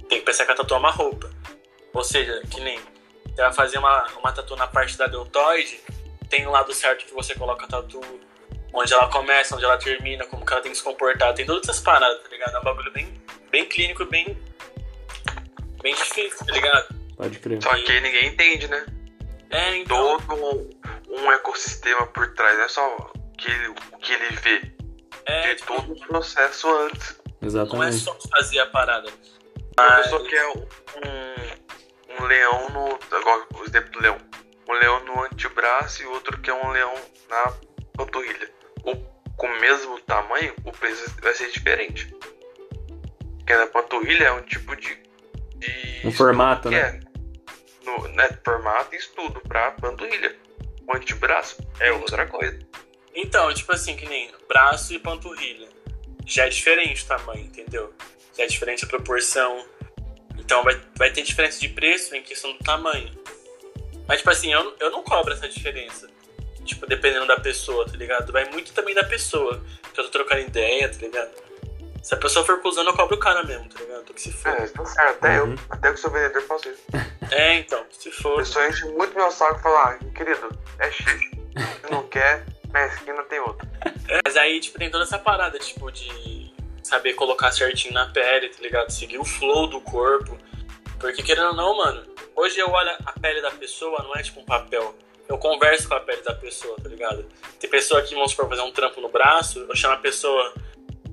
[0.09, 1.29] Tem que pensar que a tatu é uma roupa.
[1.93, 2.79] Ou seja, que nem
[3.25, 5.79] você vai fazer uma, uma tatu na parte da deltoide,
[6.29, 8.01] tem o lado certo que você coloca a tatu,
[8.73, 11.33] onde ela começa, onde ela termina, como que ela tem que se comportar.
[11.33, 12.55] Tem todas essas paradas, tá ligado?
[12.55, 13.13] É um bagulho bem,
[13.51, 14.37] bem clínico, bem,
[15.81, 16.95] bem difícil, tá ligado?
[17.15, 17.61] Pode crer.
[17.61, 18.85] Só que aí ninguém entende, né?
[19.49, 20.17] É, então.
[20.19, 20.69] Todo
[21.09, 24.73] um ecossistema por trás, não é só o que ele, o que ele vê.
[25.25, 27.15] É, Tem tipo, todo o processo antes.
[27.25, 27.97] não é Exatamente.
[27.97, 29.09] só fazer a parada.
[29.77, 30.65] A Mas- pessoa quer um,
[32.19, 32.99] um leão no.
[33.15, 34.17] Agora, o exemplo do leão.
[34.67, 36.93] Um leão no antebraço e outro quer um leão
[37.29, 37.53] na
[37.95, 38.49] panturrilha.
[38.83, 38.95] O,
[39.35, 42.13] com o mesmo tamanho, o preço vai ser diferente.
[43.37, 44.97] Porque na panturrilha é um tipo de.
[45.55, 46.77] de Um formato, né?
[46.77, 46.99] é.
[47.85, 50.35] No, né, formato e estudo pra panturrilha.
[50.87, 52.59] O antebraço é outra coisa.
[53.15, 55.67] Então, tipo assim, que nem braço e panturrilha.
[56.25, 57.93] Já é diferente o tamanho, entendeu?
[58.37, 59.65] Já é diferente a proporção.
[60.37, 63.11] Então vai, vai ter diferença de preço em questão do tamanho.
[64.07, 66.09] Mas, tipo assim, eu, eu não cobro essa diferença.
[66.63, 68.31] Tipo, dependendo da pessoa, tá ligado?
[68.31, 69.61] Vai muito também da pessoa.
[69.93, 71.31] Que eu tô trocando ideia, tá ligado?
[72.01, 74.03] Se a pessoa for cuzando, eu cobro o cara mesmo, tá ligado?
[74.03, 74.49] Tô que se for.
[74.49, 75.17] É, tá certo.
[75.25, 75.51] Até Uhum.
[75.53, 76.83] eu, até que sou vendedor, faço isso.
[77.31, 78.35] É, então, se A for.
[78.37, 81.03] pessoa enche muito meu saco e fala, ah, querido, é X.
[81.05, 83.67] Se não quer, na esquina tem outro.
[84.23, 86.53] Mas aí, tipo, tem toda essa parada, tipo, de
[86.83, 88.91] saber colocar certinho na pele, tá ligado?
[88.91, 90.37] Seguir o flow do corpo.
[90.99, 92.03] Porque, querendo ou não, mano,
[92.35, 94.93] hoje eu olho a pele da pessoa, não é tipo um papel.
[95.27, 97.25] Eu converso com a pele da pessoa, tá ligado?
[97.59, 100.53] Tem pessoa que, vamos supor, fazer um trampo no braço, eu chamo a pessoa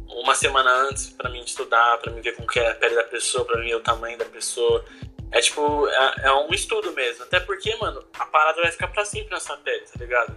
[0.08, 3.04] uma semana antes para mim estudar, para mim ver como que é a pele da
[3.04, 4.84] pessoa, para mim ver o tamanho da pessoa.
[5.32, 7.22] É tipo, é, é, um estudo mesmo.
[7.22, 10.36] Até porque, mano, a parada vai ficar pra sempre nessa pele, tá ligado?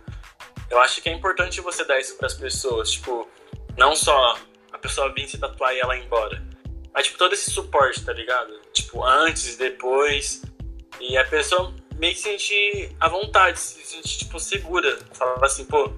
[0.69, 2.91] Eu acho que é importante você dar isso pras pessoas.
[2.91, 3.28] Tipo,
[3.76, 4.38] não só
[4.71, 6.41] a pessoa vir se tatuar e ela ir embora.
[6.93, 8.53] Mas, tipo, todo esse suporte, tá ligado?
[8.71, 10.43] Tipo, antes, depois.
[10.99, 14.97] E a pessoa meio que sentir a vontade, se sentir, tipo, segura.
[15.13, 15.91] Falar assim, pô,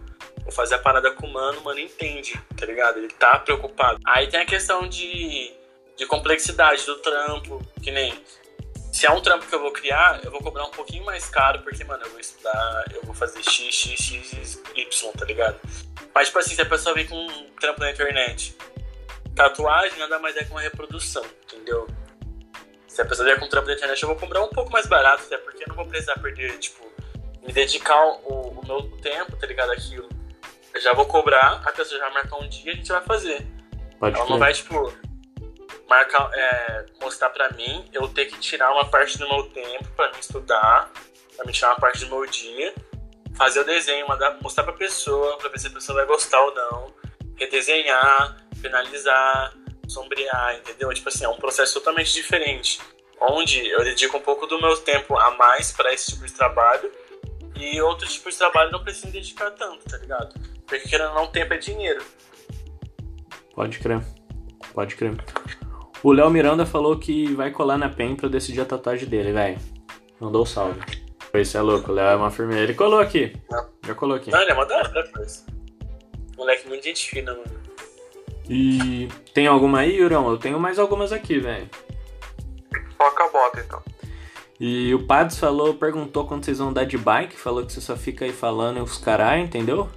[0.44, 2.98] vou fazer a parada com o mano, o mano entende, tá ligado?
[2.98, 4.00] Ele tá preocupado.
[4.06, 5.52] Aí tem a questão de,
[5.98, 8.14] de complexidade do trampo, que nem
[8.96, 11.60] se é um trampo que eu vou criar, eu vou cobrar um pouquinho mais caro,
[11.64, 15.60] porque, mano, eu vou estudar, eu vou fazer X, X, X, Y, tá ligado?
[16.14, 18.56] Mas, tipo assim, se a pessoa vem com um trampo na internet,
[19.36, 21.88] tatuagem nada mais é que uma reprodução, entendeu?
[22.96, 25.24] Se a pessoa vier com trampo na internet, eu vou cobrar um pouco mais barato,
[25.26, 26.82] até porque eu não vou precisar perder, tipo,
[27.46, 29.70] me dedicar o, o meu tempo, tá ligado?
[29.74, 30.08] Aquilo.
[30.74, 33.46] Eu já vou cobrar, a pessoa já marcar um dia e a gente vai fazer.
[34.00, 34.94] Pode Ela não vai, tipo,
[35.90, 40.14] marcar, é, mostrar para mim, eu ter que tirar uma parte do meu tempo para
[40.14, 40.90] me estudar,
[41.36, 42.74] para me tirar uma parte do meu dia,
[43.36, 46.56] fazer o desenho, mandar, mostrar pra pessoa, pra ver se a pessoa vai gostar ou
[46.56, 46.94] não,
[47.36, 49.54] redesenhar, finalizar,
[49.88, 50.94] sombrear, entendeu?
[50.94, 52.80] Tipo assim, é um processo totalmente diferente,
[53.20, 56.92] onde eu dedico um pouco do meu tempo a mais para esse tipo de trabalho
[57.56, 60.40] e outro tipo de trabalho não preciso dedicar tanto, tá ligado?
[60.66, 62.04] Porque querendo não, tempo é dinheiro.
[63.54, 64.02] Pode crer.
[64.74, 65.16] Pode crer.
[66.04, 69.58] O Léo Miranda falou que vai colar na PEN pra decidir a tatuagem dele, velho.
[70.20, 70.80] Mandou um salve.
[71.34, 72.62] Isso é louco, o Léo é uma firmeza.
[72.62, 73.36] Ele colou aqui.
[73.50, 73.70] Não.
[73.86, 74.32] Já colou aqui.
[74.32, 75.12] Não, ele é uma da hora,
[76.38, 77.55] Moleque, muito gente fina, mano.
[78.50, 80.30] E tem alguma aí, Yurão?
[80.30, 81.70] Eu tenho mais algumas aqui, velho.
[82.98, 83.82] Foca a bota, então.
[84.60, 87.96] E o Pads falou, perguntou quando vocês vão andar de bike, falou que você só
[87.96, 89.90] fica aí falando os carai, entendeu?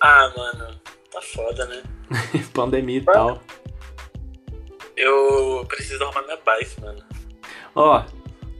[0.00, 0.80] Ah, mano,
[1.10, 1.82] tá foda, né?
[2.54, 3.42] Pandemia e tal.
[4.96, 7.02] Eu preciso arrumar minha bike, mano.
[7.74, 8.04] Ó,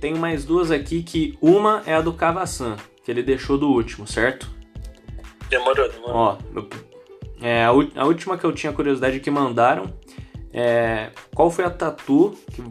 [0.01, 4.07] tem mais duas aqui que uma é a do Cavassan, que ele deixou do último,
[4.07, 4.49] certo?
[5.49, 6.17] Demorou, demorou.
[6.17, 6.39] Ó,
[7.41, 9.93] é, a, a, última que eu tinha curiosidade que mandaram
[10.53, 12.63] é qual foi a tatu que,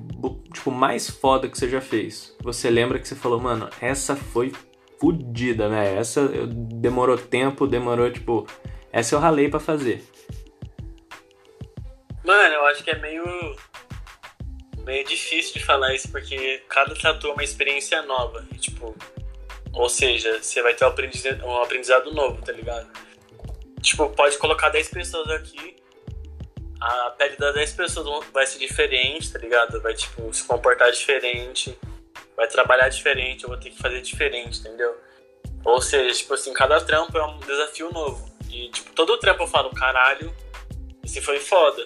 [0.53, 2.35] tipo, mais foda que você já fez?
[2.41, 4.51] Você lembra que você falou, mano, essa foi
[4.99, 5.95] fodida, né?
[5.95, 8.47] Essa demorou tempo, demorou, tipo,
[8.91, 10.03] essa eu ralei para fazer.
[12.25, 13.23] Mano, eu acho que é meio.
[14.79, 18.45] meio difícil de falar isso, porque cada tatu é uma experiência nova.
[18.59, 18.95] Tipo.
[19.73, 22.89] Ou seja, você vai ter um aprendizado, um aprendizado novo, tá ligado?
[23.87, 25.77] Tipo, pode colocar 10 pessoas aqui,
[26.79, 29.81] a pele das 10 pessoas vai ser diferente, tá ligado?
[29.81, 31.77] Vai, tipo, se comportar diferente,
[32.35, 34.93] vai trabalhar diferente, eu vou ter que fazer diferente, entendeu?
[35.63, 38.29] Ou seja, tipo assim, cada trampo é um desafio novo.
[38.49, 40.35] E, tipo, todo trampo eu falo, caralho,
[41.03, 41.83] esse foi foda.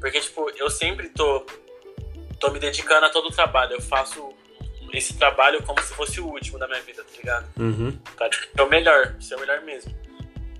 [0.00, 1.46] Porque, tipo, eu sempre tô,
[2.40, 3.74] tô me dedicando a todo o trabalho.
[3.74, 4.34] Eu faço
[4.92, 7.48] esse trabalho como se fosse o último da minha vida, tá ligado?
[7.56, 7.96] Uhum.
[8.16, 9.94] Pra é o melhor, ser o melhor mesmo.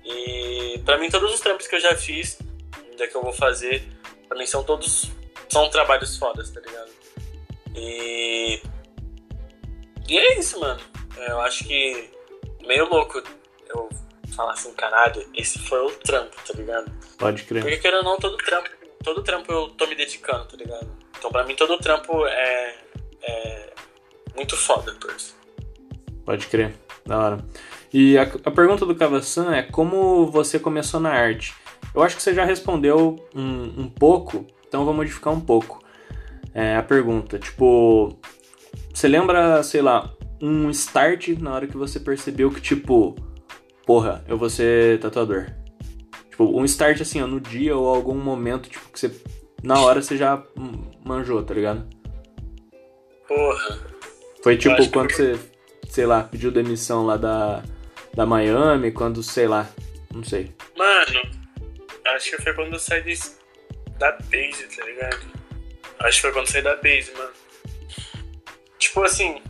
[0.05, 2.39] E pra mim, todos os trampos que eu já fiz,
[2.89, 3.83] ainda que eu vou fazer,
[4.27, 5.11] pra mim são todos.
[5.49, 6.91] São trabalhos fodas, tá ligado?
[7.75, 8.61] E.
[10.07, 10.79] E é isso, mano.
[11.17, 12.09] Eu acho que.
[12.65, 13.21] Meio louco
[13.67, 13.89] eu
[14.35, 16.91] falar assim, caralho, esse foi o trampo, tá ligado?
[17.17, 17.63] Pode crer.
[17.63, 18.69] Porque querendo ou não, todo trampo
[19.03, 20.87] todo trampo eu tô me dedicando, tá ligado?
[21.17, 22.75] Então pra mim todo trampo é,
[23.23, 23.73] é
[24.35, 25.35] muito foda, torço.
[26.25, 27.45] Pode crer, da hora.
[27.91, 31.55] E a, a pergunta do Cavassan é como você começou na arte?
[31.93, 35.83] Eu acho que você já respondeu um, um pouco, então eu vou modificar um pouco
[36.53, 37.39] é, a pergunta.
[37.39, 38.19] Tipo,
[38.93, 43.15] você lembra, sei lá, um start na hora que você percebeu que, tipo,
[43.85, 45.47] porra, eu vou ser tatuador?
[46.29, 49.11] Tipo, um start assim, ó, no dia ou algum momento, tipo, que você.
[49.63, 50.41] Na hora você já
[51.03, 51.87] manjou, tá ligado?
[53.27, 53.79] Porra.
[54.41, 55.15] Foi tipo quando que...
[55.15, 55.39] você,
[55.89, 57.61] sei lá, pediu demissão lá da,
[58.13, 59.69] da Miami, quando, sei lá,
[60.13, 60.53] não sei.
[60.77, 61.21] Mano,
[62.15, 63.17] acho que foi quando eu saí de,
[63.97, 65.19] da base, tá ligado?
[65.99, 67.31] Acho que foi quando eu saí da base, mano.
[68.77, 69.41] Tipo assim,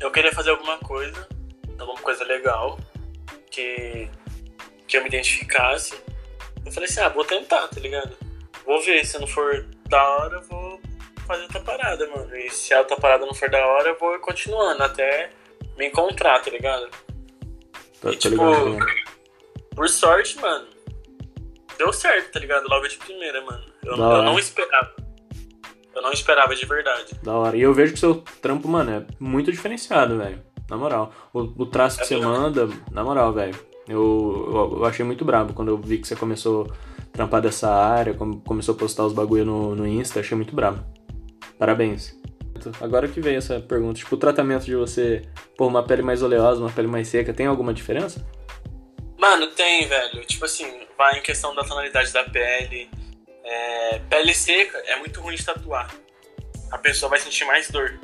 [0.00, 1.28] eu queria fazer alguma coisa,
[1.78, 2.78] alguma coisa legal,
[3.50, 4.10] que
[4.86, 5.94] que eu me identificasse.
[6.64, 8.16] Eu falei assim, ah, vou tentar, tá ligado?
[8.64, 10.80] Vou ver, se não for da hora, eu vou
[11.26, 12.36] fazer outra parada, mano.
[12.36, 15.30] E se a outra parada não for da hora, eu vou continuando até
[15.76, 16.88] me encontrar, tá ligado?
[18.04, 18.78] Tá, e, tá tipo, ligado,
[19.74, 20.66] por sorte, mano,
[21.78, 22.68] deu certo, tá ligado?
[22.68, 23.64] Logo de primeira, mano.
[23.84, 24.92] Eu, eu não esperava.
[25.94, 27.14] Eu não esperava de verdade.
[27.22, 27.56] Da hora.
[27.56, 30.42] E eu vejo que seu trampo, mano, é muito diferenciado, velho.
[30.68, 31.12] Na moral.
[31.32, 32.30] O, o traço que É você mesmo?
[32.30, 33.54] manda, na moral, velho.
[33.88, 37.70] Eu, eu, eu achei muito brabo quando eu vi que você começou a trampar dessa
[37.70, 40.82] área, come- começou a postar os bagulho no, no Insta, achei muito brabo.
[41.58, 42.18] Parabéns.
[42.80, 45.22] Agora que veio essa pergunta, tipo, o tratamento de você
[45.56, 48.26] pôr uma pele mais oleosa, uma pele mais seca, tem alguma diferença?
[49.18, 50.24] Mano, tem, velho.
[50.26, 52.90] Tipo assim, vai em questão da tonalidade da pele.
[53.42, 55.94] É, pele seca é muito ruim de tatuar.
[56.70, 57.98] A pessoa vai sentir mais dor.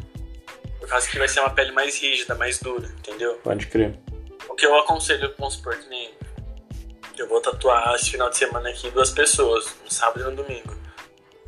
[0.78, 3.34] Por causa que vai ser uma pele mais rígida, mais dura, entendeu?
[3.42, 3.98] Pode crer.
[4.48, 6.10] O que eu aconselho, vamos supor, que nem
[7.20, 10.74] eu vou tatuar esse final de semana aqui duas pessoas, no sábado e no domingo.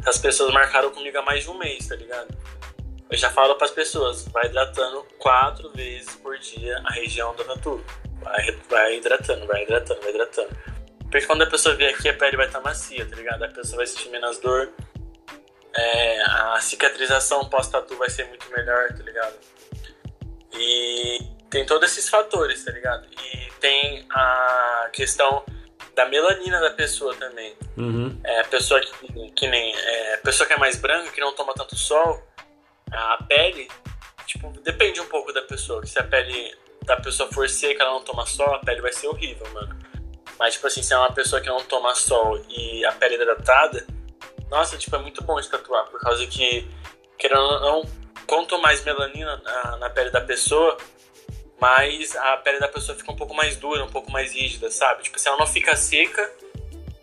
[0.05, 2.28] As pessoas marcaram comigo há mais de um mês, tá ligado?
[3.12, 7.84] Eu já falo pras pessoas, vai hidratando quatro vezes por dia a região da tatu.
[8.22, 10.48] Vai, vai hidratando, vai hidratando, vai hidratando.
[11.10, 13.44] Porque quando a pessoa vier aqui, a pele vai estar macia, tá ligado?
[13.44, 14.72] A pessoa vai sentir menos dor.
[15.76, 19.34] É, a cicatrização pós-tatu vai ser muito melhor, tá ligado?
[20.55, 21.18] E
[21.51, 23.06] tem todos esses fatores, tá ligado?
[23.10, 25.44] E tem a questão
[25.94, 27.55] da melanina da pessoa também.
[27.76, 28.18] Uhum.
[28.24, 29.74] É, pessoa que, que nem.
[29.76, 32.31] É, a pessoa que é mais branca, que não toma tanto sol,
[32.93, 33.69] a pele,
[34.27, 35.85] tipo, depende um pouco da pessoa.
[35.86, 39.06] Se a pele da pessoa for seca, ela não toma sol, a pele vai ser
[39.09, 39.78] horrível, mano.
[40.39, 43.23] Mas, tipo assim, se é uma pessoa que não toma sol e a pele é
[43.23, 43.86] hidratada,
[44.51, 46.69] nossa, tipo, é muito bom de tatuar, por causa que,
[47.16, 47.90] querendo ou não,
[48.27, 50.77] quanto mais melanina na, na pele da pessoa,
[51.60, 55.05] mais a pele da pessoa fica um pouco mais dura, um pouco mais rígida, sabe?
[55.05, 56.31] Tipo, se ela não fica seca,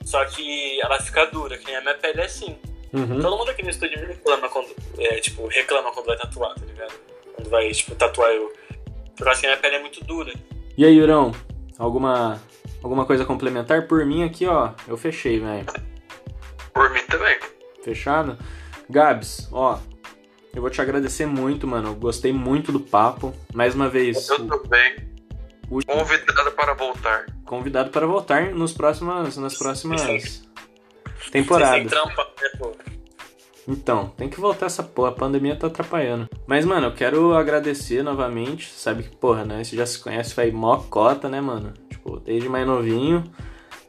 [0.04, 2.60] só que ela fica dura, que nem a minha pele é assim.
[2.94, 3.22] Uhum.
[3.22, 6.66] Todo mundo aqui no estúdio me reclama quando, é, tipo, reclama quando vai tatuar, tá
[6.66, 6.94] ligado?
[7.36, 8.52] Quando vai, tipo, tatuar eu.
[9.16, 10.34] Por causa que a minha pele é muito dura.
[10.78, 11.32] E aí, Yurão?
[11.78, 12.42] Alguma,
[12.82, 13.88] alguma coisa complementar?
[13.88, 15.66] Por mim aqui, ó, eu fechei, velho.
[16.74, 17.38] Por mim também.
[17.84, 18.38] Fechado?
[18.90, 19.78] Gabs, ó,
[20.56, 21.90] eu vou te agradecer muito, mano.
[21.90, 23.34] Eu Gostei muito do papo.
[23.54, 24.96] Mais uma vez, Eu também.
[25.70, 27.26] o- Convidado para voltar.
[27.46, 30.02] convidado para voltar nos próximas, nas próximas
[31.32, 32.72] Têm trampa, né, pô?
[33.68, 36.28] Então, tem que voltar essa porra, a pandemia tá atrapalhando.
[36.48, 38.72] Mas, mano, eu quero agradecer novamente.
[38.72, 39.64] Sabe que, porra, né?
[39.64, 41.74] Você já se conhece, faz mó cota, né, mano?
[41.88, 43.24] Tipo, desde mais novinho.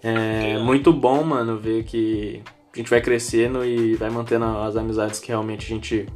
[0.03, 0.65] É Sim.
[0.65, 2.43] muito bom, mano, ver que
[2.75, 6.07] a gente vai crescendo e vai mantendo as amizades que realmente a gente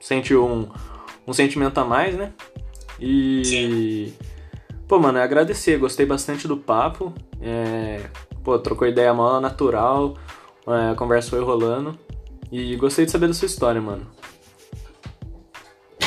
[0.00, 0.68] sente um,
[1.26, 2.32] um sentimento a mais, né?
[3.00, 3.42] E.
[3.44, 4.14] Sim.
[4.86, 7.12] Pô, mano, é agradecer, gostei bastante do papo.
[7.40, 8.02] É,
[8.44, 10.16] pô, trocou ideia mó natural, é,
[10.66, 11.98] a conversa foi rolando.
[12.50, 14.06] E gostei de saber da sua história, mano.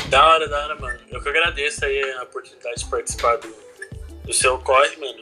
[0.07, 0.99] Da hora, da hora, mano.
[1.11, 3.53] Eu que agradeço aí a oportunidade de participar do,
[4.25, 5.19] do seu corre, mano.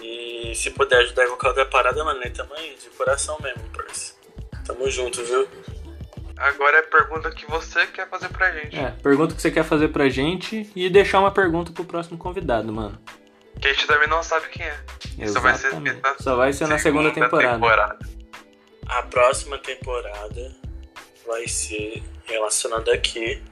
[0.00, 2.30] E se puder ajudar em qualquer outra parada, mano, né?
[2.30, 4.14] Tamo aí, de coração mesmo, parça.
[4.64, 5.48] Tamo junto, viu?
[6.36, 8.78] Agora é a pergunta que você quer fazer pra gente.
[8.78, 12.72] É, pergunta que você quer fazer pra gente e deixar uma pergunta pro próximo convidado,
[12.72, 12.96] mano.
[13.60, 14.78] Que a gente também não sabe quem é.
[15.18, 16.00] Isso vai ser Exatamente.
[16.00, 17.58] na Só vai ser na segunda temporada.
[18.88, 20.56] A próxima temporada
[21.26, 23.42] vai ser relacionada aqui.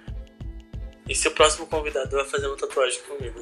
[1.08, 3.40] E se o próximo convidado vai fazer uma tatuagem comigo?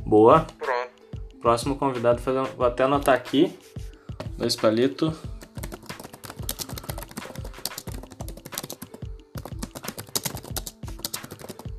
[0.00, 0.46] Boa.
[0.58, 0.92] Pronto.
[1.40, 2.42] Próximo convidado, fazer...
[2.54, 3.56] vou até anotar aqui.
[4.36, 5.16] Dois palitos.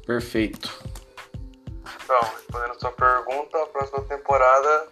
[0.06, 0.74] Perfeito.
[2.04, 4.88] Então, respondendo a sua pergunta, a próxima temporada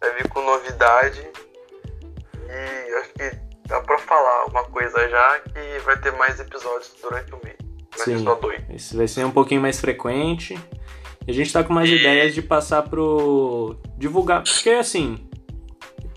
[0.00, 1.30] vai vir com novidade.
[2.56, 3.38] E acho que
[3.68, 7.56] dá pra falar uma coisa já que vai ter mais episódios durante o mês.
[7.98, 8.24] É Sim.
[8.74, 10.58] Esse vai ser um pouquinho mais frequente.
[11.26, 13.76] E a gente tá com umas E- ideias de passar pro.
[13.96, 14.44] divulgar.
[14.44, 15.28] Porque assim,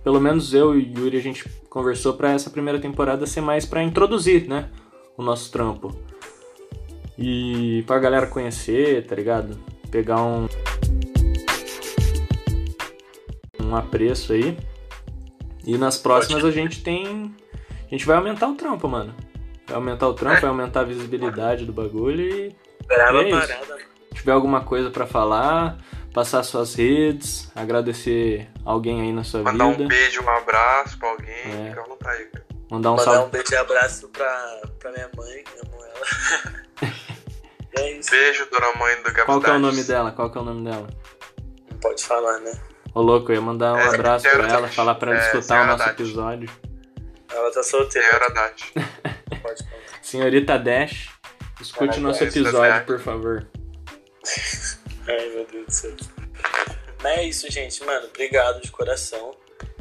[0.03, 3.65] pelo menos eu e o Yuri a gente conversou pra essa primeira temporada ser mais
[3.65, 4.69] pra introduzir, né?
[5.17, 5.95] O nosso trampo.
[7.17, 9.59] E pra galera conhecer, tá ligado?
[9.91, 10.47] Pegar um.
[13.61, 14.57] um apreço aí.
[15.65, 17.35] E nas próximas a gente tem.
[17.85, 19.15] A gente vai aumentar o trampo, mano.
[19.67, 22.55] Vai aumentar o trampo, vai aumentar a visibilidade do bagulho e
[22.87, 23.77] Brava É parada.
[24.15, 25.77] tiver alguma coisa pra falar,
[26.13, 31.09] passar suas redes, agradecer alguém aí na sua Mandar um vida, beijo, um abraço pra
[31.09, 31.29] alguém.
[31.35, 31.69] É.
[31.69, 32.45] Fica à vontade, cara.
[32.71, 33.27] mandar um Mandar salve.
[33.27, 36.93] um beijo e abraço pra, pra minha mãe, amo ela.
[37.77, 38.09] É isso.
[38.09, 40.11] Beijo, dona mãe do Gabi Qual que é o nome dela?
[40.11, 40.87] Qual que é o nome dela?
[41.69, 42.51] Não pode falar, né?
[42.93, 45.25] Ô louco, eu ia mandar um É, abraço Senhora pra ela, falar pra ela É,
[45.25, 46.01] escutar o Senhora nosso Dati.
[46.03, 46.49] episódio.
[47.31, 48.07] Ela tá solteira.
[48.09, 48.73] Senhora Dati.
[49.41, 49.79] Pode falar.
[50.01, 51.09] Senhorita Dash,
[51.61, 52.85] escute o nosso Dash, episódio, Dash.
[52.85, 53.47] por favor.
[55.07, 55.95] Ai, meu Deus do céu.
[57.03, 57.83] Mas é isso, gente.
[57.85, 59.31] Mano, obrigado de coração.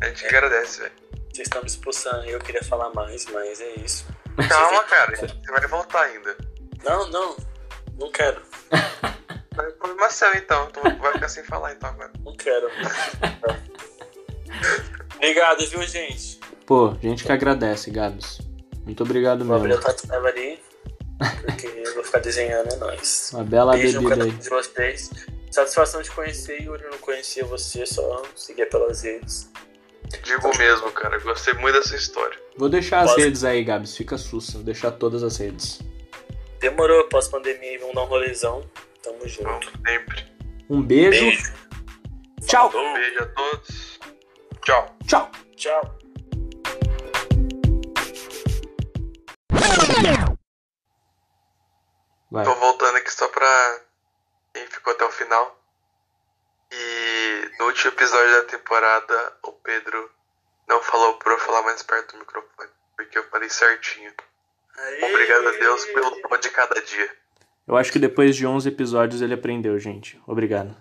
[0.00, 0.92] A gente agradece, velho.
[1.32, 4.06] Vocês estão me expulsando aí, eu queria falar mais, mas é isso.
[4.48, 5.16] Calma, cara.
[5.16, 6.36] Você vai voltar ainda.
[6.84, 7.36] Não, não.
[7.98, 8.40] Não quero.
[9.68, 10.66] informação, então.
[10.70, 12.10] Tu vai ficar sem falar, então, agora.
[12.24, 12.68] Não quero.
[15.16, 16.38] Obrigado, viu, gente?
[16.66, 18.40] Pô, gente que agradece, Gabs.
[18.84, 19.82] Muito obrigado Vou abrir mesmo.
[19.82, 20.58] o tatu ali,
[21.44, 23.30] porque eu vou ficar desenhando, é nóis.
[23.34, 24.30] Uma bela Beijo bebida aí.
[24.30, 25.10] de vocês.
[25.50, 26.84] Satisfação de conhecer, Yuri.
[26.84, 29.50] Eu não conhecia você, só seguia pelas redes.
[30.22, 31.18] Digo mesmo, cara.
[31.20, 32.38] Gostei muito dessa história.
[32.56, 33.96] Vou deixar as Posso- redes aí, Gabs.
[33.96, 34.52] Fica sussa.
[34.52, 35.80] Vou deixar todas as redes.
[36.60, 38.64] Demorou, pós-pandemia, vamos dar um rolezão.
[39.02, 39.44] Tamo junto.
[39.44, 40.38] Vamos sempre.
[40.68, 41.20] Um beijo.
[41.20, 41.52] Beijo.
[42.46, 42.70] Tchau.
[42.70, 42.86] Falou.
[42.86, 43.98] Um beijo a todos.
[44.62, 44.96] Tchau.
[45.06, 45.30] Tchau.
[45.56, 45.98] Tchau.
[52.30, 52.44] Vai.
[52.44, 53.80] Tô voltando aqui só pra
[54.52, 55.58] quem ficou até o final.
[56.70, 60.10] E no último episódio da temporada, o Pedro
[60.68, 62.70] não falou pra eu falar mais perto do microfone.
[62.96, 64.12] Porque eu falei certinho.
[64.76, 65.04] Aê.
[65.04, 67.16] Obrigado a Deus pelo pão de cada dia.
[67.68, 70.18] Eu acho que depois de 11 episódios ele aprendeu, gente.
[70.26, 70.74] Obrigado.